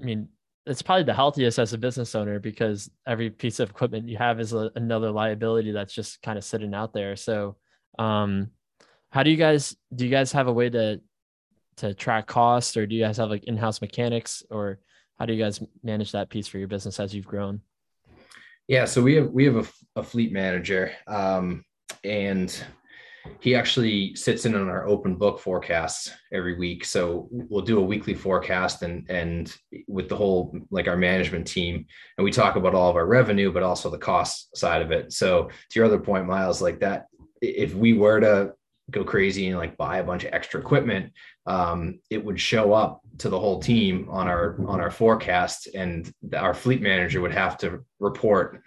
I 0.00 0.04
mean, 0.04 0.28
it's 0.64 0.80
probably 0.80 1.02
the 1.02 1.12
healthiest 1.12 1.58
as 1.58 1.72
a 1.72 1.78
business 1.78 2.14
owner 2.14 2.38
because 2.38 2.88
every 3.04 3.30
piece 3.30 3.58
of 3.58 3.68
equipment 3.68 4.08
you 4.08 4.16
have 4.16 4.38
is 4.38 4.52
a, 4.52 4.70
another 4.76 5.10
liability 5.10 5.72
that's 5.72 5.92
just 5.92 6.22
kind 6.22 6.38
of 6.38 6.44
sitting 6.44 6.72
out 6.72 6.94
there. 6.94 7.16
So, 7.16 7.56
um, 7.98 8.50
how 9.10 9.24
do 9.24 9.30
you 9.30 9.36
guys 9.36 9.74
do? 9.92 10.04
You 10.04 10.10
guys 10.10 10.30
have 10.30 10.46
a 10.46 10.52
way 10.52 10.70
to 10.70 11.00
to 11.78 11.94
track 11.94 12.28
costs 12.28 12.76
or 12.76 12.86
do 12.86 12.94
you 12.94 13.02
guys 13.02 13.16
have 13.16 13.28
like 13.28 13.42
in-house 13.44 13.80
mechanics 13.80 14.44
or 14.48 14.78
how 15.18 15.26
do 15.26 15.32
you 15.32 15.42
guys 15.42 15.60
manage 15.82 16.12
that 16.12 16.30
piece 16.30 16.46
for 16.46 16.58
your 16.58 16.68
business 16.68 17.00
as 17.00 17.12
you've 17.12 17.26
grown 17.26 17.60
yeah 18.68 18.84
so 18.84 19.02
we 19.02 19.16
have 19.16 19.28
we 19.30 19.44
have 19.44 19.56
a, 19.56 19.98
a 20.00 20.02
fleet 20.04 20.30
manager 20.30 20.92
um, 21.08 21.64
and 22.04 22.64
he 23.40 23.54
actually 23.54 24.14
sits 24.14 24.44
in 24.44 24.54
on 24.54 24.68
our 24.68 24.86
open 24.86 25.14
book 25.16 25.38
forecasts 25.38 26.10
every 26.32 26.56
week. 26.56 26.84
So 26.84 27.28
we'll 27.30 27.62
do 27.62 27.78
a 27.78 27.84
weekly 27.84 28.14
forecast 28.14 28.82
and 28.82 29.08
and 29.10 29.54
with 29.88 30.08
the 30.08 30.16
whole 30.16 30.56
like 30.70 30.88
our 30.88 30.96
management 30.96 31.46
team, 31.46 31.86
and 32.18 32.24
we 32.24 32.30
talk 32.30 32.56
about 32.56 32.74
all 32.74 32.90
of 32.90 32.96
our 32.96 33.06
revenue, 33.06 33.52
but 33.52 33.62
also 33.62 33.90
the 33.90 33.98
cost 33.98 34.56
side 34.56 34.82
of 34.82 34.90
it. 34.90 35.12
So 35.12 35.44
to 35.70 35.78
your 35.78 35.86
other 35.86 35.98
point, 35.98 36.26
Miles, 36.26 36.62
like 36.62 36.80
that, 36.80 37.06
if 37.40 37.74
we 37.74 37.94
were 37.94 38.20
to 38.20 38.52
go 38.90 39.02
crazy 39.02 39.48
and 39.48 39.58
like 39.58 39.76
buy 39.76 39.98
a 39.98 40.04
bunch 40.04 40.24
of 40.24 40.34
extra 40.34 40.60
equipment, 40.60 41.12
um, 41.46 42.00
it 42.10 42.22
would 42.22 42.38
show 42.38 42.74
up 42.74 43.00
to 43.18 43.30
the 43.30 43.38
whole 43.38 43.60
team 43.60 44.06
on 44.10 44.28
our 44.28 44.56
on 44.66 44.80
our 44.80 44.90
forecast, 44.90 45.68
and 45.74 46.12
our 46.36 46.54
fleet 46.54 46.82
manager 46.82 47.20
would 47.20 47.32
have 47.32 47.56
to 47.58 47.84
report 48.00 48.60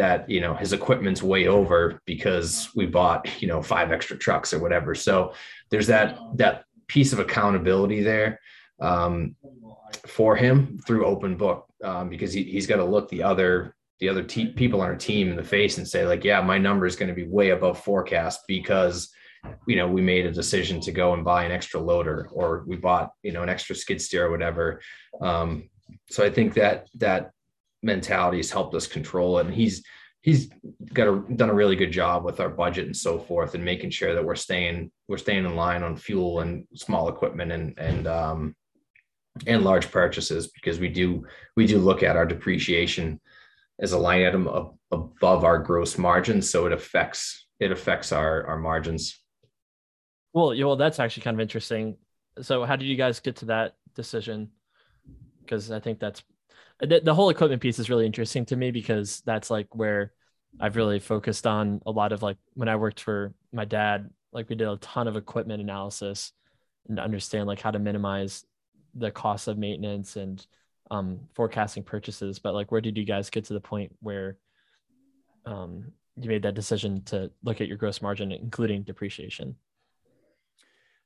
that 0.00 0.30
you 0.30 0.40
know 0.40 0.54
his 0.54 0.72
equipment's 0.72 1.22
way 1.22 1.46
over 1.46 2.00
because 2.06 2.70
we 2.74 2.86
bought 2.86 3.28
you 3.42 3.46
know 3.46 3.60
five 3.60 3.92
extra 3.92 4.16
trucks 4.16 4.54
or 4.54 4.58
whatever. 4.58 4.94
So 4.94 5.34
there's 5.70 5.88
that 5.88 6.18
that 6.36 6.64
piece 6.88 7.12
of 7.12 7.18
accountability 7.18 8.02
there 8.02 8.40
um, 8.80 9.36
for 10.06 10.36
him 10.36 10.78
through 10.86 11.04
open 11.04 11.36
book 11.36 11.66
um, 11.84 12.08
because 12.08 12.32
he, 12.32 12.44
he's 12.44 12.66
got 12.66 12.76
to 12.76 12.84
look 12.84 13.10
the 13.10 13.22
other 13.22 13.76
the 13.98 14.08
other 14.08 14.22
te- 14.22 14.54
people 14.54 14.80
on 14.80 14.86
our 14.86 14.96
team 14.96 15.28
in 15.28 15.36
the 15.36 15.44
face 15.44 15.76
and 15.76 15.86
say 15.86 16.06
like 16.06 16.24
yeah 16.24 16.40
my 16.40 16.56
number 16.56 16.86
is 16.86 16.96
going 16.96 17.10
to 17.10 17.14
be 17.14 17.28
way 17.28 17.50
above 17.50 17.78
forecast 17.78 18.40
because 18.48 19.10
you 19.68 19.76
know 19.76 19.86
we 19.86 20.00
made 20.00 20.24
a 20.24 20.32
decision 20.32 20.80
to 20.80 20.92
go 20.92 21.12
and 21.12 21.24
buy 21.26 21.44
an 21.44 21.52
extra 21.52 21.78
loader 21.78 22.26
or 22.32 22.64
we 22.66 22.76
bought 22.76 23.12
you 23.22 23.32
know 23.32 23.42
an 23.42 23.50
extra 23.50 23.76
skid 23.76 24.00
steer 24.00 24.26
or 24.26 24.30
whatever. 24.30 24.80
Um, 25.20 25.68
so 26.08 26.24
i 26.24 26.30
think 26.30 26.54
that 26.54 26.88
that 26.94 27.32
mentality 27.82 28.38
has 28.38 28.50
helped 28.50 28.74
us 28.74 28.86
control 28.86 29.38
it. 29.38 29.46
And 29.46 29.54
he's 29.54 29.84
he's 30.22 30.50
got 30.92 31.08
a, 31.08 31.34
done 31.34 31.50
a 31.50 31.54
really 31.54 31.76
good 31.76 31.92
job 31.92 32.24
with 32.24 32.40
our 32.40 32.48
budget 32.48 32.86
and 32.86 32.96
so 32.96 33.18
forth, 33.18 33.54
and 33.54 33.64
making 33.64 33.90
sure 33.90 34.14
that 34.14 34.24
we're 34.24 34.36
staying 34.36 34.90
we're 35.08 35.18
staying 35.18 35.44
in 35.44 35.56
line 35.56 35.82
on 35.82 35.96
fuel 35.96 36.40
and 36.40 36.66
small 36.74 37.08
equipment 37.08 37.52
and 37.52 37.78
and 37.78 38.06
um, 38.06 38.54
and 39.46 39.64
large 39.64 39.90
purchases 39.90 40.48
because 40.48 40.78
we 40.78 40.88
do 40.88 41.26
we 41.56 41.66
do 41.66 41.78
look 41.78 42.02
at 42.02 42.16
our 42.16 42.26
depreciation 42.26 43.20
as 43.80 43.92
a 43.92 43.98
line 43.98 44.26
item 44.26 44.46
of, 44.46 44.74
above 44.92 45.44
our 45.44 45.58
gross 45.58 45.96
margins, 45.96 46.50
so 46.50 46.66
it 46.66 46.72
affects 46.72 47.46
it 47.58 47.72
affects 47.72 48.12
our 48.12 48.46
our 48.46 48.58
margins. 48.58 49.18
Well, 50.32 50.54
yeah, 50.54 50.66
well, 50.66 50.76
that's 50.76 51.00
actually 51.00 51.24
kind 51.24 51.36
of 51.36 51.40
interesting. 51.40 51.96
So, 52.40 52.64
how 52.64 52.76
did 52.76 52.86
you 52.86 52.96
guys 52.96 53.20
get 53.20 53.36
to 53.36 53.46
that 53.46 53.74
decision? 53.94 54.50
Because 55.40 55.70
I 55.72 55.80
think 55.80 55.98
that's 55.98 56.22
the, 56.80 57.00
the 57.00 57.14
whole 57.14 57.30
equipment 57.30 57.62
piece 57.62 57.78
is 57.78 57.90
really 57.90 58.06
interesting 58.06 58.46
to 58.46 58.56
me 58.56 58.70
because 58.70 59.22
that's 59.26 59.50
like 59.50 59.74
where 59.74 60.12
I've 60.58 60.76
really 60.76 60.98
focused 60.98 61.46
on 61.46 61.80
a 61.86 61.90
lot 61.90 62.12
of 62.12 62.22
like 62.22 62.38
when 62.54 62.68
I 62.68 62.76
worked 62.76 63.00
for 63.00 63.34
my 63.52 63.64
dad, 63.64 64.10
like 64.32 64.48
we 64.48 64.56
did 64.56 64.68
a 64.68 64.76
ton 64.76 65.06
of 65.06 65.16
equipment 65.16 65.60
analysis 65.60 66.32
and 66.88 66.98
understand 66.98 67.46
like 67.46 67.60
how 67.60 67.70
to 67.70 67.78
minimize 67.78 68.44
the 68.94 69.10
cost 69.10 69.48
of 69.48 69.58
maintenance 69.58 70.16
and 70.16 70.44
um, 70.90 71.20
forecasting 71.34 71.84
purchases. 71.84 72.38
But 72.38 72.54
like, 72.54 72.72
where 72.72 72.80
did 72.80 72.96
you 72.96 73.04
guys 73.04 73.30
get 73.30 73.44
to 73.46 73.52
the 73.52 73.60
point 73.60 73.92
where 74.00 74.38
um, 75.46 75.92
you 76.16 76.28
made 76.28 76.42
that 76.42 76.54
decision 76.54 77.02
to 77.04 77.30
look 77.42 77.60
at 77.60 77.68
your 77.68 77.76
gross 77.76 78.02
margin, 78.02 78.32
including 78.32 78.82
depreciation? 78.82 79.54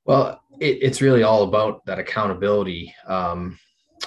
Well, 0.07 0.41
it, 0.61 0.79
it's 0.83 1.03
really 1.03 1.23
all 1.23 1.43
about 1.45 1.85
that 1.87 1.99
accountability. 1.99 2.95
Um, 3.07 3.59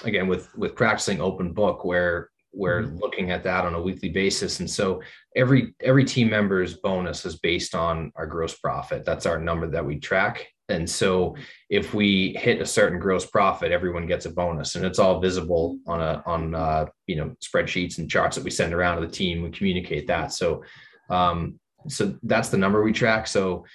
again 0.03 0.27
with 0.27 0.55
with 0.57 0.75
practicing 0.75 1.21
open 1.21 1.53
book 1.53 1.83
where 1.85 2.29
we're 2.53 2.83
mm-hmm. 2.83 2.97
looking 2.97 3.31
at 3.31 3.43
that 3.43 3.65
on 3.65 3.75
a 3.75 3.81
weekly 3.81 4.09
basis. 4.09 4.59
And 4.59 4.69
so 4.69 5.01
every 5.35 5.73
every 5.81 6.05
team 6.05 6.29
member's 6.29 6.75
bonus 6.75 7.25
is 7.25 7.39
based 7.39 7.75
on 7.75 8.11
our 8.15 8.25
gross 8.25 8.55
profit. 8.55 9.05
That's 9.05 9.25
our 9.25 9.39
number 9.39 9.67
that 9.67 9.85
we 9.85 9.99
track. 9.99 10.47
And 10.69 10.89
so 10.89 11.35
if 11.69 11.93
we 11.93 12.35
hit 12.37 12.61
a 12.61 12.65
certain 12.65 12.99
gross 12.99 13.25
profit 13.25 13.71
everyone 13.71 14.05
gets 14.05 14.25
a 14.25 14.31
bonus. 14.31 14.75
And 14.75 14.85
it's 14.85 14.99
all 14.99 15.19
visible 15.19 15.77
on 15.87 16.01
a 16.01 16.23
on 16.25 16.55
uh, 16.55 16.85
you 17.05 17.17
know 17.17 17.35
spreadsheets 17.43 17.99
and 17.99 18.09
charts 18.09 18.35
that 18.35 18.43
we 18.43 18.51
send 18.51 18.73
around 18.73 18.99
to 18.99 19.07
the 19.07 19.13
team. 19.13 19.43
We 19.43 19.51
communicate 19.51 20.07
that. 20.07 20.33
So 20.33 20.63
um, 21.09 21.59
so 21.87 22.17
that's 22.23 22.49
the 22.49 22.57
number 22.57 22.83
we 22.83 22.91
track. 22.91 23.27
So 23.27 23.65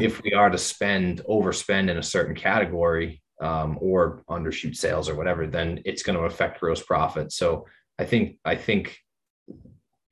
if 0.00 0.22
we 0.22 0.32
are 0.32 0.50
to 0.50 0.58
spend 0.58 1.22
overspend 1.28 1.90
in 1.90 1.98
a 1.98 2.02
certain 2.02 2.34
category 2.34 3.22
um, 3.40 3.78
or 3.80 4.22
undershoot 4.28 4.76
sales 4.76 5.08
or 5.08 5.14
whatever, 5.14 5.46
then 5.46 5.80
it's 5.84 6.02
going 6.02 6.18
to 6.18 6.24
affect 6.24 6.60
gross 6.60 6.82
profit. 6.82 7.32
So 7.32 7.66
I 7.98 8.04
think 8.04 8.38
I 8.44 8.56
think 8.56 8.98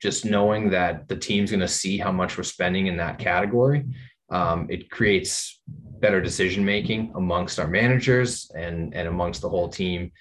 just 0.01 0.25
knowing 0.25 0.69
that 0.71 1.07
the 1.07 1.15
team's 1.15 1.51
going 1.51 1.59
to 1.59 1.67
see 1.67 1.97
how 1.97 2.11
much 2.11 2.37
we're 2.37 2.43
spending 2.43 2.87
in 2.87 2.97
that 2.97 3.19
category, 3.19 3.85
um, 4.29 4.67
it 4.69 4.89
creates 4.89 5.61
better 5.99 6.21
decision 6.21 6.63
making 6.63 7.11
amongst 7.15 7.59
our 7.59 7.67
managers 7.67 8.49
and 8.55 8.93
and 8.93 9.07
amongst 9.07 9.41
the 9.41 9.49
whole 9.49 9.69
team. 9.69 10.11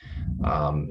Um, 0.45 0.91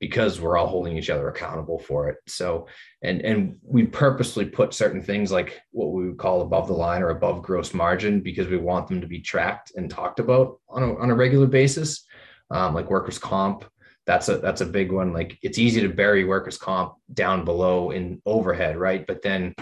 because 0.00 0.40
we're 0.40 0.56
all 0.56 0.66
holding 0.66 0.96
each 0.96 1.10
other 1.10 1.28
accountable 1.28 1.78
for 1.78 2.08
it. 2.08 2.18
So, 2.26 2.66
and 3.02 3.20
and 3.22 3.56
we 3.62 3.86
purposely 3.86 4.44
put 4.44 4.74
certain 4.74 5.02
things 5.02 5.30
like 5.32 5.60
what 5.70 5.92
we 5.92 6.08
would 6.08 6.18
call 6.18 6.42
above 6.42 6.68
the 6.68 6.74
line 6.74 7.02
or 7.02 7.10
above 7.10 7.42
gross 7.42 7.74
margin 7.74 8.20
because 8.20 8.48
we 8.48 8.56
want 8.56 8.88
them 8.88 9.00
to 9.00 9.06
be 9.06 9.20
tracked 9.20 9.72
and 9.76 9.90
talked 9.90 10.20
about 10.20 10.60
on 10.68 10.82
a 10.82 10.96
on 10.96 11.10
a 11.10 11.14
regular 11.14 11.46
basis, 11.46 12.04
um, 12.50 12.74
like 12.74 12.90
workers' 12.90 13.18
comp. 13.18 13.64
That's 14.06 14.28
a 14.28 14.38
that's 14.38 14.60
a 14.60 14.66
big 14.66 14.92
one. 14.92 15.12
Like 15.12 15.38
it's 15.42 15.58
easy 15.58 15.80
to 15.82 15.88
bury 15.88 16.24
workers' 16.24 16.58
comp 16.58 16.94
down 17.12 17.44
below 17.44 17.90
in 17.90 18.22
overhead, 18.24 18.76
right? 18.76 19.06
But 19.06 19.22
then 19.22 19.54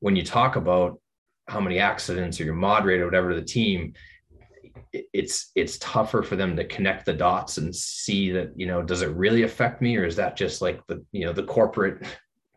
when 0.00 0.16
you 0.16 0.24
talk 0.24 0.56
about 0.56 1.00
how 1.48 1.60
many 1.60 1.78
accidents 1.78 2.40
or 2.40 2.44
your 2.44 2.54
mod 2.54 2.84
rate 2.84 3.00
or 3.00 3.06
whatever 3.06 3.30
to 3.30 3.40
the 3.40 3.46
team, 3.46 3.94
it's 5.12 5.50
it's 5.54 5.78
tougher 5.78 6.22
for 6.22 6.36
them 6.36 6.56
to 6.56 6.64
connect 6.64 7.06
the 7.06 7.12
dots 7.12 7.58
and 7.58 7.74
see 7.74 8.30
that 8.30 8.52
you 8.56 8.66
know 8.66 8.82
does 8.82 9.02
it 9.02 9.10
really 9.10 9.42
affect 9.42 9.82
me 9.82 9.96
or 9.96 10.04
is 10.04 10.16
that 10.16 10.36
just 10.36 10.62
like 10.62 10.80
the 10.86 11.04
you 11.12 11.24
know 11.24 11.32
the 11.32 11.44
corporate 11.44 12.02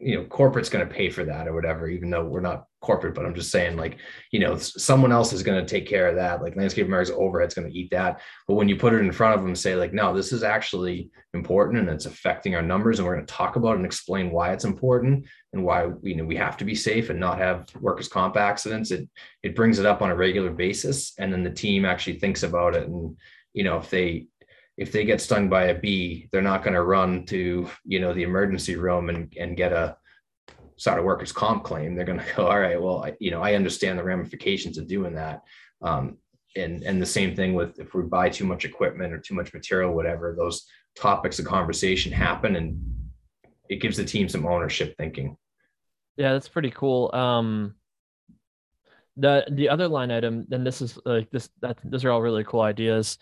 you 0.01 0.15
know 0.15 0.23
corporate's 0.25 0.69
going 0.69 0.87
to 0.87 0.93
pay 0.93 1.09
for 1.09 1.23
that 1.23 1.47
or 1.47 1.53
whatever 1.53 1.87
even 1.87 2.09
though 2.09 2.25
we're 2.25 2.41
not 2.41 2.65
corporate 2.81 3.13
but 3.13 3.25
i'm 3.25 3.35
just 3.35 3.51
saying 3.51 3.77
like 3.77 3.97
you 4.31 4.39
know 4.39 4.57
someone 4.57 5.11
else 5.11 5.33
is 5.33 5.43
going 5.43 5.63
to 5.63 5.69
take 5.69 5.87
care 5.87 6.07
of 6.07 6.15
that. 6.15 6.41
Like 6.41 6.55
landscape 6.55 6.87
america's 6.87 7.13
overhead's 7.15 7.53
going 7.53 7.69
to 7.69 7.77
eat 7.77 7.91
that. 7.91 8.21
But 8.47 8.55
when 8.55 8.67
you 8.67 8.75
put 8.75 8.93
it 8.93 8.99
in 8.99 9.11
front 9.11 9.35
of 9.35 9.43
them 9.43 9.55
say 9.55 9.75
like 9.75 9.93
no 9.93 10.13
this 10.13 10.31
is 10.31 10.43
actually 10.43 11.09
important 11.33 11.79
and 11.79 11.89
it's 11.89 12.05
affecting 12.05 12.55
our 12.55 12.61
numbers 12.61 12.99
and 12.99 13.07
we're 13.07 13.15
going 13.15 13.25
to 13.25 13.33
talk 13.33 13.55
about 13.55 13.77
and 13.77 13.85
explain 13.85 14.31
why 14.31 14.51
it's 14.51 14.65
important 14.65 15.25
and 15.53 15.63
why 15.63 15.89
you 16.01 16.15
know 16.15 16.25
we 16.25 16.35
have 16.35 16.57
to 16.57 16.65
be 16.65 16.75
safe 16.75 17.09
and 17.09 17.19
not 17.19 17.37
have 17.37 17.67
workers 17.79 18.07
comp 18.07 18.37
accidents 18.37 18.91
it 18.91 19.07
it 19.43 19.55
brings 19.55 19.79
it 19.79 19.85
up 19.85 20.01
on 20.01 20.09
a 20.09 20.15
regular 20.15 20.51
basis 20.51 21.13
and 21.19 21.31
then 21.31 21.43
the 21.43 21.51
team 21.51 21.85
actually 21.85 22.19
thinks 22.19 22.43
about 22.43 22.75
it 22.75 22.87
and 22.87 23.15
you 23.53 23.63
know 23.63 23.77
if 23.77 23.89
they 23.89 24.25
if 24.77 24.91
they 24.91 25.05
get 25.05 25.21
stung 25.21 25.49
by 25.49 25.65
a 25.65 25.79
bee, 25.79 26.29
they're 26.31 26.41
not 26.41 26.63
going 26.63 26.73
to 26.73 26.83
run 26.83 27.25
to 27.27 27.69
you 27.83 27.99
know 27.99 28.13
the 28.13 28.23
emergency 28.23 28.75
room 28.75 29.09
and 29.09 29.33
and 29.37 29.57
get 29.57 29.73
a 29.73 29.97
start 30.81 30.99
a 30.99 31.03
workers 31.03 31.31
comp 31.31 31.63
claim. 31.63 31.93
They're 31.93 32.05
going 32.05 32.19
to 32.25 32.35
go, 32.35 32.47
all 32.47 32.59
right, 32.59 32.81
well, 32.81 33.05
I, 33.05 33.13
you 33.19 33.29
know, 33.29 33.41
I 33.41 33.53
understand 33.53 33.99
the 33.99 34.03
ramifications 34.03 34.79
of 34.79 34.87
doing 34.87 35.13
that. 35.15 35.43
Um, 35.81 36.17
and 36.55 36.83
and 36.83 37.01
the 37.01 37.05
same 37.05 37.35
thing 37.35 37.53
with 37.53 37.79
if 37.79 37.93
we 37.93 38.01
buy 38.01 38.27
too 38.27 38.45
much 38.45 38.65
equipment 38.65 39.13
or 39.13 39.19
too 39.19 39.35
much 39.35 39.53
material, 39.53 39.93
whatever, 39.93 40.35
those 40.37 40.65
topics 40.95 41.39
of 41.39 41.45
conversation 41.45 42.11
happen, 42.11 42.57
and 42.57 42.77
it 43.69 43.77
gives 43.77 43.95
the 43.95 44.03
team 44.03 44.27
some 44.27 44.45
ownership 44.45 44.95
thinking. 44.97 45.37
Yeah, 46.17 46.33
that's 46.33 46.49
pretty 46.49 46.71
cool. 46.71 47.09
Um, 47.13 47.75
the 49.15 49.45
the 49.49 49.69
other 49.69 49.87
line 49.87 50.11
item, 50.11 50.45
and 50.51 50.67
this 50.67 50.81
is 50.81 50.99
like 51.05 51.31
this 51.31 51.49
that 51.61 51.77
those 51.85 52.03
are 52.03 52.11
all 52.11 52.21
really 52.21 52.43
cool 52.43 52.61
ideas. 52.61 53.17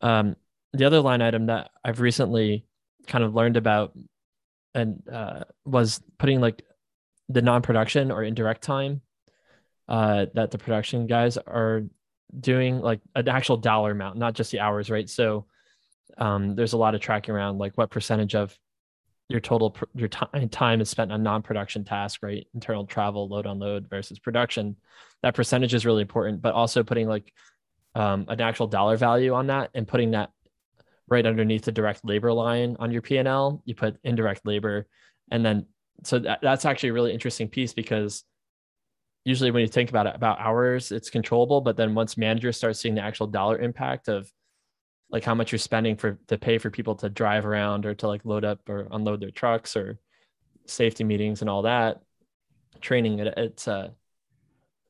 Um, 0.00 0.34
the 0.72 0.84
other 0.84 1.00
line 1.00 1.22
item 1.22 1.46
that 1.46 1.70
I've 1.84 2.00
recently 2.00 2.64
kind 3.06 3.24
of 3.24 3.34
learned 3.34 3.56
about 3.56 3.96
and 4.74 5.02
uh, 5.12 5.44
was 5.64 6.00
putting 6.18 6.40
like 6.40 6.62
the 7.28 7.42
non-production 7.42 8.10
or 8.10 8.22
indirect 8.22 8.62
time 8.62 9.02
uh, 9.88 10.26
that 10.34 10.50
the 10.50 10.58
production 10.58 11.06
guys 11.06 11.36
are 11.36 11.82
doing 12.38 12.80
like 12.80 13.00
an 13.14 13.28
actual 13.28 13.56
dollar 13.56 13.90
amount, 13.90 14.16
not 14.16 14.34
just 14.34 14.50
the 14.50 14.60
hours, 14.60 14.90
right? 14.90 15.08
So 15.08 15.46
um, 16.18 16.54
there's 16.54 16.72
a 16.72 16.78
lot 16.78 16.94
of 16.94 17.00
tracking 17.00 17.34
around 17.34 17.58
like 17.58 17.76
what 17.76 17.90
percentage 17.90 18.34
of 18.34 18.56
your 19.28 19.40
total 19.40 19.74
your 19.94 20.08
time 20.08 20.48
time 20.50 20.80
is 20.80 20.90
spent 20.90 21.12
on 21.12 21.22
non-production 21.22 21.84
tasks, 21.84 22.22
right? 22.22 22.46
Internal 22.54 22.86
travel, 22.86 23.28
load 23.28 23.46
unload 23.46 23.88
versus 23.88 24.18
production. 24.18 24.76
That 25.22 25.34
percentage 25.34 25.74
is 25.74 25.86
really 25.86 26.02
important, 26.02 26.42
but 26.42 26.54
also 26.54 26.82
putting 26.82 27.08
like 27.08 27.32
um, 27.94 28.26
an 28.28 28.40
actual 28.40 28.66
dollar 28.66 28.96
value 28.96 29.34
on 29.34 29.46
that 29.48 29.70
and 29.74 29.86
putting 29.86 30.12
that 30.12 30.30
right 31.12 31.26
underneath 31.26 31.62
the 31.62 31.72
direct 31.72 32.04
labor 32.04 32.32
line 32.32 32.76
on 32.80 32.90
your 32.90 33.02
P&L, 33.02 33.62
you 33.64 33.74
put 33.74 33.98
indirect 34.02 34.44
labor. 34.44 34.86
And 35.30 35.44
then, 35.44 35.66
so 36.02 36.18
that, 36.18 36.40
that's 36.42 36.64
actually 36.64 36.88
a 36.88 36.94
really 36.94 37.12
interesting 37.12 37.48
piece 37.48 37.72
because 37.72 38.24
usually 39.24 39.50
when 39.50 39.60
you 39.60 39.68
think 39.68 39.90
about 39.90 40.06
it, 40.06 40.16
about 40.16 40.40
hours, 40.40 40.90
it's 40.90 41.10
controllable. 41.10 41.60
But 41.60 41.76
then 41.76 41.94
once 41.94 42.16
managers 42.16 42.56
start 42.56 42.76
seeing 42.76 42.94
the 42.94 43.02
actual 43.02 43.26
dollar 43.28 43.58
impact 43.58 44.08
of 44.08 44.30
like 45.10 45.22
how 45.22 45.34
much 45.34 45.52
you're 45.52 45.58
spending 45.58 45.96
for 45.96 46.18
to 46.28 46.38
pay 46.38 46.58
for 46.58 46.70
people 46.70 46.96
to 46.96 47.08
drive 47.10 47.46
around 47.46 47.86
or 47.86 47.94
to 47.94 48.08
like 48.08 48.24
load 48.24 48.44
up 48.44 48.68
or 48.68 48.88
unload 48.90 49.20
their 49.20 49.30
trucks 49.30 49.76
or 49.76 49.98
safety 50.66 51.04
meetings 51.04 51.42
and 51.42 51.50
all 51.50 51.62
that 51.62 52.00
training, 52.80 53.18
it, 53.18 53.34
it's 53.36 53.68
a, 53.68 53.92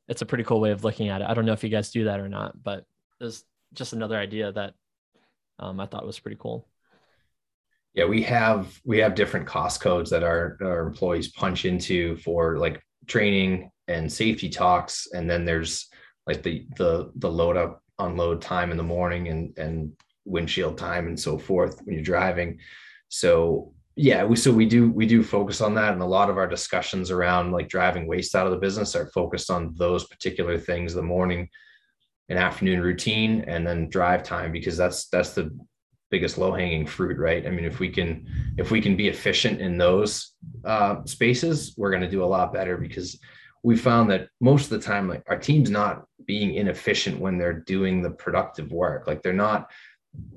it's 0.08 0.22
a 0.22 0.26
pretty 0.26 0.44
cool 0.44 0.60
way 0.60 0.70
of 0.70 0.84
looking 0.84 1.08
at 1.08 1.20
it. 1.20 1.28
I 1.28 1.34
don't 1.34 1.46
know 1.46 1.52
if 1.52 1.64
you 1.64 1.70
guys 1.70 1.90
do 1.90 2.04
that 2.04 2.20
or 2.20 2.28
not, 2.28 2.60
but 2.62 2.86
it's 3.20 3.44
just 3.74 3.92
another 3.92 4.16
idea 4.16 4.52
that 4.52 4.74
um, 5.58 5.80
I 5.80 5.86
thought 5.86 6.02
it 6.02 6.06
was 6.06 6.20
pretty 6.20 6.38
cool. 6.40 6.68
Yeah, 7.94 8.06
we 8.06 8.22
have 8.22 8.80
we 8.84 8.98
have 8.98 9.14
different 9.14 9.46
cost 9.46 9.80
codes 9.80 10.10
that 10.10 10.22
our, 10.22 10.56
our 10.62 10.86
employees 10.86 11.32
punch 11.32 11.64
into 11.66 12.16
for 12.16 12.56
like 12.58 12.82
training 13.06 13.70
and 13.88 14.10
safety 14.10 14.48
talks, 14.48 15.08
and 15.12 15.28
then 15.28 15.44
there's 15.44 15.88
like 16.26 16.42
the 16.42 16.66
the 16.76 17.12
the 17.16 17.30
load 17.30 17.56
up 17.56 17.82
unload 17.98 18.40
time 18.40 18.70
in 18.70 18.76
the 18.76 18.82
morning 18.82 19.28
and 19.28 19.56
and 19.58 19.92
windshield 20.24 20.78
time 20.78 21.06
and 21.06 21.18
so 21.18 21.36
forth 21.36 21.80
when 21.84 21.94
you're 21.94 22.04
driving. 22.04 22.58
So 23.08 23.74
yeah, 23.94 24.24
we 24.24 24.36
so 24.36 24.50
we 24.52 24.64
do 24.64 24.90
we 24.90 25.04
do 25.06 25.22
focus 25.22 25.60
on 25.60 25.74
that, 25.74 25.92
and 25.92 26.00
a 26.00 26.06
lot 26.06 26.30
of 26.30 26.38
our 26.38 26.46
discussions 26.46 27.10
around 27.10 27.52
like 27.52 27.68
driving 27.68 28.06
waste 28.06 28.34
out 28.34 28.46
of 28.46 28.52
the 28.52 28.58
business 28.58 28.96
are 28.96 29.06
focused 29.08 29.50
on 29.50 29.74
those 29.76 30.06
particular 30.06 30.58
things: 30.58 30.94
the 30.94 31.02
morning 31.02 31.48
and 32.32 32.40
afternoon 32.40 32.80
routine, 32.80 33.44
and 33.46 33.66
then 33.66 33.90
drive 33.90 34.22
time, 34.22 34.52
because 34.52 34.76
that's 34.76 35.08
that's 35.08 35.34
the 35.34 35.54
biggest 36.10 36.38
low 36.38 36.52
hanging 36.52 36.86
fruit, 36.86 37.18
right? 37.18 37.46
I 37.46 37.50
mean, 37.50 37.66
if 37.66 37.78
we 37.78 37.90
can 37.90 38.26
if 38.56 38.70
we 38.70 38.80
can 38.80 38.96
be 38.96 39.08
efficient 39.08 39.60
in 39.60 39.76
those 39.76 40.32
uh, 40.64 41.04
spaces, 41.04 41.74
we're 41.76 41.90
going 41.90 42.02
to 42.02 42.10
do 42.10 42.24
a 42.24 42.32
lot 42.36 42.54
better 42.54 42.78
because 42.78 43.20
we 43.62 43.76
found 43.76 44.10
that 44.10 44.28
most 44.40 44.64
of 44.64 44.80
the 44.80 44.86
time, 44.86 45.08
like 45.08 45.22
our 45.28 45.38
team's 45.38 45.70
not 45.70 46.04
being 46.26 46.54
inefficient 46.54 47.20
when 47.20 47.36
they're 47.36 47.60
doing 47.60 48.00
the 48.00 48.10
productive 48.10 48.72
work. 48.72 49.06
Like 49.06 49.22
they're 49.22 49.32
not 49.32 49.70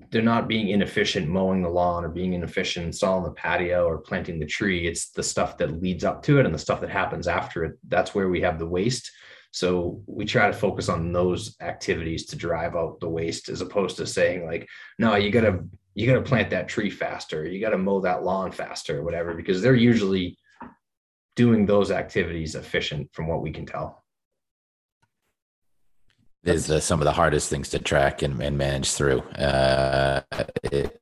they're 0.10 0.22
not 0.22 0.48
being 0.48 0.70
inefficient 0.70 1.28
mowing 1.28 1.62
the 1.62 1.70
lawn 1.70 2.06
or 2.06 2.10
being 2.10 2.34
inefficient 2.34 2.86
installing 2.86 3.26
the 3.26 3.32
patio 3.32 3.86
or 3.86 3.98
planting 3.98 4.40
the 4.40 4.46
tree. 4.46 4.88
It's 4.88 5.10
the 5.10 5.24
stuff 5.24 5.58
that 5.58 5.82
leads 5.82 6.04
up 6.04 6.24
to 6.24 6.40
it 6.40 6.46
and 6.46 6.54
the 6.54 6.60
stuff 6.60 6.82
that 6.82 6.90
happens 6.90 7.28
after 7.28 7.66
it. 7.66 7.74
That's 7.88 8.16
where 8.16 8.30
we 8.30 8.42
have 8.42 8.60
the 8.60 8.68
waste. 8.68 9.12
So 9.56 10.02
we 10.06 10.26
try 10.26 10.48
to 10.48 10.54
focus 10.54 10.90
on 10.90 11.14
those 11.14 11.56
activities 11.62 12.26
to 12.26 12.36
drive 12.36 12.76
out 12.76 13.00
the 13.00 13.08
waste 13.08 13.48
as 13.48 13.62
opposed 13.62 13.96
to 13.96 14.06
saying 14.06 14.46
like, 14.46 14.68
no, 15.00 15.16
you 15.16 15.32
gotta 15.32 15.64
you 15.94 16.06
gotta 16.06 16.22
plant 16.22 16.50
that 16.50 16.68
tree 16.68 16.90
faster, 16.90 17.48
you 17.48 17.62
gotta 17.62 17.78
mow 17.78 18.02
that 18.02 18.26
lawn 18.26 18.52
faster 18.52 19.00
or 19.00 19.04
whatever, 19.04 19.34
because 19.34 19.62
they're 19.62 19.74
usually 19.74 20.38
doing 21.38 21.66
those 21.66 21.90
activities 21.90 22.56
efficient 22.56 23.08
from 23.14 23.28
what 23.28 23.42
we 23.42 23.50
can 23.50 23.66
tell 23.66 24.04
is 26.44 26.68
the, 26.68 26.82
some 26.82 27.00
of 27.00 27.06
the 27.06 27.14
hardest 27.14 27.50
things 27.50 27.70
to 27.70 27.80
track 27.80 28.24
and, 28.24 28.42
and 28.42 28.58
manage 28.58 28.92
through. 28.92 29.20
Uh, 29.20 30.22
it, 30.64 31.02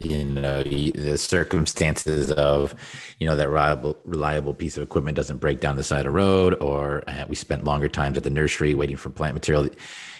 you 0.00 0.24
know 0.24 0.62
the 0.62 1.16
circumstances 1.16 2.32
of 2.32 2.74
you 3.18 3.26
know 3.26 3.36
that 3.36 3.48
reliable 3.48 3.96
reliable 4.04 4.54
piece 4.54 4.76
of 4.76 4.82
equipment 4.82 5.16
doesn't 5.16 5.38
break 5.38 5.60
down 5.60 5.76
the 5.76 5.84
side 5.84 6.00
of 6.00 6.04
the 6.04 6.10
road 6.10 6.54
or 6.60 7.04
uh, 7.08 7.24
we 7.28 7.34
spent 7.34 7.64
longer 7.64 7.88
times 7.88 8.16
at 8.16 8.24
the 8.24 8.30
nursery 8.30 8.74
waiting 8.74 8.96
for 8.96 9.10
plant 9.10 9.34
material 9.34 9.68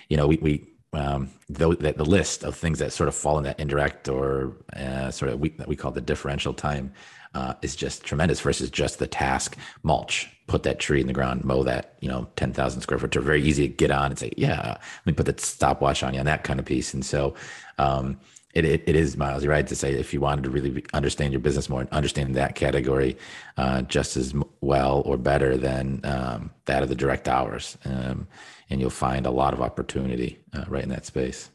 you 0.08 0.16
know 0.16 0.26
we, 0.26 0.36
we 0.36 0.66
um, 0.92 1.30
the, 1.48 1.68
the 1.96 2.04
list 2.04 2.42
of 2.42 2.56
things 2.56 2.80
that 2.80 2.92
sort 2.92 3.08
of 3.08 3.14
fall 3.14 3.38
in 3.38 3.44
that 3.44 3.60
indirect 3.60 4.08
or 4.08 4.56
uh, 4.74 5.10
sort 5.10 5.32
of 5.32 5.40
we, 5.40 5.50
that 5.50 5.68
we 5.68 5.76
call 5.76 5.92
the 5.92 6.00
differential 6.00 6.52
time 6.52 6.92
uh, 7.34 7.54
is 7.62 7.76
just 7.76 8.02
tremendous 8.02 8.40
versus 8.40 8.70
just 8.70 8.98
the 8.98 9.06
task. 9.06 9.56
Mulch 9.84 10.28
put 10.48 10.64
that 10.64 10.80
tree 10.80 11.00
in 11.00 11.06
the 11.06 11.12
ground 11.12 11.44
mow 11.44 11.62
that 11.62 11.94
you 12.00 12.08
know 12.08 12.28
10,000 12.34 12.80
square 12.80 12.98
foot. 12.98 13.16
Are 13.16 13.20
very 13.20 13.42
easy 13.42 13.68
to 13.68 13.74
get 13.74 13.92
on 13.92 14.06
and 14.06 14.18
say 14.18 14.32
yeah 14.36 14.76
let 14.78 15.06
me 15.06 15.12
put 15.12 15.26
that 15.26 15.40
stopwatch 15.40 16.02
on 16.02 16.12
you 16.12 16.20
on 16.20 16.26
that 16.26 16.42
kind 16.42 16.58
of 16.58 16.66
piece. 16.66 16.92
And 16.92 17.04
so 17.04 17.34
um, 17.78 18.18
it, 18.54 18.64
it, 18.64 18.82
it 18.86 18.96
is 18.96 19.16
miles 19.16 19.44
you're 19.44 19.52
right? 19.52 19.66
To 19.66 19.76
say 19.76 19.92
if 19.92 20.12
you 20.12 20.20
wanted 20.20 20.44
to 20.44 20.50
really 20.50 20.84
understand 20.92 21.32
your 21.32 21.40
business 21.40 21.68
more 21.68 21.80
and 21.80 21.90
understand 21.90 22.34
that 22.34 22.54
category 22.54 23.16
uh, 23.56 23.82
just 23.82 24.16
as 24.16 24.34
well 24.60 25.02
or 25.04 25.16
better 25.16 25.56
than 25.56 26.00
um, 26.04 26.50
that 26.64 26.82
of 26.82 26.88
the 26.88 26.94
direct 26.94 27.28
hours 27.28 27.78
um, 27.84 28.26
and 28.68 28.80
you'll 28.80 28.90
find 28.90 29.26
a 29.26 29.30
lot 29.30 29.54
of 29.54 29.60
opportunity 29.60 30.38
uh, 30.54 30.64
right 30.68 30.82
in 30.82 30.88
that 30.90 31.06
space. 31.06 31.50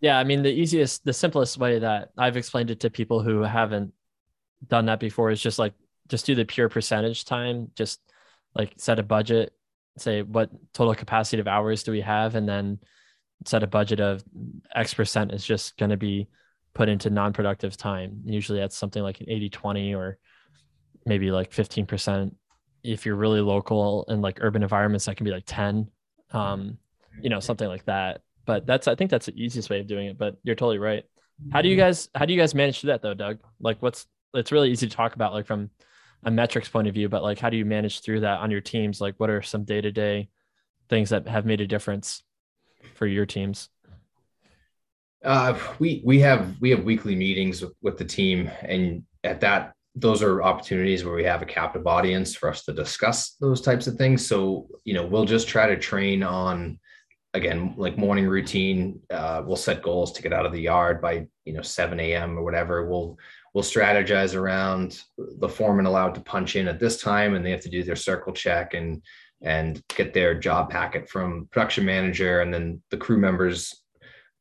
Yeah 0.00 0.16
i 0.18 0.22
mean 0.22 0.42
the 0.42 0.52
easiest 0.52 1.04
the 1.04 1.12
simplest 1.12 1.58
way 1.58 1.80
that 1.80 2.12
i've 2.16 2.36
explained 2.36 2.70
it 2.70 2.78
to 2.80 2.88
people 2.88 3.20
who 3.20 3.42
haven't 3.42 3.92
done 4.66 4.86
that 4.86 5.00
before 5.00 5.30
is 5.30 5.40
just 5.40 5.58
like 5.58 5.74
just 6.08 6.26
do 6.26 6.34
the 6.34 6.44
pure 6.44 6.68
percentage 6.68 7.24
time. 7.24 7.70
Just 7.74 8.00
like 8.54 8.72
set 8.76 8.98
a 8.98 9.02
budget 9.02 9.52
say 9.96 10.22
what 10.22 10.48
total 10.72 10.94
capacity 10.94 11.40
of 11.40 11.48
hours 11.48 11.82
do 11.82 11.90
we 11.90 12.00
have? 12.00 12.36
And 12.36 12.48
then 12.48 12.78
set 13.46 13.62
a 13.62 13.66
budget 13.66 14.00
of 14.00 14.22
x 14.74 14.94
percent 14.94 15.32
is 15.32 15.44
just 15.44 15.76
going 15.76 15.90
to 15.90 15.96
be 15.96 16.28
put 16.74 16.88
into 16.88 17.10
non-productive 17.10 17.76
time. 17.76 18.22
Usually 18.24 18.60
that's 18.60 18.76
something 18.76 19.02
like 19.02 19.20
an 19.20 19.26
80 19.28 19.50
20 19.50 19.94
or 19.94 20.18
maybe 21.06 21.30
like 21.30 21.50
15% 21.50 22.34
if 22.84 23.04
you're 23.04 23.16
really 23.16 23.40
local 23.40 24.04
in 24.08 24.20
like 24.20 24.38
urban 24.40 24.62
environments 24.62 25.06
that 25.06 25.16
can 25.16 25.24
be 25.24 25.32
like 25.32 25.44
10 25.46 25.88
um 26.32 26.78
you 27.20 27.30
know 27.30 27.40
something 27.40 27.68
like 27.68 27.84
that. 27.86 28.20
But 28.44 28.66
that's 28.66 28.88
i 28.88 28.94
think 28.94 29.10
that's 29.10 29.26
the 29.26 29.42
easiest 29.42 29.68
way 29.68 29.80
of 29.80 29.86
doing 29.86 30.06
it 30.06 30.18
but 30.18 30.36
you're 30.42 30.54
totally 30.54 30.78
right. 30.78 31.04
How 31.52 31.62
do 31.62 31.68
you 31.68 31.76
guys 31.76 32.08
how 32.14 32.24
do 32.24 32.32
you 32.32 32.38
guys 32.38 32.54
manage 32.54 32.82
that 32.82 33.02
though 33.02 33.14
doug? 33.14 33.38
Like 33.60 33.80
what's 33.80 34.06
it's 34.34 34.52
really 34.52 34.70
easy 34.70 34.88
to 34.88 34.96
talk 34.96 35.14
about 35.14 35.32
like 35.32 35.46
from 35.46 35.70
a 36.24 36.30
metrics 36.30 36.68
point 36.68 36.88
of 36.88 36.94
view, 36.94 37.08
but 37.08 37.22
like 37.22 37.38
how 37.38 37.50
do 37.50 37.56
you 37.56 37.64
manage 37.64 38.00
through 38.00 38.20
that 38.20 38.40
on 38.40 38.50
your 38.50 38.60
teams? 38.60 39.00
Like 39.00 39.14
what 39.18 39.30
are 39.30 39.42
some 39.42 39.64
day 39.64 39.80
to 39.80 39.90
day 39.90 40.28
things 40.88 41.10
that 41.10 41.28
have 41.28 41.46
made 41.46 41.60
a 41.60 41.66
difference 41.66 42.22
for 42.94 43.06
your 43.06 43.26
teams? 43.26 43.68
Uh, 45.24 45.58
we 45.78 46.02
we 46.04 46.20
have 46.20 46.60
we 46.60 46.70
have 46.70 46.84
weekly 46.84 47.16
meetings 47.16 47.60
with, 47.60 47.72
with 47.82 47.98
the 47.98 48.04
team, 48.04 48.50
and 48.62 49.02
at 49.24 49.40
that 49.40 49.72
those 49.94 50.22
are 50.22 50.42
opportunities 50.42 51.04
where 51.04 51.14
we 51.14 51.24
have 51.24 51.42
a 51.42 51.46
captive 51.46 51.86
audience 51.86 52.36
for 52.36 52.48
us 52.48 52.64
to 52.64 52.72
discuss 52.72 53.34
those 53.40 53.60
types 53.60 53.88
of 53.88 53.96
things. 53.96 54.24
So 54.24 54.68
you 54.84 54.94
know 54.94 55.04
we'll 55.04 55.24
just 55.24 55.48
try 55.48 55.66
to 55.66 55.76
train 55.76 56.22
on 56.22 56.78
again 57.34 57.74
like 57.76 57.98
morning 57.98 58.28
routine. 58.28 59.00
Uh, 59.10 59.42
we'll 59.44 59.56
set 59.56 59.82
goals 59.82 60.12
to 60.12 60.22
get 60.22 60.32
out 60.32 60.46
of 60.46 60.52
the 60.52 60.60
yard 60.60 61.02
by 61.02 61.26
you 61.44 61.52
know 61.52 61.62
7 61.62 61.98
a.m. 61.98 62.38
or 62.38 62.44
whatever. 62.44 62.88
We'll 62.88 63.18
we'll 63.54 63.64
strategize 63.64 64.36
around 64.36 65.02
the 65.16 65.48
foreman 65.48 65.86
allowed 65.86 66.14
to 66.14 66.20
punch 66.20 66.54
in 66.54 66.68
at 66.68 66.78
this 66.78 67.00
time 67.02 67.34
and 67.34 67.44
they 67.44 67.50
have 67.50 67.62
to 67.62 67.68
do 67.68 67.82
their 67.82 67.96
circle 67.96 68.32
check 68.32 68.74
and 68.74 69.02
and 69.42 69.82
get 69.94 70.12
their 70.12 70.34
job 70.34 70.70
packet 70.70 71.08
from 71.08 71.48
production 71.50 71.84
manager 71.84 72.40
and 72.40 72.52
then 72.52 72.82
the 72.90 72.96
crew 72.96 73.18
members 73.18 73.84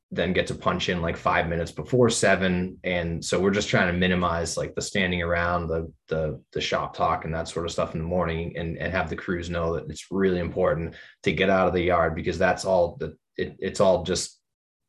then 0.10 0.32
get 0.32 0.48
to 0.48 0.56
punch 0.56 0.88
in 0.88 1.02
like 1.02 1.18
five 1.18 1.50
minutes 1.50 1.72
before 1.72 2.10
seven. 2.10 2.78
And 2.84 3.24
so 3.24 3.40
we're 3.40 3.52
just 3.52 3.68
trying 3.68 3.92
to 3.92 4.00
minimize 4.00 4.56
like 4.56 4.74
the 4.74 4.82
standing 4.82 5.22
around 5.22 5.68
the 5.68 5.92
the 6.08 6.42
the 6.54 6.62
shop 6.62 6.96
talk 6.96 7.26
and 7.26 7.34
that 7.34 7.50
sort 7.50 7.66
of 7.66 7.74
stuff 7.74 7.94
in 7.94 8.00
the 8.00 8.08
morning 8.08 8.56
and 8.56 8.78
and 8.78 8.94
have 8.94 9.10
the 9.10 9.18
crews 9.18 9.50
know 9.50 9.74
that 9.76 9.90
it's 9.90 10.08
really 10.10 10.40
important 10.40 10.96
to 11.24 11.34
get 11.34 11.50
out 11.50 11.68
of 11.68 11.74
the 11.74 11.84
yard 11.84 12.16
because 12.16 12.38
that's 12.38 12.64
all 12.64 12.96
that 13.02 13.18
it, 13.36 13.58
it's 13.60 13.82
all 13.82 14.04
just 14.04 14.40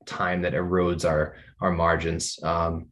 time 0.06 0.42
that 0.42 0.54
erodes 0.54 1.08
our 1.08 1.34
our 1.60 1.72
margins. 1.72 2.38
Um, 2.44 2.86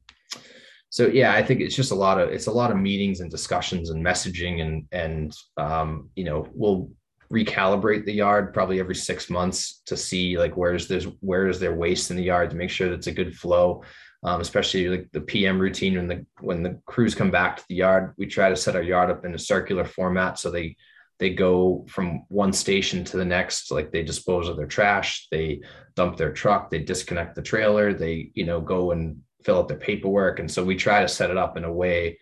so 0.89 1.09
yeah 1.09 1.33
i 1.35 1.43
think 1.43 1.61
it's 1.61 1.75
just 1.75 1.91
a 1.91 1.95
lot 1.95 2.19
of 2.19 2.31
it's 2.31 2.47
a 2.47 2.51
lot 2.51 2.71
of 2.71 2.77
meetings 2.77 3.21
and 3.21 3.31
discussions 3.31 3.91
and 3.91 4.05
messaging 4.05 4.63
and 4.63 4.87
and 4.93 5.37
um, 5.57 6.09
you 6.15 6.25
know 6.25 6.47
we'll 6.55 6.89
recalibrate 7.33 8.05
the 8.05 8.13
yard 8.13 8.55
probably 8.55 8.81
every 8.81 8.95
six 8.95 9.29
months 9.29 9.83
to 9.87 9.97
see 9.97 10.39
like 10.39 10.57
where's 10.57 10.89
there's 10.89 11.05
where 11.21 11.49
is 11.49 11.59
there 11.59 11.75
waste 11.75 12.11
in 12.11 12.17
the 12.17 12.23
yard 12.23 12.51
to 12.51 12.57
make 12.57 12.71
sure 12.71 12.89
that 12.89 12.97
it's 12.97 13.07
a 13.07 13.13
good 13.13 13.37
flow 13.37 13.83
um, 14.25 14.41
especially 14.41 14.89
like 14.89 15.09
the 15.13 15.21
pm 15.21 15.59
routine 15.59 15.97
when 15.97 16.09
the 16.09 16.27
when 16.41 16.63
the 16.63 16.81
crews 16.87 17.15
come 17.15 17.31
back 17.31 17.57
to 17.57 17.65
the 17.69 17.75
yard 17.75 18.15
we 18.17 18.27
try 18.27 18.49
to 18.49 18.57
set 18.57 18.77
our 18.77 18.83
yard 18.83 19.11
up 19.11 19.25
in 19.25 19.35
a 19.35 19.39
circular 19.39 19.85
format 19.85 20.39
so 20.39 20.51
they 20.51 20.77
they 21.19 21.31
go 21.31 21.85
from 21.89 22.25
one 22.29 22.53
station 22.53 23.03
to 23.03 23.17
the 23.17 23.25
next 23.25 23.71
like 23.71 23.91
they 23.91 24.03
dispose 24.03 24.49
of 24.49 24.57
their 24.57 24.67
trash 24.67 25.27
they 25.31 25.61
dump 25.95 26.17
their 26.17 26.33
truck 26.33 26.71
they 26.71 26.79
disconnect 26.79 27.35
the 27.35 27.43
trailer 27.43 27.93
they 27.93 28.31
you 28.35 28.45
know 28.45 28.61
go 28.61 28.93
and 28.93 29.21
fill 29.47 29.59
out 29.59 29.69
their 29.69 29.79
paperwork. 29.79 30.41
And 30.41 30.51
so 30.51 30.65
we 30.65 30.75
try 30.75 31.01
to 31.01 31.09
set 31.09 31.31
it 31.31 31.39
up 31.39 31.57
in 31.57 31.65
a 31.65 31.73
way 31.73 32.19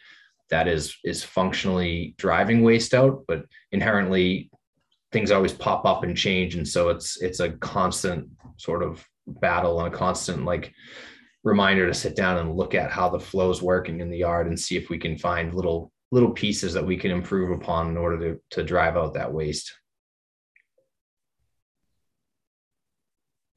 that 0.50 0.68
is 0.68 0.96
is 1.02 1.24
functionally 1.24 2.14
driving 2.18 2.62
waste 2.62 2.92
out, 2.92 3.24
but 3.26 3.46
inherently 3.72 4.50
things 5.14 5.30
always 5.30 5.52
pop 5.52 5.86
up 5.86 6.02
and 6.02 6.16
change. 6.16 6.56
And 6.56 6.66
so 6.66 6.88
it's 6.88 7.22
it's 7.22 7.38
a 7.38 7.50
constant 7.50 8.28
sort 8.56 8.82
of 8.82 9.06
battle 9.26 9.78
and 9.78 9.94
a 9.94 9.96
constant 9.96 10.44
like 10.44 10.74
reminder 11.44 11.86
to 11.86 11.94
sit 11.94 12.16
down 12.16 12.38
and 12.38 12.56
look 12.56 12.74
at 12.74 12.90
how 12.90 13.08
the 13.08 13.20
flow 13.20 13.48
is 13.48 13.62
working 13.62 14.00
in 14.00 14.10
the 14.10 14.18
yard 14.18 14.48
and 14.48 14.58
see 14.58 14.76
if 14.76 14.90
we 14.90 14.98
can 14.98 15.16
find 15.16 15.54
little 15.54 15.92
little 16.10 16.32
pieces 16.32 16.74
that 16.74 16.84
we 16.84 16.96
can 16.96 17.12
improve 17.12 17.52
upon 17.52 17.88
in 17.88 17.96
order 17.96 18.18
to 18.18 18.40
to 18.50 18.64
drive 18.64 18.96
out 18.96 19.14
that 19.14 19.32
waste. 19.32 19.72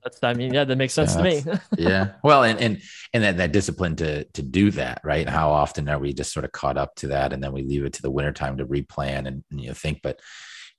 That's 0.03 0.20
I 0.22 0.34
mean, 0.34 0.53
yeah, 0.53 0.64
that 0.64 0.76
makes 0.76 0.93
sense 0.93 1.16
yeah, 1.16 1.22
to 1.22 1.24
me. 1.24 1.60
yeah. 1.80 2.12
Well, 2.24 2.43
and 2.43 2.62
and 2.62 2.82
and 3.14 3.24
that, 3.24 3.38
that 3.38 3.51
discipline 3.51 3.95
to 3.95 4.26
to 4.26 4.43
do 4.43 4.70
that, 4.72 5.01
right? 5.03 5.28
How 5.28 5.49
often 5.49 5.89
are 5.89 5.97
we 5.97 6.14
just 6.14 6.32
sort 6.32 6.45
of 6.45 6.51
caught 6.51 6.78
up 6.78 6.93
to 6.97 7.08
that 7.08 7.34
and 7.34 7.41
then 7.41 7.51
we 7.51 7.64
leave 7.64 7.84
it 7.84 7.93
to 7.93 8.03
the 8.03 8.12
wintertime 8.12 8.58
to 8.58 8.66
replan 8.68 9.26
and, 9.26 9.43
and 9.49 9.60
you 9.60 9.70
know 9.70 9.74
think, 9.74 10.01
but 10.03 10.20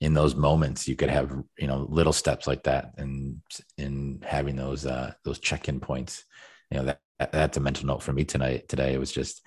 in 0.00 0.14
those 0.14 0.34
moments 0.34 0.86
you 0.86 0.96
could 0.96 1.10
have 1.10 1.32
you 1.58 1.66
know 1.66 1.86
little 1.88 2.12
steps 2.12 2.46
like 2.46 2.62
that 2.64 2.92
and 2.98 3.40
in 3.76 4.20
having 4.24 4.56
those 4.56 4.86
uh 4.86 5.12
those 5.24 5.38
check-in 5.38 5.80
points 5.80 6.24
you 6.70 6.78
know 6.78 6.84
that 6.84 7.00
that's 7.32 7.56
a 7.56 7.60
mental 7.60 7.86
note 7.86 8.02
for 8.02 8.12
me 8.12 8.24
tonight 8.24 8.68
today 8.68 8.94
it 8.94 9.00
was 9.00 9.12
just 9.12 9.42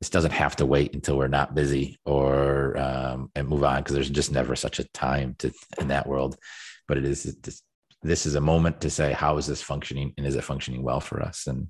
this 0.00 0.10
doesn't 0.10 0.32
have 0.32 0.56
to 0.56 0.66
wait 0.66 0.94
until 0.94 1.16
we're 1.16 1.28
not 1.28 1.54
busy 1.54 1.98
or 2.06 2.76
um, 2.78 3.30
and 3.34 3.46
move 3.46 3.62
on 3.62 3.78
because 3.78 3.94
there's 3.94 4.10
just 4.10 4.32
never 4.32 4.56
such 4.56 4.78
a 4.78 4.88
time 4.92 5.34
to 5.38 5.52
in 5.78 5.88
that 5.88 6.06
world. 6.06 6.38
But 6.88 6.96
it 6.96 7.04
is 7.04 7.24
this, 7.42 7.62
this 8.02 8.24
is 8.24 8.34
a 8.34 8.40
moment 8.40 8.80
to 8.80 8.90
say 8.90 9.12
how 9.12 9.36
is 9.36 9.46
this 9.46 9.62
functioning 9.62 10.14
and 10.16 10.26
is 10.26 10.36
it 10.36 10.44
functioning 10.44 10.82
well 10.82 11.00
for 11.00 11.22
us 11.22 11.46
and 11.46 11.68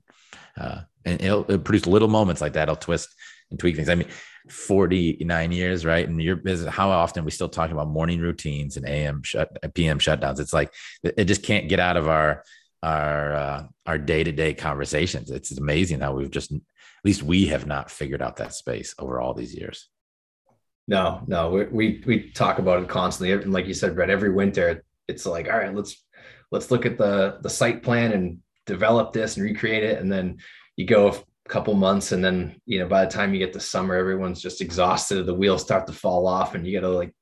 uh, 0.58 0.82
and 1.04 1.20
it'll, 1.20 1.42
it'll 1.42 1.58
produce 1.58 1.86
little 1.86 2.08
moments 2.08 2.40
like 2.40 2.52
that. 2.52 2.64
It'll 2.64 2.76
twist 2.76 3.08
and 3.50 3.58
tweak 3.58 3.76
things. 3.76 3.88
I 3.88 3.94
mean, 3.94 4.08
49 4.48 5.52
years, 5.52 5.84
right? 5.84 6.08
And 6.08 6.20
your 6.20 6.36
business, 6.36 6.72
how 6.72 6.90
often 6.90 7.24
we 7.24 7.30
still 7.30 7.48
talk 7.48 7.70
about 7.70 7.88
morning 7.88 8.20
routines 8.20 8.76
and 8.76 8.88
AM 8.88 9.22
shut, 9.22 9.56
PM 9.74 9.98
shutdowns? 9.98 10.40
It's 10.40 10.52
like 10.52 10.72
it 11.02 11.24
just 11.24 11.42
can't 11.42 11.68
get 11.68 11.80
out 11.80 11.96
of 11.96 12.08
our 12.08 12.44
our 12.82 13.34
uh, 13.34 13.66
our 13.86 13.98
day 13.98 14.24
to 14.24 14.32
day 14.32 14.54
conversations. 14.54 15.30
It's 15.30 15.56
amazing 15.56 16.00
how 16.00 16.14
we've 16.14 16.30
just, 16.30 16.52
at 16.52 16.60
least 17.04 17.22
we 17.22 17.46
have 17.46 17.66
not 17.66 17.90
figured 17.90 18.22
out 18.22 18.36
that 18.36 18.54
space 18.54 18.94
over 18.98 19.20
all 19.20 19.34
these 19.34 19.54
years. 19.54 19.88
No, 20.88 21.22
no, 21.26 21.50
we 21.50 21.64
we, 21.66 22.02
we 22.06 22.30
talk 22.30 22.58
about 22.58 22.82
it 22.82 22.88
constantly. 22.88 23.32
And 23.32 23.52
like 23.52 23.66
you 23.66 23.74
said, 23.74 23.94
Brett, 23.94 24.10
every 24.10 24.32
winter 24.32 24.84
it's 25.08 25.26
like, 25.26 25.48
all 25.48 25.58
right, 25.58 25.74
let's 25.74 26.02
let's 26.50 26.70
look 26.70 26.86
at 26.86 26.98
the 26.98 27.38
the 27.42 27.50
site 27.50 27.82
plan 27.82 28.12
and 28.12 28.38
develop 28.66 29.12
this 29.12 29.36
and 29.36 29.44
recreate 29.44 29.84
it, 29.84 30.00
and 30.00 30.10
then 30.10 30.38
you 30.76 30.86
go 30.86 31.14
couple 31.50 31.74
months 31.74 32.12
and 32.12 32.24
then 32.24 32.54
you 32.64 32.78
know 32.78 32.86
by 32.86 33.04
the 33.04 33.10
time 33.10 33.34
you 33.34 33.40
get 33.40 33.52
to 33.52 33.58
summer 33.58 33.96
everyone's 33.96 34.40
just 34.40 34.60
exhausted 34.60 35.26
the 35.26 35.34
wheels 35.34 35.62
start 35.62 35.84
to 35.86 35.92
fall 35.92 36.28
off 36.28 36.54
and 36.54 36.64
you 36.64 36.72
got 36.72 36.86
to 36.86 36.92
like 36.92 37.12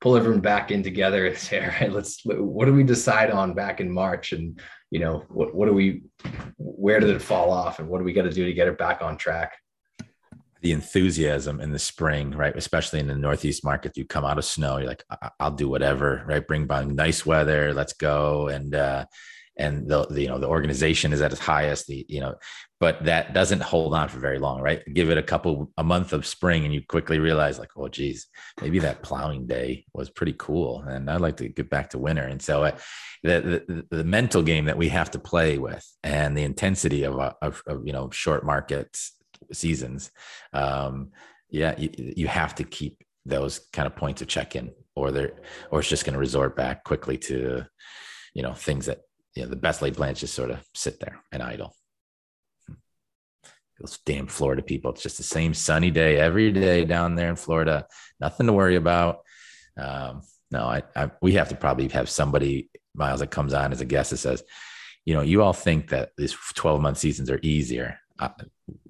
pull 0.00 0.16
everyone 0.16 0.40
back 0.40 0.70
in 0.70 0.82
together 0.82 1.26
and 1.26 1.36
say 1.36 1.60
all 1.64 1.68
right 1.68 1.92
let's 1.92 2.20
what 2.24 2.66
do 2.66 2.72
we 2.72 2.82
decide 2.82 3.30
on 3.30 3.54
back 3.54 3.80
in 3.80 3.90
march? 3.90 4.32
And 4.32 4.60
you 4.90 5.00
know 5.00 5.24
what 5.28 5.54
what 5.54 5.66
do 5.66 5.74
we 5.74 6.02
where 6.56 7.00
did 7.00 7.10
it 7.10 7.22
fall 7.22 7.50
off 7.50 7.78
and 7.78 7.88
what 7.88 7.98
do 7.98 8.04
we 8.04 8.12
got 8.12 8.22
to 8.22 8.30
do 8.30 8.44
to 8.44 8.52
get 8.52 8.68
it 8.68 8.78
back 8.78 9.02
on 9.02 9.16
track? 9.16 9.56
The 10.60 10.72
enthusiasm 10.72 11.60
in 11.60 11.72
the 11.72 11.78
spring 11.78 12.30
right 12.30 12.56
especially 12.56 13.00
in 13.00 13.06
the 13.06 13.14
northeast 13.14 13.64
market 13.64 13.96
you 13.96 14.04
come 14.04 14.24
out 14.24 14.38
of 14.38 14.44
snow 14.44 14.78
you're 14.78 14.88
like 14.88 15.04
i'll 15.38 15.52
do 15.52 15.68
whatever 15.68 16.24
right? 16.26 16.46
Bring 16.46 16.66
by 16.66 16.84
nice 16.84 17.24
weather 17.24 17.72
let's 17.72 17.92
go 17.92 18.48
and 18.48 18.74
uh 18.74 19.04
and 19.56 19.88
the, 19.88 20.06
the, 20.06 20.22
you 20.22 20.28
know 20.28 20.38
the 20.38 20.48
organization 20.48 21.12
is 21.12 21.20
at 21.20 21.32
its 21.32 21.40
highest 21.40 21.86
the 21.86 22.04
you 22.08 22.20
know 22.20 22.34
but 22.80 23.04
that 23.04 23.34
doesn't 23.34 23.62
hold 23.62 23.94
on 23.94 24.08
for 24.08 24.18
very 24.18 24.38
long 24.38 24.60
right 24.60 24.82
give 24.94 25.10
it 25.10 25.18
a 25.18 25.22
couple 25.22 25.70
a 25.78 25.84
month 25.84 26.12
of 26.12 26.26
spring 26.26 26.64
and 26.64 26.72
you 26.72 26.82
quickly 26.88 27.18
realize 27.18 27.58
like 27.58 27.70
oh 27.76 27.88
geez 27.88 28.26
maybe 28.60 28.78
that 28.78 29.02
plowing 29.02 29.46
day 29.46 29.84
was 29.92 30.10
pretty 30.10 30.34
cool 30.38 30.82
and 30.82 31.10
i'd 31.10 31.20
like 31.20 31.36
to 31.36 31.48
get 31.48 31.70
back 31.70 31.90
to 31.90 31.98
winter 31.98 32.24
and 32.24 32.40
so 32.40 32.64
uh, 32.64 32.76
the, 33.22 33.64
the, 33.68 33.96
the 33.96 34.04
mental 34.04 34.42
game 34.42 34.66
that 34.66 34.78
we 34.78 34.88
have 34.88 35.10
to 35.10 35.18
play 35.18 35.58
with 35.58 35.84
and 36.02 36.36
the 36.36 36.44
intensity 36.44 37.04
of, 37.04 37.18
uh, 37.18 37.32
of, 37.42 37.62
of 37.66 37.86
you 37.86 37.92
know 37.92 38.10
short 38.10 38.44
market 38.44 38.96
seasons 39.52 40.10
um 40.52 41.10
yeah 41.50 41.74
you, 41.78 41.90
you 41.94 42.26
have 42.26 42.54
to 42.54 42.64
keep 42.64 43.02
those 43.24 43.60
kind 43.72 43.86
of 43.86 43.94
points 43.94 44.22
of 44.22 44.28
check-in 44.28 44.70
or 44.94 45.10
they're 45.10 45.32
or 45.70 45.80
it's 45.80 45.88
just 45.88 46.04
going 46.04 46.14
to 46.14 46.18
resort 46.18 46.56
back 46.56 46.84
quickly 46.84 47.18
to 47.18 47.64
you 48.34 48.42
know 48.42 48.52
things 48.52 48.86
that 48.86 49.00
you 49.38 49.44
know, 49.44 49.48
the 49.48 49.56
best 49.56 49.82
laid 49.82 49.94
plans 49.94 50.18
just 50.18 50.34
sort 50.34 50.50
of 50.50 50.64
sit 50.74 50.98
there 50.98 51.22
and 51.30 51.42
idle. 51.42 51.72
Those 53.80 53.98
damn 54.04 54.26
Florida 54.26 54.62
people. 54.62 54.90
It's 54.90 55.02
just 55.02 55.18
the 55.18 55.22
same 55.22 55.54
sunny 55.54 55.90
day 55.90 56.16
every 56.18 56.50
day 56.52 56.84
down 56.84 57.14
there 57.14 57.28
in 57.28 57.36
Florida. 57.36 57.86
Nothing 58.20 58.46
to 58.46 58.52
worry 58.52 58.76
about. 58.76 59.20
Um, 59.76 60.22
no, 60.50 60.64
I, 60.64 60.82
I, 60.96 61.10
we 61.20 61.34
have 61.34 61.50
to 61.50 61.56
probably 61.56 61.88
have 61.88 62.08
somebody, 62.08 62.70
Miles, 62.94 63.20
that 63.20 63.30
comes 63.30 63.54
on 63.54 63.72
as 63.72 63.80
a 63.80 63.84
guest 63.84 64.10
that 64.10 64.16
says, 64.16 64.42
you 65.04 65.14
know, 65.14 65.20
you 65.20 65.42
all 65.42 65.52
think 65.52 65.90
that 65.90 66.10
these 66.16 66.36
12 66.54 66.80
month 66.80 66.98
seasons 66.98 67.30
are 67.30 67.38
easier. 67.42 67.98
Uh, 68.18 68.30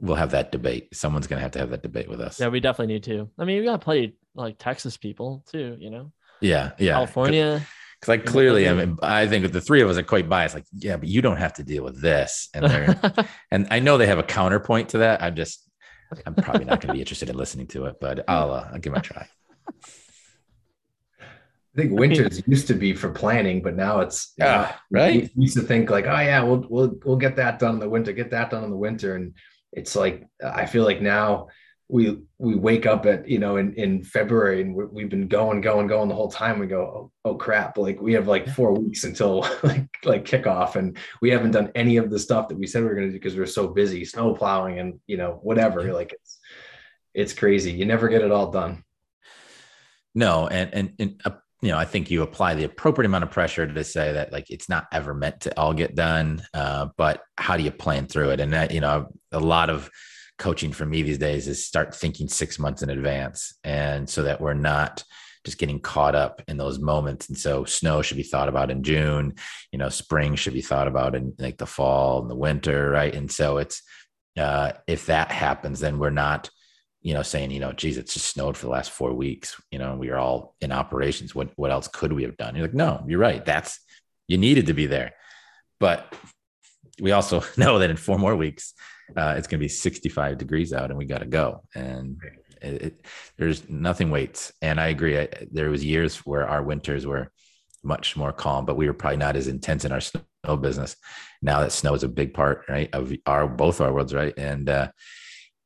we'll 0.01 0.17
have 0.17 0.31
that 0.31 0.51
debate. 0.53 0.95
Someone's 0.95 1.27
going 1.27 1.39
to 1.39 1.43
have 1.43 1.53
to 1.53 1.59
have 1.59 1.71
that 1.71 1.83
debate 1.83 2.09
with 2.09 2.21
us. 2.21 2.41
Yeah, 2.41 2.49
we 2.49 2.61
definitely 2.61 2.95
need 2.95 3.05
to. 3.05 3.29
I 3.39 3.45
mean, 3.45 3.59
we 3.59 3.67
got 3.67 3.81
to 3.81 3.85
play 3.85 4.15
like 4.35 4.57
Texas 4.59 4.97
people 4.97 5.45
too, 5.51 5.77
you 5.79 5.91
know? 5.91 6.13
Yeah. 6.41 6.73
Yeah. 6.79 6.95
California. 6.95 7.67
Because 8.01 8.09
like 8.09 8.27
clearly, 8.27 8.69
I 8.69 8.75
mean, 8.75 8.97
I 9.03 9.27
think 9.27 9.51
the 9.51 9.61
three 9.61 9.81
of 9.81 9.91
us 9.91 9.97
are 9.97 10.05
quite 10.05 10.29
biased. 10.29 10.55
Like, 10.55 10.67
yeah, 10.73 10.97
but 10.97 11.09
you 11.09 11.21
don't 11.21 11.39
have 11.39 11.55
to 11.55 11.65
deal 11.65 11.83
with 11.83 12.01
this, 12.01 12.49
and 12.55 12.65
they're, 12.65 13.29
and 13.51 13.67
I 13.71 13.81
know 13.81 13.99
they 13.99 14.07
have 14.07 14.21
a 14.21 14.25
counterpoint 14.25 14.91
to 14.91 14.99
that. 14.99 15.21
I'm 15.21 15.35
just, 15.35 15.69
I'm 16.25 16.35
probably 16.37 16.65
not 16.65 16.81
going 16.81 16.89
to 16.89 16.93
be 16.95 17.01
interested 17.01 17.29
in 17.29 17.37
listening 17.37 17.67
to 17.69 17.87
it, 17.87 17.97
but 18.01 18.25
I'll, 18.29 18.53
uh, 18.53 18.69
I'll 18.73 18.79
give 18.79 18.93
it 18.93 18.99
a 18.99 19.03
try. 19.03 19.29
I 21.79 21.83
think 21.83 21.99
winters 21.99 22.43
used 22.47 22.67
to 22.69 22.75
be 22.75 22.93
for 22.93 23.11
planning, 23.11 23.63
but 23.63 23.77
now 23.77 24.01
it's 24.01 24.33
yeah, 24.37 24.75
right. 24.91 25.31
We 25.37 25.43
used 25.43 25.57
to 25.57 25.63
think 25.63 25.91
like, 25.91 26.07
oh 26.07 26.21
yeah, 26.21 26.43
we'll 26.43 26.67
we'll 26.69 26.99
we'll 27.05 27.17
get 27.17 27.37
that 27.37 27.59
done 27.59 27.75
in 27.75 27.81
the 27.81 27.89
winter, 27.89 28.13
get 28.13 28.31
that 28.31 28.51
done 28.51 28.65
in 28.65 28.71
the 28.71 28.77
winter, 28.77 29.15
and 29.15 29.35
it's 29.73 29.95
like 29.95 30.27
I 30.45 30.67
feel 30.67 30.85
like 30.85 31.01
now 31.01 31.49
we 31.89 32.19
we 32.37 32.55
wake 32.55 32.85
up 32.85 33.07
at 33.07 33.27
you 33.29 33.39
know 33.39 33.57
in 33.57 33.73
in 33.75 34.03
February 34.03 34.61
and 34.61 34.75
we 34.75 35.03
have 35.03 35.11
been 35.11 35.27
going 35.27 35.63
going 35.63 35.87
going 35.87 36.09
the 36.09 36.15
whole 36.15 36.31
time. 36.31 36.59
We 36.59 36.67
go 36.67 36.81
oh, 36.81 37.13
oh, 37.25 37.35
crap! 37.35 37.79
Like 37.79 38.01
we 38.01 38.13
have 38.13 38.29
like 38.29 38.47
four 38.49 38.75
weeks 38.75 39.05
until 39.05 39.41
like 39.63 39.89
like 40.05 40.25
kickoff, 40.25 40.77
and 40.77 40.99
we 41.23 41.31
haven't 41.31 41.53
done 41.53 41.73
any 41.75 41.97
of 41.97 42.11
the 42.11 42.19
stuff 42.19 42.49
that 42.49 42.59
we 42.59 42.67
said 42.67 42.83
we 42.83 42.91
are 42.91 42.95
going 42.95 43.07
to 43.07 43.13
do 43.13 43.19
because 43.19 43.35
we 43.35 43.43
are 43.43 43.47
so 43.47 43.69
busy 43.69 44.05
snow 44.05 44.35
plowing 44.35 44.79
and 44.79 45.01
you 45.07 45.17
know 45.17 45.39
whatever. 45.43 45.93
Like 45.93 46.13
it's 46.13 46.39
it's 47.15 47.33
crazy. 47.33 47.73
You 47.73 47.87
never 47.87 48.09
get 48.09 48.23
it 48.23 48.33
all 48.33 48.51
done. 48.51 48.85
No, 50.15 50.47
and 50.47 50.75
and 50.75 50.93
and. 50.99 51.21
Uh, 51.25 51.31
you 51.61 51.71
know, 51.71 51.77
I 51.77 51.87
think 51.87 52.09
you 52.09 52.23
apply 52.23 52.55
the 52.55 52.63
appropriate 52.63 53.07
amount 53.07 53.25
of 53.25 53.33
pressure 53.33 53.67
to 53.67 53.83
say 53.83 54.13
that 54.13 54.33
like 54.33 54.49
it's 54.49 54.69
not 54.69 54.87
ever 54.93 55.13
meant 55.13 55.41
to 55.41 55.59
all 55.59 55.75
get 55.75 55.97
done, 55.97 56.41
uh, 56.55 56.87
but 56.97 57.25
how 57.37 57.57
do 57.57 57.65
you 57.65 57.73
plan 57.73 58.07
through 58.07 58.31
it? 58.31 58.39
And 58.39 58.53
that 58.53 58.71
you 58.71 58.81
know, 58.81 59.09
a 59.33 59.41
lot 59.41 59.69
of 59.69 59.91
coaching 60.39 60.73
for 60.73 60.87
me 60.87 61.03
these 61.03 61.19
days 61.19 61.49
is 61.49 61.67
start 61.67 61.95
thinking 61.95 62.29
six 62.29 62.59
months 62.59 62.83
in 62.83 62.91
advance. 62.91 63.55
And 63.65 64.09
so 64.09 64.23
that 64.23 64.41
we're 64.41 64.55
not 64.55 65.05
just 65.45 65.59
getting 65.59 65.81
caught 65.81 66.15
up 66.15 66.43
in 66.49 66.57
those 66.57 66.79
moments. 66.79 67.29
And 67.29 67.39
so 67.39 67.65
snow 67.65 68.03
should 68.03 68.17
be 68.17 68.23
thought 68.23 68.49
about 68.49 68.71
in 68.71 68.83
June, 68.83 69.35
you 69.73 69.79
know, 69.79 69.89
spring 69.89 70.35
should 70.35 70.53
be 70.53 70.63
thought 70.63 70.89
about 70.89 71.15
in 71.15 71.35
like 71.39 71.59
the 71.59 71.67
fall 71.67 72.23
and 72.23 72.31
the 72.31 72.37
winter. 72.37 72.91
Right. 72.91 73.15
And 73.15 73.31
so 73.31 73.59
it's, 73.59 73.83
uh, 74.39 74.73
if 74.87 75.07
that 75.07 75.33
happens, 75.33 75.81
then 75.81 75.99
we're 75.99 76.11
not, 76.11 76.51
you 77.01 77.15
know, 77.15 77.23
saying, 77.23 77.51
you 77.51 77.61
know, 77.61 77.73
geez, 77.73 77.97
it's 77.97 78.15
just 78.15 78.27
snowed 78.27 78.57
for 78.57 78.67
the 78.67 78.73
last 78.73 78.91
four 78.91 79.13
weeks. 79.13 79.61
You 79.71 79.79
know, 79.79 79.97
we 79.97 80.11
are 80.11 80.19
all 80.19 80.55
in 80.61 80.73
operations. 80.73 81.35
What 81.35 81.51
what 81.57 81.71
else 81.71 81.89
could 81.89 82.13
we 82.13 82.25
have 82.25 82.37
done? 82.37 82.55
You're 82.55 82.67
like, 82.67 82.75
no, 82.75 83.05
you're 83.07 83.21
right. 83.21 83.45
That's 83.45 83.81
you 84.27 84.37
needed 84.37 84.67
to 84.67 84.75
be 84.75 84.87
there. 84.87 85.15
But 85.81 86.13
we 87.01 87.13
also 87.13 87.43
know 87.57 87.79
that 87.79 87.91
in 87.91 87.97
four 87.97 88.19
more 88.19 88.37
weeks, 88.37 88.75
uh, 89.17 89.35
it's 89.37 89.47
going 89.47 89.59
to 89.59 89.65
be 89.65 89.69
65 89.69 90.39
degrees 90.39 90.73
out 90.73 90.91
and 90.91 90.99
we 90.99 91.05
got 91.05 91.19
to 91.19 91.27
go. 91.27 91.63
And 91.75 92.19
it, 92.61 92.83
it, 92.83 93.07
there's 93.37 93.69
nothing 93.69 94.11
waits. 94.11 94.53
And 94.63 94.81
I 94.81 94.89
agree. 94.89 95.19
I, 95.19 95.29
there 95.51 95.71
was 95.71 95.85
years 95.85 96.19
where 96.19 96.49
our 96.49 96.63
winters 96.63 97.07
were 97.07 97.31
much 97.83 98.17
more 98.17 98.33
calm, 98.33 98.65
but 98.65 98.77
we 98.77 98.87
were 98.87 98.95
probably 98.95 99.17
not 99.17 99.37
as 99.37 99.49
intense 99.49 99.85
in 99.85 99.93
our 99.93 100.01
snow 100.01 100.23
business. 100.61 100.97
Now 101.43 101.61
that 101.61 101.73
snow 101.73 101.95
is 101.95 102.03
a 102.03 102.09
big 102.09 102.35
part, 102.35 102.65
right, 102.69 102.89
of 102.93 103.13
our 103.27 103.47
both 103.47 103.81
our 103.81 103.93
worlds, 103.93 104.15
right, 104.15 104.35
and 104.37 104.69
uh, 104.69 104.89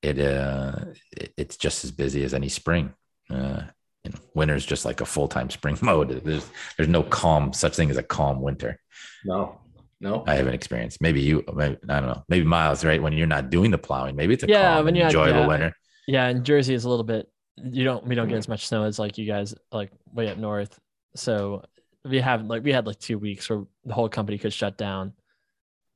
it 0.02 0.20
uh, 0.20 0.84
it, 1.12 1.32
it's 1.36 1.56
just 1.56 1.84
as 1.84 1.90
busy 1.90 2.24
as 2.24 2.34
any 2.34 2.48
spring. 2.48 2.92
Uh, 3.30 3.62
you 4.04 4.10
know, 4.10 4.18
winter 4.34 4.54
is 4.54 4.66
just 4.66 4.84
like 4.84 5.00
a 5.00 5.06
full 5.06 5.28
time 5.28 5.48
spring 5.48 5.78
mode. 5.82 6.22
There's 6.24 6.48
there's 6.76 6.88
no 6.88 7.02
calm 7.02 7.52
such 7.52 7.76
thing 7.76 7.90
as 7.90 7.96
a 7.96 8.02
calm 8.02 8.40
winter. 8.42 8.78
No, 9.24 9.60
no, 10.02 10.24
I 10.26 10.34
haven't 10.34 10.54
experienced. 10.54 11.00
Maybe 11.00 11.20
you, 11.20 11.44
maybe, 11.54 11.76
I 11.88 12.00
don't 12.00 12.08
know. 12.08 12.24
Maybe 12.28 12.44
Miles, 12.44 12.84
right? 12.84 13.00
When 13.00 13.12
you're 13.12 13.28
not 13.28 13.50
doing 13.50 13.70
the 13.70 13.78
plowing, 13.78 14.16
maybe 14.16 14.34
it's 14.34 14.42
a 14.42 14.48
yeah, 14.48 14.74
calm, 14.74 14.84
when 14.84 14.96
you 14.96 15.04
enjoyable 15.04 15.40
yeah. 15.40 15.46
winter. 15.46 15.76
Yeah, 16.08 16.26
and 16.26 16.44
Jersey 16.44 16.74
is 16.74 16.84
a 16.84 16.88
little 16.88 17.04
bit. 17.04 17.30
You 17.56 17.84
don't. 17.84 18.04
We 18.04 18.16
don't 18.16 18.28
get 18.28 18.38
as 18.38 18.48
much 18.48 18.66
snow 18.66 18.84
as 18.84 18.98
like 18.98 19.16
you 19.16 19.26
guys, 19.26 19.54
like 19.70 19.92
way 20.12 20.28
up 20.28 20.38
north. 20.38 20.78
So 21.14 21.62
we 22.04 22.20
have 22.20 22.44
like 22.44 22.64
we 22.64 22.72
had 22.72 22.86
like 22.86 22.98
two 22.98 23.18
weeks 23.18 23.48
where 23.48 23.62
the 23.84 23.94
whole 23.94 24.08
company 24.08 24.38
could 24.38 24.52
shut 24.52 24.76
down. 24.76 25.12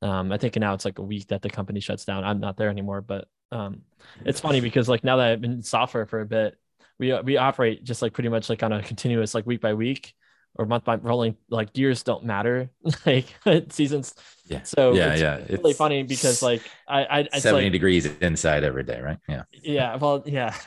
Um, 0.03 0.31
I 0.31 0.39
think 0.39 0.57
now 0.57 0.75
it's 0.75 0.85
like 0.85 0.99
a 0.99 1.03
week 1.03 1.27
that 1.29 1.43
the 1.43 1.51
company 1.51 1.81
shuts 1.81 2.05
down. 2.05 2.23
I'm 2.23 2.39
not 2.39 2.57
there 2.57 2.71
anymore, 2.71 3.01
but 3.01 3.27
um, 3.51 3.83
it's 4.25 4.39
funny 4.39 4.61
because 4.61 4.89
like 4.89 5.03
now 5.03 5.17
that 5.17 5.33
I've 5.33 5.41
been 5.41 5.63
software 5.63 6.07
for 6.07 6.21
a 6.21 6.27
bit, 6.27 6.57
we 7.01 7.13
we 7.23 7.39
operate 7.39 7.83
just 7.83 8.03
like 8.03 8.13
pretty 8.13 8.29
much 8.29 8.49
like 8.49 8.63
on 8.63 8.73
a 8.73 8.83
continuous 8.83 9.35
like 9.35 9.47
week 9.47 9.61
by 9.61 9.75
week 9.75 10.15
or 10.59 10.67
month 10.67 10.85
by 10.85 10.97
rolling 10.97 11.37
like 11.51 11.77
years 11.77 12.03
don't 12.03 12.25
matter 12.25 12.71
like 13.07 13.27
seasons. 13.71 14.15
Yeah. 14.47 14.63
So 14.63 14.93
yeah 14.93 15.15
yeah. 15.15 15.35
it's 15.37 15.51
yeah 15.51 15.57
really 15.57 15.71
it's 15.71 15.79
funny 15.79 16.03
because 16.03 16.43
like 16.43 16.63
i 16.89 17.27
i 17.33 17.39
70 17.39 17.65
like, 17.65 17.73
degrees 17.73 18.07
inside 18.21 18.65
every 18.65 18.85
day 18.85 19.01
right? 19.01 19.19
Yeah. 19.29 19.43
Yeah 19.63 19.97
well 19.97 20.23
yeah. 20.27 20.57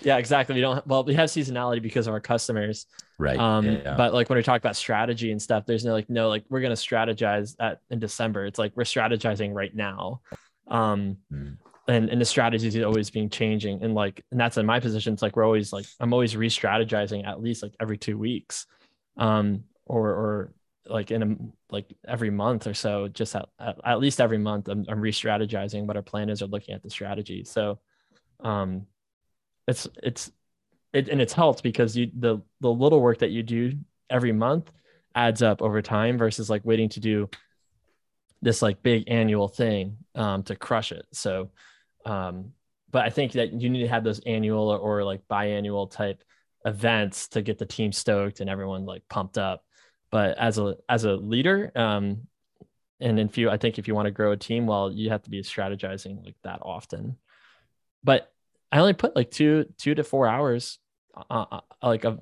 Yeah 0.00 0.16
exactly. 0.16 0.54
We 0.54 0.60
don't 0.60 0.86
well 0.86 1.04
we 1.04 1.14
have 1.14 1.28
seasonality 1.28 1.82
because 1.82 2.06
of 2.06 2.14
our 2.14 2.20
customers. 2.20 2.86
Right. 3.18 3.38
Um 3.38 3.66
yeah. 3.66 3.94
but 3.96 4.14
like 4.14 4.28
when 4.28 4.36
we 4.36 4.42
talk 4.42 4.60
about 4.60 4.76
strategy 4.76 5.32
and 5.32 5.42
stuff 5.42 5.66
there's 5.66 5.84
no 5.84 5.92
like 5.92 6.08
no 6.08 6.28
like 6.28 6.44
we're 6.48 6.60
going 6.60 6.74
to 6.74 6.80
strategize 6.80 7.54
at 7.60 7.80
in 7.90 7.98
december. 7.98 8.46
It's 8.46 8.58
like 8.58 8.72
we're 8.76 8.84
strategizing 8.84 9.52
right 9.54 9.74
now. 9.74 10.20
Um 10.68 11.18
mm 11.32 11.56
and 11.88 12.08
and 12.10 12.20
the 12.20 12.24
strategies 12.24 12.74
is 12.74 12.84
always 12.84 13.10
being 13.10 13.30
changing 13.30 13.82
and 13.82 13.94
like 13.94 14.24
and 14.30 14.40
that's 14.40 14.56
in 14.56 14.66
my 14.66 14.80
position 14.80 15.12
it's 15.12 15.22
like 15.22 15.36
we're 15.36 15.44
always 15.44 15.72
like 15.72 15.86
i'm 16.00 16.12
always 16.12 16.36
re-strategizing 16.36 17.26
at 17.26 17.40
least 17.40 17.62
like 17.62 17.74
every 17.80 17.96
two 17.96 18.18
weeks 18.18 18.66
um 19.18 19.62
or 19.86 20.08
or 20.10 20.54
like 20.88 21.10
in 21.10 21.22
a 21.22 21.36
like 21.70 21.86
every 22.06 22.30
month 22.30 22.66
or 22.66 22.74
so, 22.74 23.08
just 23.08 23.34
at, 23.34 23.48
at 23.84 23.98
least 23.98 24.20
every 24.20 24.38
month, 24.38 24.68
I'm, 24.68 24.84
I'm 24.88 25.00
re-strategizing 25.00 25.86
what 25.86 25.96
our 25.96 26.02
plan 26.02 26.30
is 26.30 26.42
or 26.42 26.46
looking 26.46 26.74
at 26.74 26.82
the 26.82 26.90
strategy. 26.90 27.44
So, 27.44 27.78
um, 28.40 28.86
it's 29.66 29.88
it's 30.02 30.30
it 30.92 31.08
and 31.08 31.20
it's 31.20 31.32
helped 31.32 31.62
because 31.62 31.96
you 31.96 32.10
the 32.16 32.40
the 32.60 32.70
little 32.70 33.00
work 33.00 33.18
that 33.18 33.30
you 33.30 33.42
do 33.42 33.72
every 34.08 34.32
month 34.32 34.70
adds 35.14 35.42
up 35.42 35.60
over 35.60 35.82
time 35.82 36.18
versus 36.18 36.48
like 36.48 36.64
waiting 36.64 36.88
to 36.90 37.00
do 37.00 37.28
this 38.42 38.62
like 38.62 38.82
big 38.82 39.04
annual 39.08 39.48
thing 39.48 39.96
um, 40.14 40.42
to 40.44 40.54
crush 40.54 40.92
it. 40.92 41.06
So, 41.12 41.50
um, 42.06 42.52
but 42.90 43.04
I 43.04 43.10
think 43.10 43.32
that 43.32 43.52
you 43.52 43.68
need 43.68 43.82
to 43.82 43.88
have 43.88 44.04
those 44.04 44.20
annual 44.20 44.70
or, 44.70 44.78
or 44.78 45.04
like 45.04 45.20
biannual 45.28 45.90
type 45.90 46.22
events 46.64 47.28
to 47.28 47.42
get 47.42 47.58
the 47.58 47.66
team 47.66 47.92
stoked 47.92 48.40
and 48.40 48.48
everyone 48.48 48.86
like 48.86 49.02
pumped 49.08 49.36
up. 49.36 49.64
But 50.10 50.38
as 50.38 50.56
a 50.58 50.76
as 50.88 51.04
a 51.04 51.12
leader, 51.12 51.72
um, 51.74 52.28
and 53.00 53.18
if 53.18 53.36
you, 53.36 53.50
I 53.50 53.58
think 53.58 53.78
if 53.78 53.88
you 53.88 53.94
want 53.94 54.06
to 54.06 54.12
grow 54.12 54.32
a 54.32 54.36
team, 54.36 54.66
well, 54.66 54.90
you 54.90 55.10
have 55.10 55.22
to 55.24 55.30
be 55.30 55.42
strategizing 55.42 56.24
like 56.24 56.36
that 56.44 56.60
often. 56.62 57.18
But 58.04 58.32
I 58.70 58.78
only 58.78 58.94
put 58.94 59.16
like 59.16 59.30
two 59.32 59.66
two 59.78 59.94
to 59.96 60.04
four 60.04 60.28
hours, 60.28 60.78
uh, 61.28 61.46
uh 61.50 61.60
like 61.82 62.04
of 62.04 62.20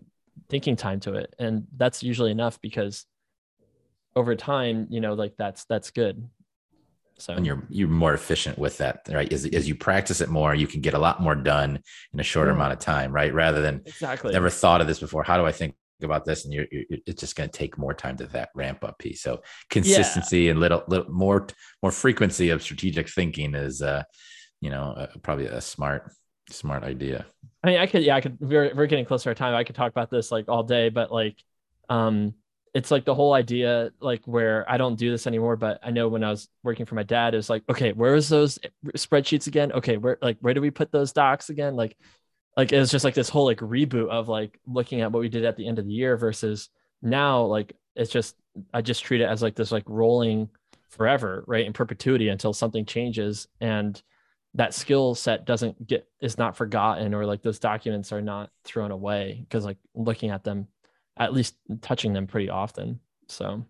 thinking 0.48 0.76
time 0.76 1.00
to 1.00 1.14
it, 1.14 1.34
and 1.38 1.66
that's 1.76 2.02
usually 2.02 2.30
enough 2.30 2.58
because 2.60 3.04
over 4.16 4.34
time, 4.34 4.86
you 4.88 5.00
know, 5.00 5.12
like 5.12 5.34
that's 5.36 5.66
that's 5.66 5.90
good. 5.90 6.26
So 7.18 7.34
and 7.34 7.46
you're 7.46 7.64
you're 7.68 7.88
more 7.88 8.12
efficient 8.12 8.58
with 8.58 8.78
that, 8.78 9.06
right? 9.08 9.32
As 9.32 9.46
as 9.46 9.68
you 9.68 9.74
practice 9.74 10.20
it 10.20 10.28
more, 10.28 10.54
you 10.54 10.66
can 10.66 10.80
get 10.80 10.94
a 10.94 10.98
lot 10.98 11.20
more 11.20 11.34
done 11.34 11.80
in 12.12 12.20
a 12.20 12.24
shorter 12.24 12.50
yeah. 12.50 12.56
amount 12.56 12.72
of 12.72 12.80
time, 12.80 13.12
right? 13.12 13.32
Rather 13.32 13.62
than 13.62 13.82
exactly 13.86 14.32
never 14.32 14.50
thought 14.50 14.80
of 14.80 14.86
this 14.86 14.98
before. 14.98 15.22
How 15.22 15.36
do 15.36 15.46
I 15.46 15.52
think 15.52 15.76
about 16.02 16.24
this? 16.24 16.44
And 16.44 16.52
you're, 16.52 16.66
you're 16.72 16.84
it's 17.06 17.20
just 17.20 17.36
going 17.36 17.48
to 17.48 17.56
take 17.56 17.78
more 17.78 17.94
time 17.94 18.16
to 18.16 18.26
that 18.26 18.50
ramp 18.54 18.82
up 18.82 18.98
piece. 18.98 19.22
So 19.22 19.42
consistency 19.70 20.42
yeah. 20.42 20.50
and 20.52 20.60
little 20.60 20.82
little 20.88 21.10
more 21.10 21.46
more 21.82 21.92
frequency 21.92 22.50
of 22.50 22.62
strategic 22.62 23.08
thinking 23.08 23.54
is, 23.54 23.80
uh, 23.80 24.02
you 24.60 24.70
know, 24.70 24.94
uh, 24.96 25.06
probably 25.22 25.46
a 25.46 25.60
smart 25.60 26.10
smart 26.50 26.82
idea. 26.82 27.26
I 27.62 27.66
mean, 27.68 27.78
I 27.78 27.86
could 27.86 28.02
yeah, 28.02 28.16
I 28.16 28.20
could. 28.20 28.38
We're 28.40 28.74
we're 28.74 28.86
getting 28.86 29.04
closer 29.04 29.24
to 29.24 29.28
our 29.30 29.34
time. 29.34 29.54
I 29.54 29.64
could 29.64 29.76
talk 29.76 29.90
about 29.90 30.10
this 30.10 30.30
like 30.32 30.48
all 30.48 30.62
day, 30.62 30.88
but 30.88 31.12
like, 31.12 31.36
um, 31.88 32.34
it's 32.74 32.90
like 32.90 33.04
the 33.04 33.14
whole 33.14 33.32
idea 33.32 33.90
like 34.00 34.20
where 34.26 34.68
i 34.70 34.76
don't 34.76 34.96
do 34.96 35.10
this 35.10 35.26
anymore 35.26 35.56
but 35.56 35.78
i 35.82 35.90
know 35.90 36.08
when 36.08 36.24
i 36.24 36.30
was 36.30 36.48
working 36.62 36.84
for 36.84 36.96
my 36.96 37.02
dad 37.02 37.32
it 37.32 37.36
was 37.36 37.48
like 37.48 37.62
okay 37.68 37.92
where's 37.92 38.28
those 38.28 38.58
spreadsheets 38.96 39.46
again? 39.46 39.72
Okay 39.72 39.96
where 39.96 40.18
like 40.20 40.38
where 40.40 40.54
do 40.54 40.60
we 40.60 40.70
put 40.70 40.92
those 40.92 41.12
docs 41.12 41.50
again? 41.50 41.76
Like 41.76 41.96
like 42.56 42.72
it 42.72 42.78
was 42.78 42.90
just 42.90 43.04
like 43.04 43.14
this 43.14 43.28
whole 43.28 43.44
like 43.44 43.58
reboot 43.58 44.08
of 44.08 44.28
like 44.28 44.58
looking 44.66 45.00
at 45.00 45.12
what 45.12 45.20
we 45.20 45.28
did 45.28 45.44
at 45.44 45.56
the 45.56 45.66
end 45.66 45.78
of 45.78 45.86
the 45.86 45.92
year 45.92 46.16
versus 46.16 46.68
now 47.02 47.42
like 47.42 47.76
it's 47.96 48.10
just 48.10 48.36
i 48.72 48.80
just 48.80 49.04
treat 49.04 49.20
it 49.20 49.28
as 49.28 49.42
like 49.42 49.54
this 49.54 49.72
like 49.72 49.84
rolling 49.86 50.48
forever 50.88 51.44
right 51.46 51.66
in 51.66 51.72
perpetuity 51.72 52.28
until 52.28 52.52
something 52.52 52.84
changes 52.84 53.48
and 53.60 54.02
that 54.54 54.72
skill 54.72 55.16
set 55.16 55.44
doesn't 55.44 55.84
get 55.84 56.06
is 56.20 56.38
not 56.38 56.56
forgotten 56.56 57.12
or 57.12 57.26
like 57.26 57.42
those 57.42 57.58
documents 57.58 58.12
are 58.12 58.22
not 58.22 58.50
thrown 58.64 58.92
away 58.92 59.38
because 59.40 59.64
like 59.64 59.78
looking 59.94 60.30
at 60.30 60.44
them 60.44 60.68
at 61.18 61.32
least 61.32 61.56
touching 61.80 62.12
them 62.12 62.26
pretty 62.26 62.50
often. 62.50 63.00
So 63.28 63.64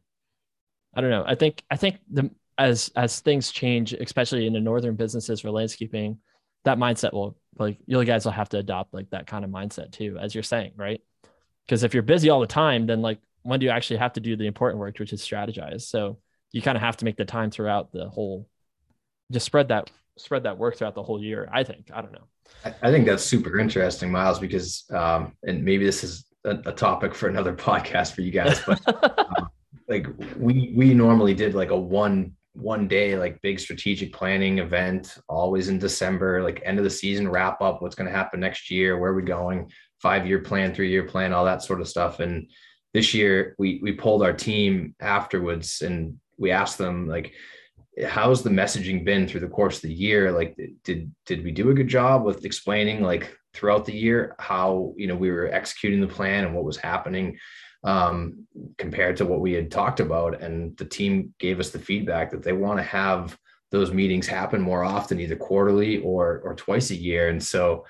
I 0.94 1.00
don't 1.00 1.10
know. 1.10 1.24
I 1.26 1.34
think 1.34 1.62
I 1.70 1.76
think 1.76 1.98
the 2.10 2.30
as 2.56 2.90
as 2.96 3.20
things 3.20 3.50
change, 3.50 3.92
especially 3.92 4.46
in 4.46 4.52
the 4.52 4.60
northern 4.60 4.96
businesses 4.96 5.40
for 5.40 5.50
landscaping, 5.50 6.18
that 6.64 6.78
mindset 6.78 7.12
will 7.12 7.36
like 7.58 7.78
you 7.86 8.02
guys 8.04 8.24
will 8.24 8.32
have 8.32 8.48
to 8.50 8.58
adopt 8.58 8.94
like 8.94 9.10
that 9.10 9.26
kind 9.26 9.44
of 9.44 9.50
mindset 9.50 9.92
too, 9.92 10.18
as 10.20 10.34
you're 10.34 10.42
saying, 10.42 10.72
right? 10.76 11.00
Because 11.66 11.82
if 11.82 11.94
you're 11.94 12.02
busy 12.02 12.30
all 12.30 12.40
the 12.40 12.46
time, 12.46 12.86
then 12.86 13.02
like 13.02 13.18
when 13.42 13.60
do 13.60 13.66
you 13.66 13.72
actually 13.72 13.98
have 13.98 14.14
to 14.14 14.20
do 14.20 14.36
the 14.36 14.46
important 14.46 14.80
work, 14.80 14.98
which 14.98 15.12
is 15.12 15.22
strategize? 15.22 15.82
So 15.82 16.18
you 16.52 16.62
kind 16.62 16.76
of 16.76 16.82
have 16.82 16.96
to 16.98 17.04
make 17.04 17.16
the 17.16 17.24
time 17.24 17.50
throughout 17.50 17.92
the 17.92 18.08
whole, 18.08 18.48
just 19.32 19.46
spread 19.46 19.68
that 19.68 19.90
spread 20.16 20.44
that 20.44 20.58
work 20.58 20.76
throughout 20.76 20.94
the 20.94 21.02
whole 21.02 21.22
year. 21.22 21.48
I 21.52 21.64
think. 21.64 21.90
I 21.92 22.00
don't 22.00 22.12
know. 22.12 22.26
I 22.82 22.90
think 22.90 23.06
that's 23.06 23.24
super 23.24 23.58
interesting, 23.58 24.10
Miles, 24.10 24.38
because 24.38 24.84
um, 24.90 25.32
and 25.42 25.64
maybe 25.64 25.84
this 25.84 26.04
is 26.04 26.24
a, 26.44 26.50
a 26.66 26.72
topic 26.72 27.14
for 27.14 27.28
another 27.28 27.54
podcast 27.68 28.12
for 28.12 28.22
you 28.22 28.30
guys, 28.30 28.60
but 28.66 28.80
um, 29.38 29.48
like 29.88 30.06
we 30.36 30.72
we 30.74 30.94
normally 30.94 31.34
did 31.34 31.54
like 31.54 31.70
a 31.70 31.78
one 31.78 32.32
one 32.52 32.86
day 32.86 33.18
like 33.18 33.42
big 33.42 33.58
strategic 33.58 34.12
planning 34.12 34.60
event 34.60 35.18
always 35.28 35.68
in 35.68 35.76
december 35.76 36.40
like 36.40 36.62
end 36.64 36.78
of 36.78 36.84
the 36.84 36.90
season 36.90 37.28
wrap 37.28 37.60
up 37.60 37.82
what's 37.82 37.96
going 37.96 38.08
to 38.08 38.16
happen 38.16 38.38
next 38.38 38.70
year 38.70 38.96
where 38.96 39.10
are 39.10 39.14
we 39.16 39.22
going 39.22 39.68
five 40.04 40.26
year 40.26 40.38
plan 40.38 40.74
three 40.74 40.90
year 40.90 41.04
plan 41.04 41.32
all 41.32 41.46
that 41.46 41.62
sort 41.62 41.80
of 41.80 41.88
stuff. 41.88 42.20
And 42.20 42.50
this 42.92 43.14
year 43.14 43.54
we 43.58 43.80
we 43.82 43.92
pulled 43.92 44.22
our 44.22 44.34
team 44.34 44.94
afterwards 45.00 45.80
and 45.80 46.18
we 46.36 46.50
asked 46.50 46.76
them 46.76 47.08
like 47.08 47.32
how's 48.06 48.42
the 48.42 48.50
messaging 48.50 49.02
been 49.02 49.26
through 49.26 49.40
the 49.40 49.48
course 49.48 49.76
of 49.76 49.82
the 49.88 49.94
year? 49.94 50.30
Like 50.30 50.54
did 50.84 51.10
did 51.24 51.42
we 51.42 51.52
do 51.52 51.70
a 51.70 51.74
good 51.74 51.88
job 51.88 52.22
with 52.22 52.44
explaining 52.44 53.00
like 53.00 53.34
throughout 53.54 53.84
the 53.84 53.94
year 53.94 54.34
how 54.38 54.92
you 54.96 55.06
know 55.06 55.14
we 55.14 55.30
were 55.30 55.48
executing 55.52 56.00
the 56.00 56.06
plan 56.06 56.44
and 56.44 56.54
what 56.54 56.64
was 56.64 56.76
happening 56.76 57.38
um, 57.84 58.46
compared 58.78 59.16
to 59.16 59.26
what 59.26 59.40
we 59.40 59.52
had 59.52 59.70
talked 59.70 60.00
about 60.00 60.42
and 60.42 60.76
the 60.76 60.84
team 60.84 61.32
gave 61.38 61.60
us 61.60 61.70
the 61.70 61.78
feedback 61.78 62.30
that 62.30 62.42
they 62.42 62.52
want 62.52 62.78
to 62.78 62.82
have 62.82 63.36
those 63.70 63.92
meetings 63.92 64.26
happen 64.26 64.60
more 64.60 64.84
often 64.84 65.20
either 65.20 65.36
quarterly 65.36 65.98
or 65.98 66.40
or 66.44 66.54
twice 66.54 66.90
a 66.90 66.96
year 66.96 67.28
and 67.28 67.42
so 67.42 67.84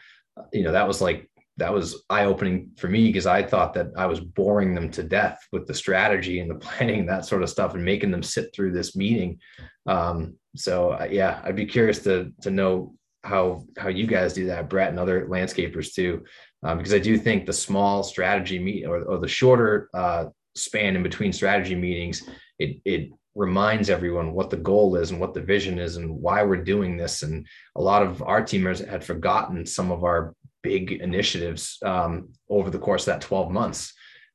you 0.53 0.63
know 0.63 0.73
that 0.73 0.87
was 0.87 1.01
like 1.01 1.29
that 1.57 1.73
was 1.73 2.03
eye 2.11 2.25
opening 2.25 2.71
for 2.77 2.89
me 2.89 3.07
because 3.07 3.27
I 3.27 3.43
thought 3.43 3.75
that 3.75 3.89
I 3.97 4.07
was 4.07 4.21
boring 4.21 4.75
them 4.75 4.91
to 4.91 5.05
death 5.05 5.39
with 5.53 5.67
the 5.67 5.75
strategy 5.75 6.41
and 6.41 6.51
the 6.51 6.55
planning, 6.67 7.07
that 7.07 7.25
sort 7.25 7.43
of 7.43 7.51
stuff, 7.51 7.75
and 7.75 7.85
making 7.85 8.11
them 8.11 8.23
sit 8.23 8.53
through 8.53 8.73
this 8.73 8.97
meeting. 8.97 9.39
Um, 9.87 10.35
so 10.57 10.91
uh, 10.91 11.07
yeah, 11.11 11.41
I'd 11.45 11.57
be 11.57 11.67
curious 11.67 12.01
to 12.01 12.33
to 12.43 12.51
know 12.51 12.95
how 13.25 13.65
how 13.77 13.89
you 13.89 14.07
guys 14.07 14.35
do 14.35 14.47
that, 14.47 14.69
Brett 14.69 14.91
and 14.91 14.99
other 14.99 15.27
landscapers 15.27 15.93
too, 15.93 16.25
um, 16.63 16.79
because 16.79 16.95
I 16.95 16.99
do 16.99 17.19
think 17.19 17.47
the 17.47 17.53
small 17.53 18.03
strategy 18.03 18.59
meet 18.59 18.85
or, 18.85 19.03
or 19.03 19.19
the 19.19 19.29
shorter 19.29 19.89
uh, 19.95 20.27
span 20.55 20.97
in 20.97 21.03
between 21.03 21.33
strategy 21.33 21.75
meetings, 21.75 22.29
it 22.59 22.81
it 22.85 23.11
reminds 23.35 23.91
everyone 23.91 24.33
what 24.33 24.51
the 24.51 24.57
goal 24.57 24.97
is 24.97 25.11
and 25.11 25.19
what 25.19 25.35
the 25.35 25.41
vision 25.41 25.79
is 25.79 25.97
and 25.97 26.09
why 26.09 26.43
we're 26.43 26.63
doing 26.63 26.97
this. 26.97 27.23
And 27.23 27.47
a 27.77 27.83
lot 27.83 28.03
of 28.03 28.23
our 28.23 28.43
teamers 28.43 28.87
had 28.87 29.05
forgotten 29.05 29.67
some 29.67 29.91
of 29.91 30.05
our 30.05 30.35
big 30.63 30.93
initiatives 30.93 31.79
um, 31.85 32.29
over 32.49 32.71
the 32.71 32.79
course 32.79 33.03
of 33.03 33.15
that 33.15 33.21
12 33.23 33.51
months. 33.51 33.93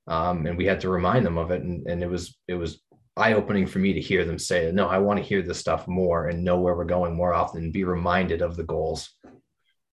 Um, 0.08 0.46
and 0.46 0.58
we 0.58 0.66
had 0.66 0.82
to 0.82 0.90
remind 0.90 1.26
them 1.26 1.38
of 1.38 1.52
it. 1.52 1.62
And, 1.62 1.88
and 1.88 2.04
it 2.04 2.10
was, 2.10 2.38
it 2.48 2.56
was 2.56 2.82
eye 3.20 3.34
opening 3.34 3.68
for 3.68 3.80
me 3.80 3.94
to 3.94 4.02
hear 4.02 4.26
them 4.26 4.40
say, 4.40 4.72
no, 4.72 4.88
I 4.88 4.98
want 4.98 5.20
to 5.20 5.26
hear 5.26 5.42
this 5.42 5.60
stuff 5.60 5.88
more 5.88 6.28
and 6.28 6.44
know 6.44 6.60
where 6.60 6.76
we're 6.76 6.86
going 6.86 7.16
more 7.16 7.34
often 7.34 7.64
and 7.64 7.74
be 7.74 7.84
reminded 7.84 8.42
of 8.42 8.56
the 8.56 8.64
goals. 8.64 9.10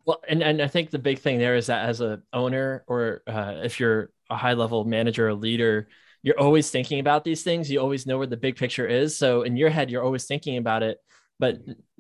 Well, 0.05 0.21
and, 0.29 0.43
and 0.43 0.61
I 0.61 0.67
think 0.67 0.91
the 0.91 0.99
big 0.99 1.21
thing 1.21 1.39
there 1.39 1.55
is 1.55 1.67
that 1.69 1.89
as 1.89 2.01
a 2.01 2.21
owner, 2.33 2.85
or 2.89 3.23
uh, 3.27 3.61
if 3.63 3.79
you're 3.79 4.11
a 4.29 4.37
high 4.37 4.55
level 4.55 4.85
manager 4.85 5.29
or 5.29 5.35
leader, 5.35 5.89
you're 6.25 6.39
always 6.39 6.71
thinking 6.71 7.01
about 7.01 7.25
these 7.25 7.43
things. 7.43 7.71
You 7.71 7.81
always 7.81 8.07
know 8.07 8.19
where 8.19 8.27
the 8.27 8.37
big 8.37 8.57
picture 8.57 8.87
is. 8.87 9.17
So 9.17 9.43
in 9.43 9.57
your 9.57 9.71
head, 9.71 9.91
you're 9.91 10.05
always 10.05 10.25
thinking 10.25 10.57
about 10.57 10.83
it, 10.83 10.99
but 11.39 11.59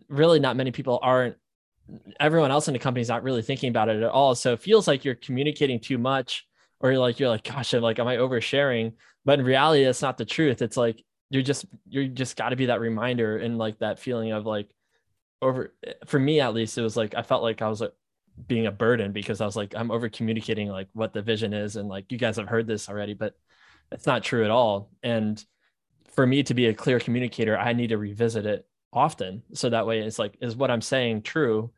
really 0.08 0.40
not 0.40 0.56
many 0.56 0.72
people 0.72 0.98
aren't. 1.02 1.36
Everyone 2.20 2.50
else 2.50 2.68
in 2.68 2.74
the 2.74 2.78
company 2.78 3.02
is 3.02 3.08
not 3.08 3.22
really 3.22 3.42
thinking 3.42 3.70
about 3.70 3.88
it 3.88 4.02
at 4.02 4.10
all. 4.10 4.34
So 4.34 4.52
it 4.52 4.60
feels 4.60 4.86
like 4.88 5.04
you're 5.04 5.14
communicating 5.14 5.80
too 5.80 5.98
much, 5.98 6.46
or 6.80 6.90
you're 6.90 7.00
like, 7.00 7.20
you're 7.20 7.28
like, 7.28 7.44
gosh, 7.44 7.74
I'm 7.74 7.82
like, 7.82 7.98
am 7.98 8.08
I 8.08 8.16
oversharing? 8.16 8.94
But 9.24 9.38
in 9.38 9.44
reality, 9.44 9.84
that's 9.84 10.02
not 10.02 10.18
the 10.18 10.24
truth. 10.24 10.62
It's 10.62 10.76
like 10.76 11.04
you're 11.32 11.42
just 11.42 11.64
you're 11.88 12.06
just 12.06 12.36
got 12.36 12.50
to 12.50 12.56
be 12.56 12.66
that 12.66 12.80
reminder 12.80 13.38
and 13.38 13.58
like 13.58 13.78
that 13.78 13.98
feeling 13.98 14.32
of 14.32 14.46
like 14.46 14.68
over 15.40 15.74
for 16.06 16.18
me 16.18 16.40
at 16.40 16.54
least 16.54 16.78
it 16.78 16.82
was 16.82 16.96
like 16.96 17.14
i 17.14 17.22
felt 17.22 17.42
like 17.42 17.62
i 17.62 17.68
was 17.68 17.80
like 17.80 17.92
being 18.46 18.66
a 18.66 18.72
burden 18.72 19.12
because 19.12 19.40
i 19.40 19.46
was 19.46 19.56
like 19.56 19.74
i'm 19.76 19.90
over 19.90 20.08
communicating 20.08 20.68
like 20.68 20.88
what 20.92 21.12
the 21.12 21.22
vision 21.22 21.52
is 21.52 21.76
and 21.76 21.88
like 21.88 22.10
you 22.12 22.18
guys 22.18 22.36
have 22.36 22.48
heard 22.48 22.66
this 22.66 22.88
already 22.88 23.14
but 23.14 23.34
it's 23.92 24.06
not 24.06 24.22
true 24.22 24.44
at 24.44 24.50
all. 24.50 24.90
And 25.02 25.42
for 26.14 26.26
me 26.26 26.42
to 26.42 26.54
be 26.54 26.66
a 26.66 26.74
clear 26.74 26.98
communicator 26.98 27.58
i 27.58 27.72
need 27.72 27.88
to 27.88 27.98
revisit 27.98 28.44
it 28.44 28.66
often. 28.92 29.42
So 29.54 29.70
that 29.70 29.86
way 29.86 30.00
it's 30.00 30.18
like 30.18 30.36
is 30.40 30.56
what 30.56 30.70
i'm 30.70 30.82
saying 30.82 31.22
true 31.22 31.70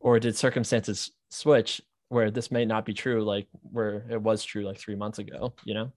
or 0.00 0.18
did 0.18 0.36
circumstances 0.36 1.10
switch 1.30 1.80
where 2.08 2.30
this 2.30 2.50
may 2.50 2.64
not 2.64 2.84
be 2.84 2.94
true 2.94 3.22
like 3.24 3.46
where 3.62 4.06
it 4.10 4.20
was 4.20 4.44
true 4.44 4.64
like 4.64 4.78
three 4.78 4.94
months 4.94 5.18
ago 5.18 5.54
you 5.64 5.72
know 5.74 5.92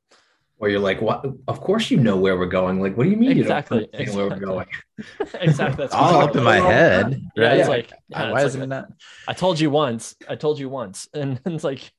where 0.58 0.70
you're 0.70 0.80
like, 0.80 1.02
"What? 1.02 1.26
Of 1.48 1.62
course 1.62 1.92
you 1.92 1.98
know 1.98 2.18
where 2.18 2.38
we're 2.38 2.46
going." 2.46 2.80
Like, 2.80 2.98
what 2.98 3.04
do 3.04 3.10
you 3.10 3.18
mean 3.18 3.38
exactly, 3.38 3.80
you 3.80 3.86
don't 3.88 4.02
exactly. 4.02 4.16
where 4.16 4.30
we're 4.30 4.46
going? 4.46 4.68
exactly. 5.42 5.84
That's 5.84 5.94
all 5.94 6.22
up 6.22 6.36
in 6.36 6.44
my 6.44 6.60
head. 6.60 7.22
Yeah, 7.36 7.44
right? 7.44 7.60
it's 7.60 7.70
like, 7.70 7.92
yeah, 8.10 8.32
why 8.32 8.42
uh, 8.42 8.46
is 8.46 8.56
like, 8.56 8.64
it 8.64 8.68
not? 8.68 8.88
I 9.28 9.34
told 9.34 9.60
you 9.60 9.70
once. 9.70 10.16
I 10.28 10.36
told 10.36 10.60
you 10.60 10.70
once, 10.70 11.08
and 11.14 11.40
it's 11.46 11.64
like 11.64 11.92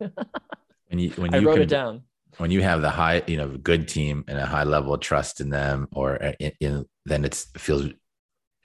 when 0.89 0.99
you 0.99 1.11
when 1.11 1.35
I 1.35 1.39
you 1.39 1.47
wrote 1.47 1.55
can, 1.55 1.63
it 1.63 1.69
down. 1.69 2.03
When 2.39 2.51
you 2.51 2.63
have 2.63 2.83
the 2.83 2.91
high, 2.91 3.23
you 3.27 3.39
know, 3.39 3.49
good 3.49 3.89
team 3.89 4.25
and 4.29 4.39
a 4.39 4.45
high 4.45 4.65
level 4.65 4.93
of 4.93 5.01
trust 5.01 5.41
in 5.41 5.49
them, 5.51 5.89
or 5.93 6.23
uh, 6.23 6.33
in, 6.39 6.53
in 6.61 6.87
then 7.05 7.25
it 7.25 7.35
feels 7.57 7.87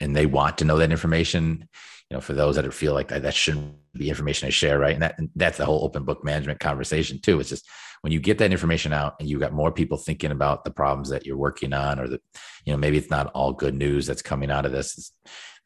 and 0.02 0.16
they 0.16 0.26
want 0.26 0.58
to 0.58 0.64
know 0.64 0.78
that 0.78 0.90
information 0.90 1.68
you 2.10 2.16
know 2.16 2.20
for 2.20 2.34
those 2.34 2.56
that 2.56 2.74
feel 2.74 2.92
like 2.92 3.08
that, 3.08 3.22
that 3.22 3.34
shouldn't 3.34 3.74
be 3.94 4.08
information 4.08 4.46
I 4.46 4.50
share 4.50 4.78
right? 4.78 4.94
And 4.94 5.02
that 5.02 5.14
and 5.18 5.30
that's 5.36 5.58
the 5.58 5.64
whole 5.64 5.84
open 5.84 6.04
book 6.04 6.24
management 6.24 6.60
conversation 6.60 7.20
too. 7.20 7.40
It's 7.40 7.48
just 7.48 7.66
when 8.02 8.12
you 8.12 8.20
get 8.20 8.38
that 8.38 8.52
information 8.52 8.92
out 8.92 9.14
and 9.20 9.28
you've 9.28 9.40
got 9.40 9.52
more 9.52 9.70
people 9.70 9.96
thinking 9.96 10.32
about 10.32 10.64
the 10.64 10.70
problems 10.70 11.08
that 11.10 11.24
you're 11.24 11.36
working 11.36 11.72
on 11.72 11.98
or 11.98 12.08
that 12.08 12.20
you 12.66 12.72
know 12.72 12.76
maybe 12.76 12.98
it's 12.98 13.10
not 13.10 13.28
all 13.28 13.52
good 13.52 13.74
news 13.74 14.06
that's 14.06 14.22
coming 14.22 14.50
out 14.50 14.66
of 14.66 14.72
this 14.72 15.12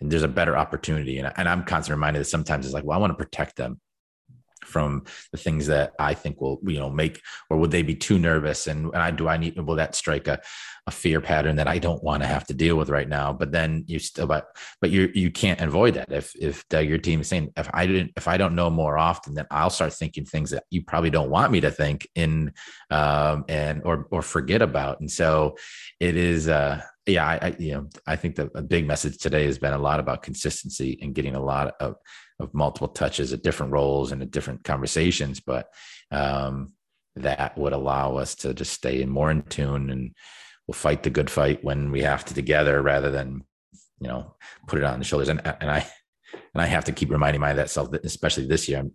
and 0.01 0.11
there's 0.12 0.22
a 0.22 0.28
better 0.28 0.57
opportunity. 0.57 1.18
And, 1.18 1.32
and 1.37 1.49
i'm 1.49 1.64
constantly 1.64 1.99
reminded 1.99 2.20
that 2.20 2.26
sometimes 2.26 2.66
it's 2.66 2.74
like 2.74 2.84
well 2.84 2.99
i 2.99 3.01
want 3.01 3.12
to 3.12 3.24
protect 3.24 3.57
them 3.57 3.80
from 4.67 5.05
the 5.33 5.39
things 5.39 5.67
that 5.69 5.93
I 5.99 6.14
think 6.14 6.41
will, 6.41 6.61
you 6.64 6.79
know, 6.79 6.91
make, 6.91 7.23
or 7.49 7.57
would 7.59 7.71
they 7.71 7.83
be 7.83 7.95
too 7.95 8.19
nervous? 8.19 8.67
And, 8.67 8.87
and 8.87 9.03
I, 9.03 9.11
do 9.11 9.29
I 9.29 9.37
need, 9.37 9.59
will 9.59 9.77
that 9.77 9.95
strike 9.95 10.29
a, 10.29 10.41
a 10.87 10.91
fear 10.91 11.21
pattern 11.21 11.57
that 11.57 11.69
I 11.69 11.79
don't 11.79 12.03
want 12.03 12.23
to 12.23 12.27
have 12.27 12.47
to 12.47 12.55
deal 12.55 12.77
with 12.77 12.91
right 12.91 13.09
now? 13.09 13.33
But 13.33 13.53
then 13.53 13.85
you 13.87 13.99
still, 13.99 14.27
but, 14.27 14.47
but 14.81 14.91
you, 14.91 15.11
you 15.14 15.31
can't 15.31 15.61
avoid 15.61 15.95
that. 15.95 16.12
If, 16.12 16.35
if 16.35 16.64
your 16.71 16.99
team 16.99 17.21
is 17.21 17.29
saying, 17.29 17.53
if 17.57 17.71
I 17.73 17.87
didn't, 17.87 18.12
if 18.17 18.29
I 18.29 18.37
don't 18.37 18.55
know 18.55 18.71
more 18.71 18.99
often, 18.99 19.35
then 19.35 19.47
I'll 19.51 19.71
start 19.71 19.93
thinking 19.93 20.25
things 20.25 20.51
that 20.51 20.64
you 20.71 20.83
probably 20.83 21.11
don't 21.11 21.31
want 21.31 21.53
me 21.53 21.61
to 21.61 21.71
think 21.71 22.09
in, 22.14 22.53
um, 22.91 23.45
and, 23.49 23.83
or, 23.85 24.07
or 24.11 24.23
forget 24.23 24.62
about. 24.62 25.01
And 25.01 25.11
so 25.11 25.57
it 26.01 26.17
is, 26.17 26.49
uh, 26.49 26.83
yeah, 27.07 27.25
I, 27.25 27.39
I, 27.41 27.57
you 27.59 27.73
know, 27.73 27.89
I 28.07 28.17
think 28.17 28.39
a 28.39 28.63
big 28.63 28.87
message 28.87 29.19
today 29.19 29.47
has 29.47 29.59
been 29.59 29.73
a 29.73 29.79
lot 29.79 30.01
about 30.01 30.23
consistency 30.25 30.99
and 31.01 31.15
getting 31.15 31.37
a 31.37 31.43
lot 31.43 31.75
of 31.81 31.97
of 32.39 32.53
multiple 32.53 32.89
touches 32.89 33.33
at 33.33 33.43
different 33.43 33.73
roles 33.73 34.13
and 34.13 34.21
at 34.21 34.31
different 34.31 34.63
conversations, 34.63 35.41
but 35.41 35.69
um, 36.11 36.73
that 37.15 37.57
would 37.57 37.73
allow 37.73 38.17
us 38.17 38.35
to 38.35 38.53
just 38.53 38.73
stay 38.73 39.01
in 39.01 39.09
more 39.09 39.31
in 39.31 39.41
tune 39.43 39.89
and 39.89 40.15
we'll 40.67 40.75
fight 40.75 41.03
the 41.03 41.09
good 41.11 41.31
fight 41.31 41.65
when 41.65 41.91
we 41.91 42.03
have 42.03 42.25
to 42.27 42.35
together 42.35 42.83
rather 42.83 43.11
than 43.11 43.43
you 44.01 44.09
know 44.09 44.35
put 44.67 44.79
it 44.79 44.85
on 44.85 44.99
the 44.99 45.05
shoulders. 45.05 45.29
And 45.29 45.41
and 45.61 45.71
I 45.71 45.87
and 46.33 46.61
I 46.61 46.67
have 46.67 46.85
to 46.87 46.93
keep 46.93 47.11
reminding 47.11 47.41
myself 47.41 47.91
that 47.93 48.05
especially 48.05 48.47
this 48.47 48.69
year 48.69 48.81
I'm 48.81 48.93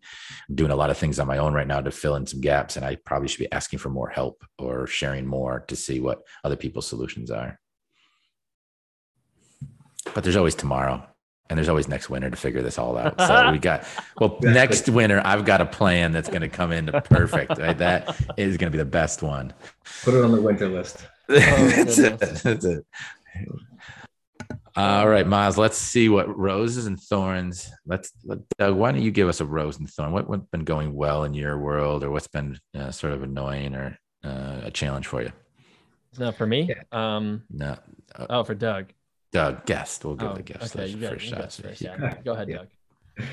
doing 0.53 0.71
a 0.71 0.75
lot 0.75 0.89
of 0.89 0.97
things 0.97 1.17
on 1.17 1.27
my 1.27 1.37
own 1.37 1.53
right 1.53 1.67
now 1.67 1.79
to 1.79 1.91
fill 1.91 2.15
in 2.15 2.27
some 2.27 2.41
gaps 2.41 2.75
and 2.75 2.85
I 2.85 2.97
probably 3.05 3.29
should 3.29 3.39
be 3.39 3.51
asking 3.51 3.79
for 3.79 3.89
more 3.89 4.09
help 4.09 4.43
or 4.59 4.85
sharing 4.85 5.25
more 5.25 5.61
to 5.69 5.75
see 5.77 6.01
what 6.01 6.21
other 6.43 6.57
people's 6.57 6.87
solutions 6.87 7.31
are 7.31 7.57
but 10.13 10.23
there's 10.23 10.35
always 10.35 10.55
tomorrow 10.55 11.05
and 11.51 11.57
there's 11.57 11.67
always 11.67 11.89
next 11.89 12.09
winter 12.09 12.29
to 12.29 12.37
figure 12.37 12.61
this 12.61 12.77
all 12.77 12.97
out. 12.97 13.19
So 13.19 13.51
we 13.51 13.57
got 13.59 13.85
well 14.17 14.39
next 14.41 14.87
winter. 14.87 15.21
I've 15.25 15.43
got 15.43 15.59
a 15.59 15.65
plan 15.65 16.13
that's 16.13 16.29
going 16.29 16.41
to 16.41 16.47
come 16.47 16.71
into 16.71 17.01
perfect. 17.01 17.57
Right? 17.57 17.77
That 17.77 18.15
is 18.37 18.55
going 18.55 18.71
to 18.71 18.77
be 18.77 18.77
the 18.77 18.89
best 18.89 19.21
one. 19.21 19.53
Put 20.03 20.13
it 20.13 20.23
on 20.23 20.31
the 20.31 20.41
winter 20.41 20.69
list. 20.69 21.05
Oh, 21.33 21.35
that's, 21.37 21.97
it. 21.97 22.19
that's 22.19 22.65
it. 22.65 22.85
All 24.75 25.07
right, 25.07 25.25
Miles. 25.25 25.57
Let's 25.57 25.77
see 25.77 26.09
what 26.09 26.37
roses 26.37 26.85
and 26.85 26.99
thorns. 26.99 27.71
Let's 27.85 28.11
let, 28.25 28.39
Doug. 28.57 28.75
Why 28.75 28.91
don't 28.91 29.01
you 29.01 29.11
give 29.11 29.29
us 29.29 29.39
a 29.39 29.45
rose 29.45 29.79
and 29.79 29.89
thorn? 29.89 30.11
What, 30.11 30.27
what's 30.27 30.45
been 30.47 30.65
going 30.65 30.93
well 30.93 31.23
in 31.23 31.33
your 31.33 31.57
world, 31.57 32.03
or 32.03 32.11
what's 32.11 32.27
been 32.27 32.59
uh, 32.77 32.91
sort 32.91 33.13
of 33.13 33.23
annoying 33.23 33.75
or 33.75 33.97
uh, 34.25 34.61
a 34.63 34.71
challenge 34.71 35.07
for 35.07 35.21
you? 35.21 35.31
No, 36.19 36.33
for 36.33 36.45
me. 36.45 36.73
Um, 36.91 37.43
no. 37.49 37.77
Uh, 38.13 38.27
oh, 38.29 38.43
for 38.43 38.55
Doug. 38.55 38.91
Doug, 39.31 39.65
guest. 39.65 40.03
We'll 40.03 40.15
give 40.15 40.29
oh, 40.29 40.35
the 40.35 40.43
guest 40.43 40.75
okay, 40.75 40.87
you 40.87 40.97
got, 40.97 41.13
first 41.13 41.25
shot. 41.25 41.53
First, 41.53 41.81
yeah. 41.81 42.15
Go 42.23 42.33
ahead, 42.33 42.49
yeah. 42.49 42.57
Doug. 42.57 43.27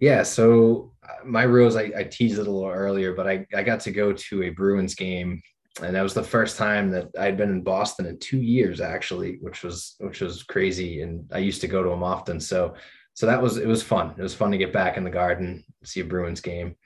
Yeah, 0.00 0.22
so 0.22 0.92
uh, 1.02 1.24
my 1.26 1.44
rose, 1.44 1.76
I, 1.76 1.92
I 1.96 2.04
teased 2.04 2.38
it 2.38 2.46
a 2.46 2.50
little 2.50 2.70
earlier, 2.70 3.12
but 3.12 3.28
I, 3.28 3.46
I 3.54 3.62
got 3.62 3.80
to 3.80 3.90
go 3.90 4.12
to 4.12 4.44
a 4.44 4.50
Bruins 4.50 4.94
game, 4.94 5.42
and 5.82 5.94
that 5.94 6.02
was 6.02 6.14
the 6.14 6.22
first 6.22 6.56
time 6.56 6.90
that 6.92 7.08
I'd 7.18 7.36
been 7.36 7.50
in 7.50 7.62
Boston 7.62 8.06
in 8.06 8.18
two 8.18 8.38
years, 8.38 8.80
actually, 8.80 9.38
which 9.42 9.62
was 9.62 9.96
which 9.98 10.20
was 10.20 10.42
crazy. 10.42 11.02
And 11.02 11.30
I 11.32 11.38
used 11.38 11.60
to 11.60 11.68
go 11.68 11.82
to 11.82 11.90
them 11.90 12.02
often, 12.02 12.40
so 12.40 12.74
so 13.14 13.26
that 13.26 13.42
was 13.42 13.58
it 13.58 13.66
was 13.66 13.82
fun. 13.82 14.14
It 14.16 14.22
was 14.22 14.34
fun 14.34 14.50
to 14.52 14.58
get 14.58 14.72
back 14.72 14.96
in 14.96 15.04
the 15.04 15.10
Garden, 15.10 15.64
see 15.84 16.00
a 16.00 16.04
Bruins 16.04 16.40
game. 16.40 16.76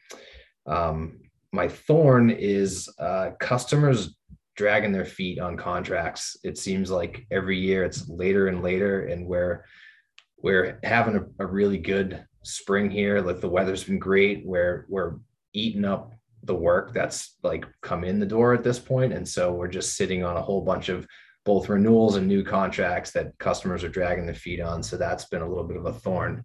Um, 0.67 1.21
my 1.53 1.69
thorn 1.69 2.31
is 2.31 2.89
uh, 2.99 3.31
customers 3.39 4.17
dragging 4.57 4.93
their 4.93 5.05
feet 5.05 5.39
on 5.39 5.57
contracts. 5.57 6.37
It 6.45 6.59
seems 6.59 6.91
like 6.91 7.27
every 7.31 7.59
year 7.59 7.85
it's 7.85 8.09
later 8.09 8.49
and 8.49 8.63
later, 8.63 9.07
and 9.07 9.27
we're 9.27 9.65
we're 10.39 10.79
having 10.83 11.17
a, 11.17 11.45
a 11.45 11.47
really 11.47 11.79
good 11.79 12.25
spring 12.43 12.91
here. 12.91 13.21
Like 13.21 13.41
the 13.41 13.49
weather's 13.49 13.85
been 13.85 13.99
great. 13.99 14.45
We're 14.45 14.87
we're 14.89 15.15
eating 15.53 15.85
up 15.85 16.13
the 16.43 16.55
work 16.55 16.93
that's 16.93 17.39
like 17.43 17.65
come 17.81 18.05
in 18.05 18.21
the 18.21 18.27
door 18.27 18.55
at 18.55 18.63
this 18.63 18.79
point, 18.79 19.13
and 19.13 19.29
so 19.29 19.53
we're 19.53 19.69
just 19.69 19.97
sitting 19.97 20.25
on 20.25 20.37
a 20.37 20.43
whole 20.43 20.61
bunch 20.61 20.89
of 20.89 21.07
both 21.45 21.69
renewals 21.69 22.17
and 22.17 22.27
new 22.27 22.43
contracts 22.43 23.11
that 23.13 23.37
customers 23.39 23.85
are 23.85 23.89
dragging 23.89 24.27
their 24.27 24.35
feet 24.35 24.61
on. 24.61 24.83
So 24.83 24.97
that's 24.97 25.27
been 25.27 25.43
a 25.43 25.49
little 25.49 25.65
bit 25.65 25.77
of 25.77 25.87
a 25.87 25.93
thorn 25.93 26.45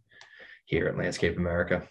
here 0.66 0.88
at 0.88 0.98
Landscape 0.98 1.38
America. 1.38 1.88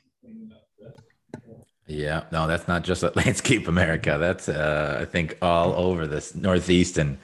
Yeah, 1.89 2.25
no, 2.31 2.47
that's 2.47 2.69
not 2.69 2.85
just 2.85 3.03
at 3.03 3.17
Landscape 3.17 3.67
America. 3.67 4.17
That's 4.21 4.49
uh, 4.49 4.99
I 5.01 5.05
think 5.07 5.39
all 5.43 5.73
over 5.75 6.07
this 6.07 6.35
Northeast 6.35 6.99
and 6.99 7.19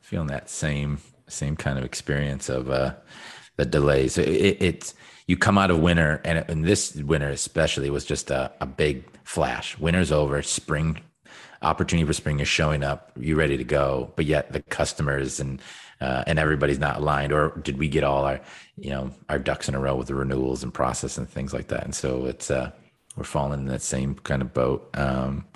feeling 0.00 0.28
that 0.28 0.48
same 0.50 0.98
same 1.28 1.56
kind 1.56 1.78
of 1.78 1.84
experience 1.84 2.48
of 2.48 2.70
uh, 2.70 2.94
the 3.56 3.66
delays. 3.66 4.16
It, 4.18 4.28
it, 4.28 4.62
it's 4.62 4.94
you 5.26 5.36
come 5.36 5.58
out 5.58 5.70
of 5.70 5.80
winter, 5.80 6.20
and, 6.24 6.44
and 6.48 6.64
this 6.64 6.94
winter 6.94 7.28
especially 7.28 7.90
was 7.90 8.04
just 8.04 8.30
a, 8.30 8.52
a 8.60 8.66
big 8.66 9.04
flash. 9.24 9.78
Winter's 9.78 10.12
over, 10.12 10.42
spring 10.42 11.00
opportunity 11.62 12.06
for 12.06 12.12
spring 12.12 12.40
is 12.40 12.48
showing 12.48 12.82
up. 12.84 13.12
You 13.18 13.36
ready 13.36 13.56
to 13.58 13.64
go, 13.64 14.12
but 14.16 14.24
yet 14.24 14.52
the 14.52 14.62
customers 14.62 15.40
and 15.40 15.60
uh, 16.00 16.24
and 16.26 16.38
everybody's 16.38 16.78
not 16.78 16.98
aligned. 16.98 17.32
Or 17.32 17.50
did 17.62 17.78
we 17.78 17.88
get 17.88 18.04
all 18.04 18.24
our 18.24 18.40
you 18.78 18.90
know 18.90 19.12
our 19.28 19.38
ducks 19.38 19.68
in 19.68 19.74
a 19.74 19.80
row 19.80 19.94
with 19.96 20.08
the 20.08 20.14
renewals 20.14 20.62
and 20.62 20.72
process 20.72 21.18
and 21.18 21.28
things 21.28 21.52
like 21.52 21.68
that? 21.68 21.84
And 21.84 21.94
so 21.94 22.24
it's 22.24 22.50
uh 22.50 22.72
we're 23.16 23.24
falling 23.24 23.60
in 23.60 23.66
that 23.66 23.82
same 23.82 24.14
kind 24.16 24.42
of 24.42 24.52
boat. 24.52 24.88
Um, 24.94 25.46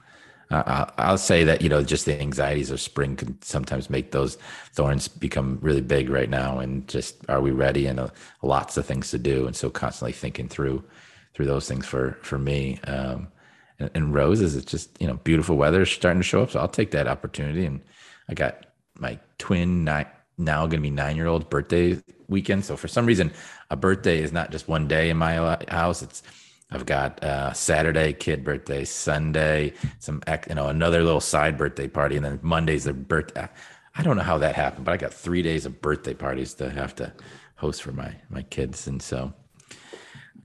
I, 0.52 1.10
will 1.10 1.18
say 1.18 1.44
that 1.44 1.62
you 1.62 1.68
know 1.68 1.82
just 1.82 2.06
the 2.06 2.20
anxieties 2.20 2.70
of 2.70 2.80
spring 2.80 3.14
can 3.14 3.40
sometimes 3.40 3.88
make 3.88 4.10
those 4.10 4.36
thorns 4.72 5.06
become 5.06 5.58
really 5.62 5.80
big 5.80 6.10
right 6.10 6.28
now, 6.28 6.58
and 6.58 6.88
just 6.88 7.18
are 7.28 7.40
we 7.40 7.52
ready? 7.52 7.86
And 7.86 8.00
uh, 8.00 8.08
lots 8.42 8.76
of 8.76 8.84
things 8.84 9.10
to 9.12 9.18
do, 9.18 9.46
and 9.46 9.54
so 9.54 9.70
constantly 9.70 10.12
thinking 10.12 10.48
through 10.48 10.82
through 11.34 11.46
those 11.46 11.68
things 11.68 11.86
for 11.86 12.18
for 12.22 12.38
me. 12.38 12.80
Um, 12.84 13.28
and, 13.78 13.90
and 13.94 14.14
roses, 14.14 14.56
it's 14.56 14.70
just 14.70 15.00
you 15.00 15.06
know 15.06 15.14
beautiful 15.14 15.56
weather 15.56 15.86
starting 15.86 16.20
to 16.20 16.26
show 16.26 16.42
up, 16.42 16.50
so 16.50 16.58
I'll 16.58 16.68
take 16.68 16.90
that 16.92 17.06
opportunity. 17.06 17.64
And 17.64 17.80
I 18.28 18.34
got 18.34 18.66
my 18.98 19.20
twin 19.38 19.84
nine, 19.84 20.06
now 20.36 20.62
going 20.62 20.70
to 20.70 20.78
be 20.80 20.90
nine 20.90 21.16
year 21.16 21.28
old 21.28 21.48
birthday 21.48 21.96
weekend. 22.26 22.64
So 22.64 22.76
for 22.76 22.88
some 22.88 23.06
reason, 23.06 23.32
a 23.70 23.76
birthday 23.76 24.20
is 24.20 24.32
not 24.32 24.50
just 24.50 24.66
one 24.66 24.88
day 24.88 25.10
in 25.10 25.16
my 25.16 25.58
house; 25.68 26.02
it's 26.02 26.24
I've 26.72 26.86
got 26.86 27.22
uh, 27.24 27.52
Saturday 27.52 28.12
kid 28.12 28.44
birthday, 28.44 28.84
Sunday 28.84 29.74
some 29.98 30.22
you 30.48 30.54
know 30.54 30.68
another 30.68 31.02
little 31.02 31.20
side 31.20 31.56
birthday 31.56 31.88
party, 31.88 32.16
and 32.16 32.24
then 32.24 32.38
Monday's 32.42 32.86
a 32.86 32.92
birthday. 32.92 33.48
I 33.96 34.02
don't 34.02 34.16
know 34.16 34.22
how 34.22 34.38
that 34.38 34.54
happened, 34.54 34.84
but 34.84 34.92
I 34.92 34.96
got 34.96 35.12
three 35.12 35.42
days 35.42 35.66
of 35.66 35.80
birthday 35.80 36.14
parties 36.14 36.54
to 36.54 36.70
have 36.70 36.94
to 36.96 37.12
host 37.56 37.82
for 37.82 37.92
my 37.92 38.14
my 38.28 38.42
kids, 38.42 38.86
and 38.86 39.02
so 39.02 39.32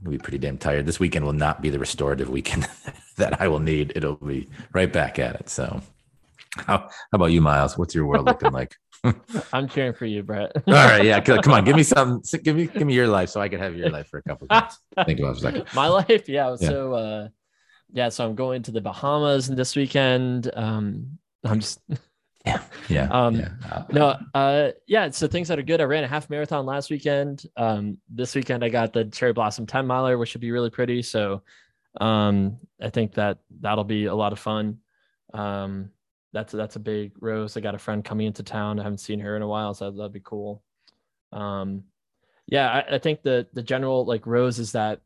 I'll 0.06 0.12
be 0.12 0.18
pretty 0.18 0.38
damn 0.38 0.58
tired. 0.58 0.86
This 0.86 1.00
weekend 1.00 1.26
will 1.26 1.34
not 1.34 1.62
be 1.62 1.70
the 1.70 1.80
restorative 1.80 2.30
weekend 2.30 2.68
that 3.18 3.42
I 3.42 3.48
will 3.48 3.60
need. 3.60 3.94
It'll 3.96 4.16
be 4.16 4.50
right 4.74 4.92
back 4.92 5.20
at 5.20 5.36
it. 5.36 5.50
So, 5.50 5.82
how, 6.58 6.78
how 6.78 6.90
about 7.14 7.28
you, 7.28 7.42
Miles? 7.42 7.78
What's 7.78 7.96
your 7.96 8.06
world 8.06 8.26
looking 8.26 8.52
like? 8.52 8.76
I'm 9.54 9.68
cheering 9.68 9.94
for 9.94 10.06
you, 10.06 10.24
Brett. 10.24 10.52
All 10.68 10.74
right, 10.74 11.04
yeah, 11.04 11.20
come 11.20 11.54
on, 11.54 11.64
give 11.64 11.76
me 11.76 11.84
some, 11.96 12.22
give 12.44 12.56
me, 12.56 12.68
give 12.68 12.86
me 12.86 12.94
your 12.94 13.08
life, 13.08 13.30
so 13.30 13.42
I 13.42 13.50
can 13.50 13.60
have 13.60 13.76
your 13.76 13.90
life 13.90 14.08
for 14.08 14.18
a 14.18 14.24
couple 14.24 14.48
of 14.50 14.52
minutes. 14.52 14.80
Think 15.06 15.20
about 15.20 15.38
it 15.38 15.40
for 15.42 15.48
a 15.48 15.52
second. 15.52 15.66
My 15.76 15.88
life, 15.88 16.28
yeah. 16.28 16.56
yeah. 16.60 16.70
So, 16.70 16.94
uh, 16.94 17.28
yeah, 17.92 18.10
so 18.10 18.26
I'm 18.26 18.36
going 18.36 18.64
to 18.64 18.72
the 18.72 18.82
Bahamas 18.82 19.48
this 19.48 19.76
weekend. 19.76 20.52
Um, 20.56 21.18
I'm 21.44 21.60
just, 21.60 21.80
yeah, 22.46 22.62
yeah, 22.90 23.08
um, 23.12 23.36
yeah. 23.36 23.84
no, 23.92 24.18
uh, 24.34 24.72
yeah. 24.88 25.10
So 25.12 25.28
things 25.28 25.48
that 25.48 25.60
are 25.60 25.64
good. 25.64 25.82
I 25.82 25.86
ran 25.86 26.04
a 26.04 26.08
half 26.08 26.30
marathon 26.30 26.66
last 26.66 26.90
weekend. 26.90 27.46
Um, 27.56 27.98
this 28.10 28.36
weekend 28.36 28.64
I 28.64 28.70
got 28.70 28.94
the 28.94 29.06
cherry 29.06 29.34
blossom 29.34 29.66
10 29.66 29.88
miler, 29.88 30.18
which 30.18 30.30
should 30.30 30.42
be 30.42 30.52
really 30.52 30.70
pretty. 30.70 31.02
So, 31.02 31.44
um, 32.02 32.58
I 32.82 32.90
think 32.90 33.14
that 33.14 33.40
that'll 33.62 33.84
be 33.84 34.06
a 34.06 34.16
lot 34.16 34.34
of 34.34 34.40
fun. 34.40 34.80
Um, 35.34 35.92
that's 36.36 36.52
that's 36.52 36.76
a 36.76 36.80
big 36.82 37.14
rose. 37.22 37.56
I 37.56 37.62
got 37.62 37.76
a 37.76 37.80
friend 37.80 38.04
coming 38.04 38.28
into 38.28 38.44
town. 38.44 38.78
I 38.78 38.84
haven't 38.84 39.00
seen 39.00 39.22
her 39.22 39.38
in 39.38 39.42
a 39.42 39.48
while, 39.48 39.74
so 39.74 39.90
that'd 39.90 40.12
be 40.12 40.20
cool. 40.22 40.62
Um, 41.32 41.86
yeah, 42.46 42.70
I, 42.70 42.96
I 42.96 43.00
think 43.00 43.24
the 43.24 43.48
the 43.54 43.64
general 43.64 44.06
like 44.06 44.28
rose 44.28 44.60
is 44.60 44.74
that 44.74 45.00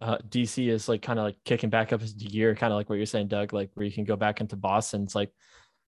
uh, 0.00 0.18
DC 0.28 0.68
is 0.68 0.88
like 0.88 1.00
kind 1.00 1.20
of 1.20 1.24
like 1.24 1.36
kicking 1.44 1.70
back 1.70 1.92
up 1.92 2.02
into 2.02 2.12
gear, 2.14 2.56
kind 2.56 2.72
of 2.72 2.76
like 2.76 2.90
what 2.90 2.96
you're 2.96 3.06
saying, 3.06 3.28
Doug, 3.28 3.52
like 3.52 3.70
where 3.74 3.86
you 3.86 3.92
can 3.92 4.04
go 4.04 4.16
back 4.16 4.40
into 4.40 4.56
Boston. 4.56 5.04
It's 5.04 5.14
like 5.14 5.30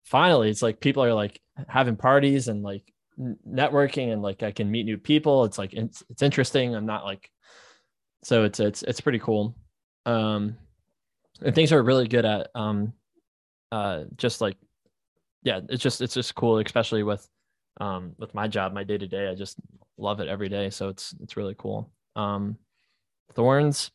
finally, 0.04 0.48
it's 0.48 0.62
like 0.62 0.78
people 0.78 1.02
are 1.02 1.12
like 1.12 1.40
having 1.68 1.96
parties 1.96 2.46
and 2.46 2.62
like 2.62 2.84
networking 3.18 4.12
and 4.12 4.22
like 4.22 4.44
I 4.44 4.52
can 4.52 4.70
meet 4.70 4.86
new 4.86 4.96
people. 4.96 5.44
It's 5.44 5.58
like 5.58 5.74
it's, 5.74 6.04
it's 6.08 6.22
interesting. 6.22 6.76
I'm 6.76 6.86
not 6.86 7.04
like 7.04 7.28
so 8.22 8.44
it's 8.44 8.60
it's 8.60 8.84
it's 8.84 9.00
pretty 9.00 9.18
cool. 9.18 9.56
Um, 10.06 10.56
and 11.42 11.52
things 11.52 11.72
are 11.72 11.82
really 11.82 12.06
good 12.06 12.24
at 12.24 12.50
um, 12.54 12.92
uh, 13.72 14.04
just 14.16 14.40
like 14.40 14.56
yeah, 15.44 15.60
it's 15.68 15.82
just 15.82 16.00
it's 16.00 16.14
just 16.14 16.34
cool, 16.34 16.58
especially 16.58 17.02
with 17.02 17.28
um, 17.80 18.12
with 18.18 18.34
my 18.34 18.48
job, 18.48 18.72
my 18.72 18.82
day 18.82 18.98
to 18.98 19.06
day. 19.06 19.28
I 19.28 19.34
just 19.34 19.58
love 19.98 20.20
it 20.20 20.28
every 20.28 20.48
day. 20.48 20.70
So 20.70 20.88
it's 20.88 21.14
it's 21.22 21.36
really 21.36 21.54
cool. 21.56 21.90
Um, 22.16 22.56
thorns. 23.34 23.90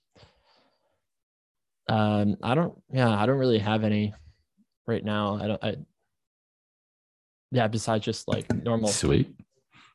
Um, 1.89 2.37
I 2.43 2.53
don't. 2.53 2.79
Yeah, 2.93 3.09
I 3.09 3.25
don't 3.25 3.39
really 3.39 3.57
have 3.57 3.83
any 3.83 4.13
right 4.87 5.03
now. 5.03 5.39
I 5.41 5.47
don't. 5.47 5.63
I. 5.63 5.75
Yeah, 7.51 7.67
besides 7.67 8.05
just 8.05 8.27
like 8.27 8.51
normal. 8.63 8.89
Sweet. 8.89 9.33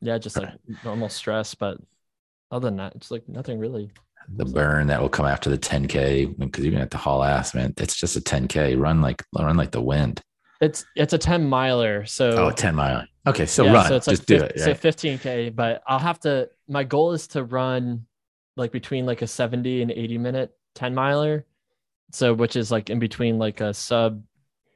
Yeah, 0.00 0.18
just 0.18 0.36
like 0.36 0.50
normal 0.84 1.08
stress, 1.08 1.54
but 1.54 1.78
other 2.50 2.66
than 2.66 2.76
that, 2.78 2.96
it's 2.96 3.12
like 3.12 3.28
nothing 3.28 3.60
really. 3.60 3.90
The 4.36 4.44
burn 4.44 4.88
that 4.88 5.00
will 5.00 5.08
come 5.08 5.26
after 5.26 5.50
the 5.50 5.58
10k 5.58 6.36
because 6.36 6.64
you're 6.64 6.72
gonna 6.72 6.82
have 6.82 6.90
to 6.90 6.98
haul 6.98 7.22
ass, 7.22 7.54
man. 7.54 7.74
It's 7.76 7.94
just 7.94 8.16
a 8.16 8.20
10k. 8.20 8.78
Run 8.80 9.00
like 9.00 9.22
run 9.38 9.56
like 9.56 9.70
the 9.70 9.80
wind. 9.80 10.20
It's 10.60 10.84
it's 10.96 11.12
a 11.12 11.18
10 11.18 11.48
miler. 11.48 12.04
So 12.06 12.30
Oh, 12.46 12.50
10 12.50 12.74
mile. 12.74 13.04
Okay, 13.26 13.46
so 13.46 13.64
yeah, 13.64 13.72
run. 13.72 13.88
So 13.88 13.96
it's 13.96 14.06
like 14.06 14.16
just 14.18 14.28
do 14.28 14.38
50 14.40 14.54
it. 14.54 14.60
So 14.62 14.74
15k, 14.74 15.54
but 15.56 15.82
I'll 15.86 15.98
have 15.98 16.20
to. 16.20 16.48
My 16.68 16.84
goal 16.84 17.12
is 17.12 17.26
to 17.28 17.42
run 17.44 18.06
like 18.56 18.70
between 18.72 19.06
like 19.06 19.22
a 19.22 19.26
70 19.26 19.82
and 19.82 19.90
80 19.90 20.18
minute 20.18 20.56
10 20.74 20.94
miler. 20.94 21.44
So 22.12 22.34
which 22.34 22.54
is 22.56 22.70
like 22.70 22.90
in 22.90 22.98
between 22.98 23.38
like 23.38 23.60
a 23.60 23.74
sub 23.74 24.22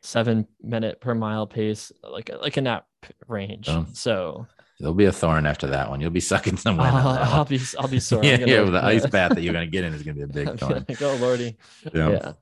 seven 0.03 0.47
minute 0.63 1.01
per 1.01 1.15
mile 1.15 1.47
pace, 1.47 1.93
like 2.03 2.31
like 2.41 2.57
in 2.57 2.65
that 2.65 2.87
range. 3.27 3.69
Oh. 3.69 3.87
So 3.93 4.47
There'll 4.81 4.95
be 4.95 5.07
a 5.07 5.13
thorn 5.13 5.45
after 5.45 5.67
that 5.69 5.91
one. 5.91 6.01
You'll 6.01 6.11
be 6.11 6.21
sucking 6.21 6.57
some 6.65 6.79
I'll, 6.81 7.09
I'll 7.09 7.45
be 7.45 7.61
I'll 7.79 7.89
be 7.89 8.01
sore. 8.01 8.25
Yeah, 8.25 8.39
gonna- 8.39 8.53
yeah, 8.53 8.63
the 8.65 8.85
ice 8.95 9.07
bath 9.07 9.35
that 9.35 9.43
you're 9.43 9.53
gonna 9.53 9.67
get 9.67 9.85
in 9.85 9.93
is 9.93 10.03
gonna 10.03 10.15
be 10.15 10.23
a 10.23 10.27
big 10.27 10.59
thorn. 10.59 10.85
like, 10.89 11.03
oh 11.03 11.15
lordy. 11.17 11.57
Yeah. 11.93 12.09
yeah 12.11 12.33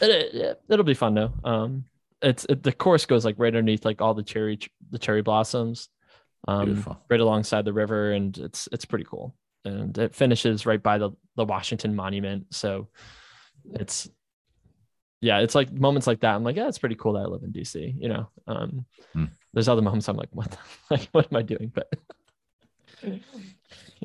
it, 0.00 0.34
it, 0.34 0.62
it'll 0.68 0.84
be 0.84 0.94
fun 0.94 1.14
though 1.14 1.32
um 1.44 1.84
it's 2.24 2.44
it, 2.48 2.62
the 2.62 2.72
course 2.72 3.06
goes 3.06 3.24
like 3.24 3.36
right 3.38 3.48
underneath 3.54 3.84
like 3.84 4.00
all 4.00 4.14
the 4.14 4.22
cherry 4.22 4.58
the 4.90 4.98
cherry 4.98 5.22
blossoms 5.22 5.88
um 6.48 6.66
Beautiful. 6.66 6.98
right 7.08 7.20
alongside 7.20 7.64
the 7.64 7.72
river 7.72 8.12
and 8.12 8.36
it's 8.38 8.68
it's 8.72 8.84
pretty 8.84 9.04
cool 9.04 9.34
and 9.64 9.96
it 9.98 10.14
finishes 10.14 10.66
right 10.66 10.82
by 10.82 10.98
the 10.98 11.10
the 11.36 11.44
Washington 11.44 11.94
Monument 11.94 12.46
so 12.50 12.88
it's 13.74 14.08
yeah 15.20 15.38
it's 15.38 15.54
like 15.54 15.72
moments 15.72 16.06
like 16.06 16.20
that 16.20 16.34
i'm 16.34 16.44
like 16.44 16.56
yeah 16.56 16.68
it's 16.68 16.78
pretty 16.78 16.96
cool 16.96 17.14
that 17.14 17.20
i 17.20 17.24
live 17.26 17.42
in 17.42 17.50
dc 17.52 17.94
you 17.98 18.08
know 18.08 18.28
um 18.46 18.84
Hmm. 19.14 19.24
there's 19.54 19.68
other 19.68 19.80
moments 19.80 20.06
i'm 20.08 20.16
like 20.16 20.28
what 20.32 20.50
the, 20.50 20.58
like 20.90 21.08
what 21.12 21.26
am 21.32 21.36
i 21.38 21.42
doing 21.42 21.72
but 21.74 21.90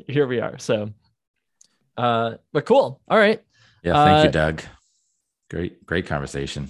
here 0.08 0.28
we 0.28 0.40
are 0.40 0.58
so 0.58 0.92
uh 1.98 2.36
but 2.54 2.66
cool 2.66 3.02
all 3.10 3.18
right 3.18 3.44
Yeah, 3.84 3.94
thank 4.06 4.20
Uh, 4.20 4.24
you, 4.28 4.32
Doug. 4.32 4.64
Great, 5.50 5.86
great 5.86 6.06
conversation. 6.06 6.70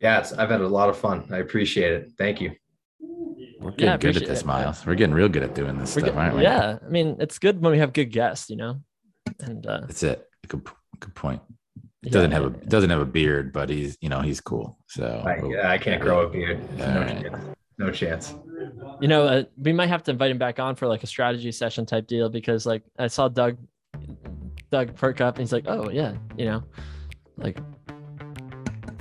Yeah, 0.00 0.20
it's, 0.20 0.32
I've 0.32 0.50
had 0.50 0.60
a 0.60 0.68
lot 0.68 0.88
of 0.88 0.96
fun. 0.96 1.26
I 1.32 1.38
appreciate 1.38 1.92
it. 1.92 2.12
Thank 2.18 2.40
you. 2.40 2.52
We're 3.60 3.72
getting 3.72 3.86
Yeah, 3.86 3.96
good 3.96 4.10
at 4.10 4.16
appreciate 4.22 4.28
this, 4.28 4.40
it. 4.42 4.46
Miles. 4.46 4.86
We're 4.86 4.94
getting 4.94 5.14
real 5.14 5.28
good 5.28 5.42
at 5.42 5.54
doing 5.54 5.76
this 5.78 5.96
We're 5.96 6.02
stuff, 6.02 6.14
get- 6.14 6.18
aren't 6.22 6.36
we? 6.36 6.42
Yeah, 6.42 6.78
I 6.84 6.88
mean, 6.88 7.16
it's 7.18 7.38
good 7.38 7.60
when 7.60 7.72
we 7.72 7.78
have 7.78 7.92
good 7.92 8.12
guests, 8.12 8.48
you 8.50 8.56
know. 8.56 8.80
And 9.40 9.66
uh, 9.66 9.80
That's 9.82 10.02
it. 10.04 10.28
Good, 10.46 10.62
good 11.00 11.14
point. 11.14 11.42
He 12.02 12.10
doesn't 12.10 12.30
have 12.30 12.44
a 12.44 12.50
doesn't 12.50 12.90
have 12.90 13.00
a 13.00 13.04
beard, 13.04 13.52
but 13.52 13.68
he's 13.68 13.98
you 14.00 14.08
know 14.08 14.20
he's 14.20 14.40
cool. 14.40 14.78
So 14.86 15.04
I, 15.26 15.44
yeah, 15.44 15.68
I 15.70 15.78
can't 15.78 16.00
grow 16.00 16.20
a 16.26 16.30
beard. 16.30 16.60
No, 16.78 16.84
Alright. 16.86 17.22
chance. 17.22 17.44
no 17.78 17.90
chance. 17.90 18.34
you 19.00 19.08
know, 19.08 19.24
uh, 19.24 19.42
we 19.58 19.72
might 19.72 19.88
have 19.88 20.04
to 20.04 20.12
invite 20.12 20.30
him 20.30 20.38
back 20.38 20.60
on 20.60 20.76
for 20.76 20.86
like 20.86 21.02
a 21.02 21.08
strategy 21.08 21.50
session 21.50 21.84
type 21.84 22.06
deal 22.06 22.28
because 22.30 22.64
like 22.66 22.84
I 23.00 23.08
saw 23.08 23.26
Doug, 23.28 23.58
Doug 24.70 24.94
perk 24.94 25.20
up 25.20 25.34
and 25.36 25.42
he's 25.42 25.52
like, 25.52 25.64
oh 25.66 25.90
yeah, 25.90 26.14
you 26.36 26.44
know, 26.44 26.62
like 27.36 27.58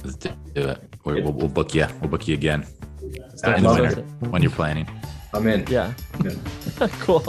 let's 0.07 0.17
do 0.17 0.29
it. 0.55 0.83
We're, 1.03 1.21
we'll, 1.21 1.33
we'll 1.33 1.47
book 1.47 1.73
you. 1.75 1.85
We'll 2.01 2.09
book 2.09 2.27
you 2.27 2.33
again 2.33 2.65
in 3.01 3.63
the 3.63 3.77
winter 3.81 4.01
when 4.29 4.41
you're 4.41 4.51
planning. 4.51 4.87
I'm 5.33 5.45
in. 5.47 5.65
yeah, 5.67 5.93
I'm 6.15 6.27
in. 6.27 6.39
cool. 7.01 7.23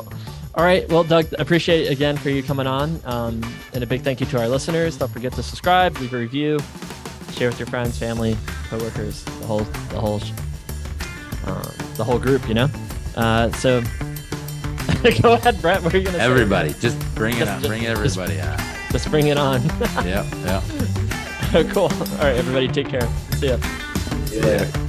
All 0.54 0.64
right, 0.64 0.88
well, 0.88 1.04
Doug, 1.04 1.26
appreciate 1.38 1.86
it 1.86 1.92
again 1.92 2.16
for 2.16 2.30
you 2.30 2.42
coming 2.42 2.66
on, 2.66 3.00
um, 3.04 3.40
and 3.74 3.84
a 3.84 3.86
big 3.86 4.00
thank 4.02 4.20
you 4.20 4.26
to 4.26 4.40
our 4.40 4.48
listeners. 4.48 4.96
Don't 4.96 5.10
forget 5.12 5.32
to 5.34 5.42
subscribe, 5.42 5.96
leave 5.98 6.12
a 6.12 6.18
review, 6.18 6.58
share 7.32 7.48
with 7.48 7.60
your 7.60 7.66
friends, 7.68 7.96
family, 7.98 8.36
coworkers, 8.68 9.22
the 9.24 9.46
whole, 9.46 9.60
the 9.60 10.00
whole, 10.00 10.20
uh, 11.46 11.70
the 11.96 12.02
whole 12.04 12.18
group. 12.18 12.48
You 12.48 12.54
know. 12.54 12.68
Uh, 13.14 13.52
so, 13.52 13.80
go 15.22 15.34
ahead, 15.34 15.60
Brett. 15.60 15.82
What 15.82 15.94
are 15.94 15.98
you 15.98 16.04
gonna 16.04 16.18
say? 16.18 16.24
Everybody, 16.24 16.72
just 16.80 16.98
bring 17.14 17.36
it 17.36 17.40
Just- 17.40 17.50
on. 17.50 17.60
just- 17.60 17.68
Bring 17.68 17.86
everybody 17.86 18.40
on. 18.40 18.58
Just 18.90 19.10
bring 19.10 19.26
it 19.26 19.36
on. 19.36 19.60
Yep, 20.04 20.26
yep. 20.44 20.62
cool. 21.72 21.84
All 21.84 21.88
right, 22.18 22.36
everybody, 22.36 22.68
take 22.68 22.88
care. 22.88 23.09
See 23.36 23.49
ya. 23.49 23.57
See 24.26 24.36
you 24.36 24.42
later. 24.42 24.88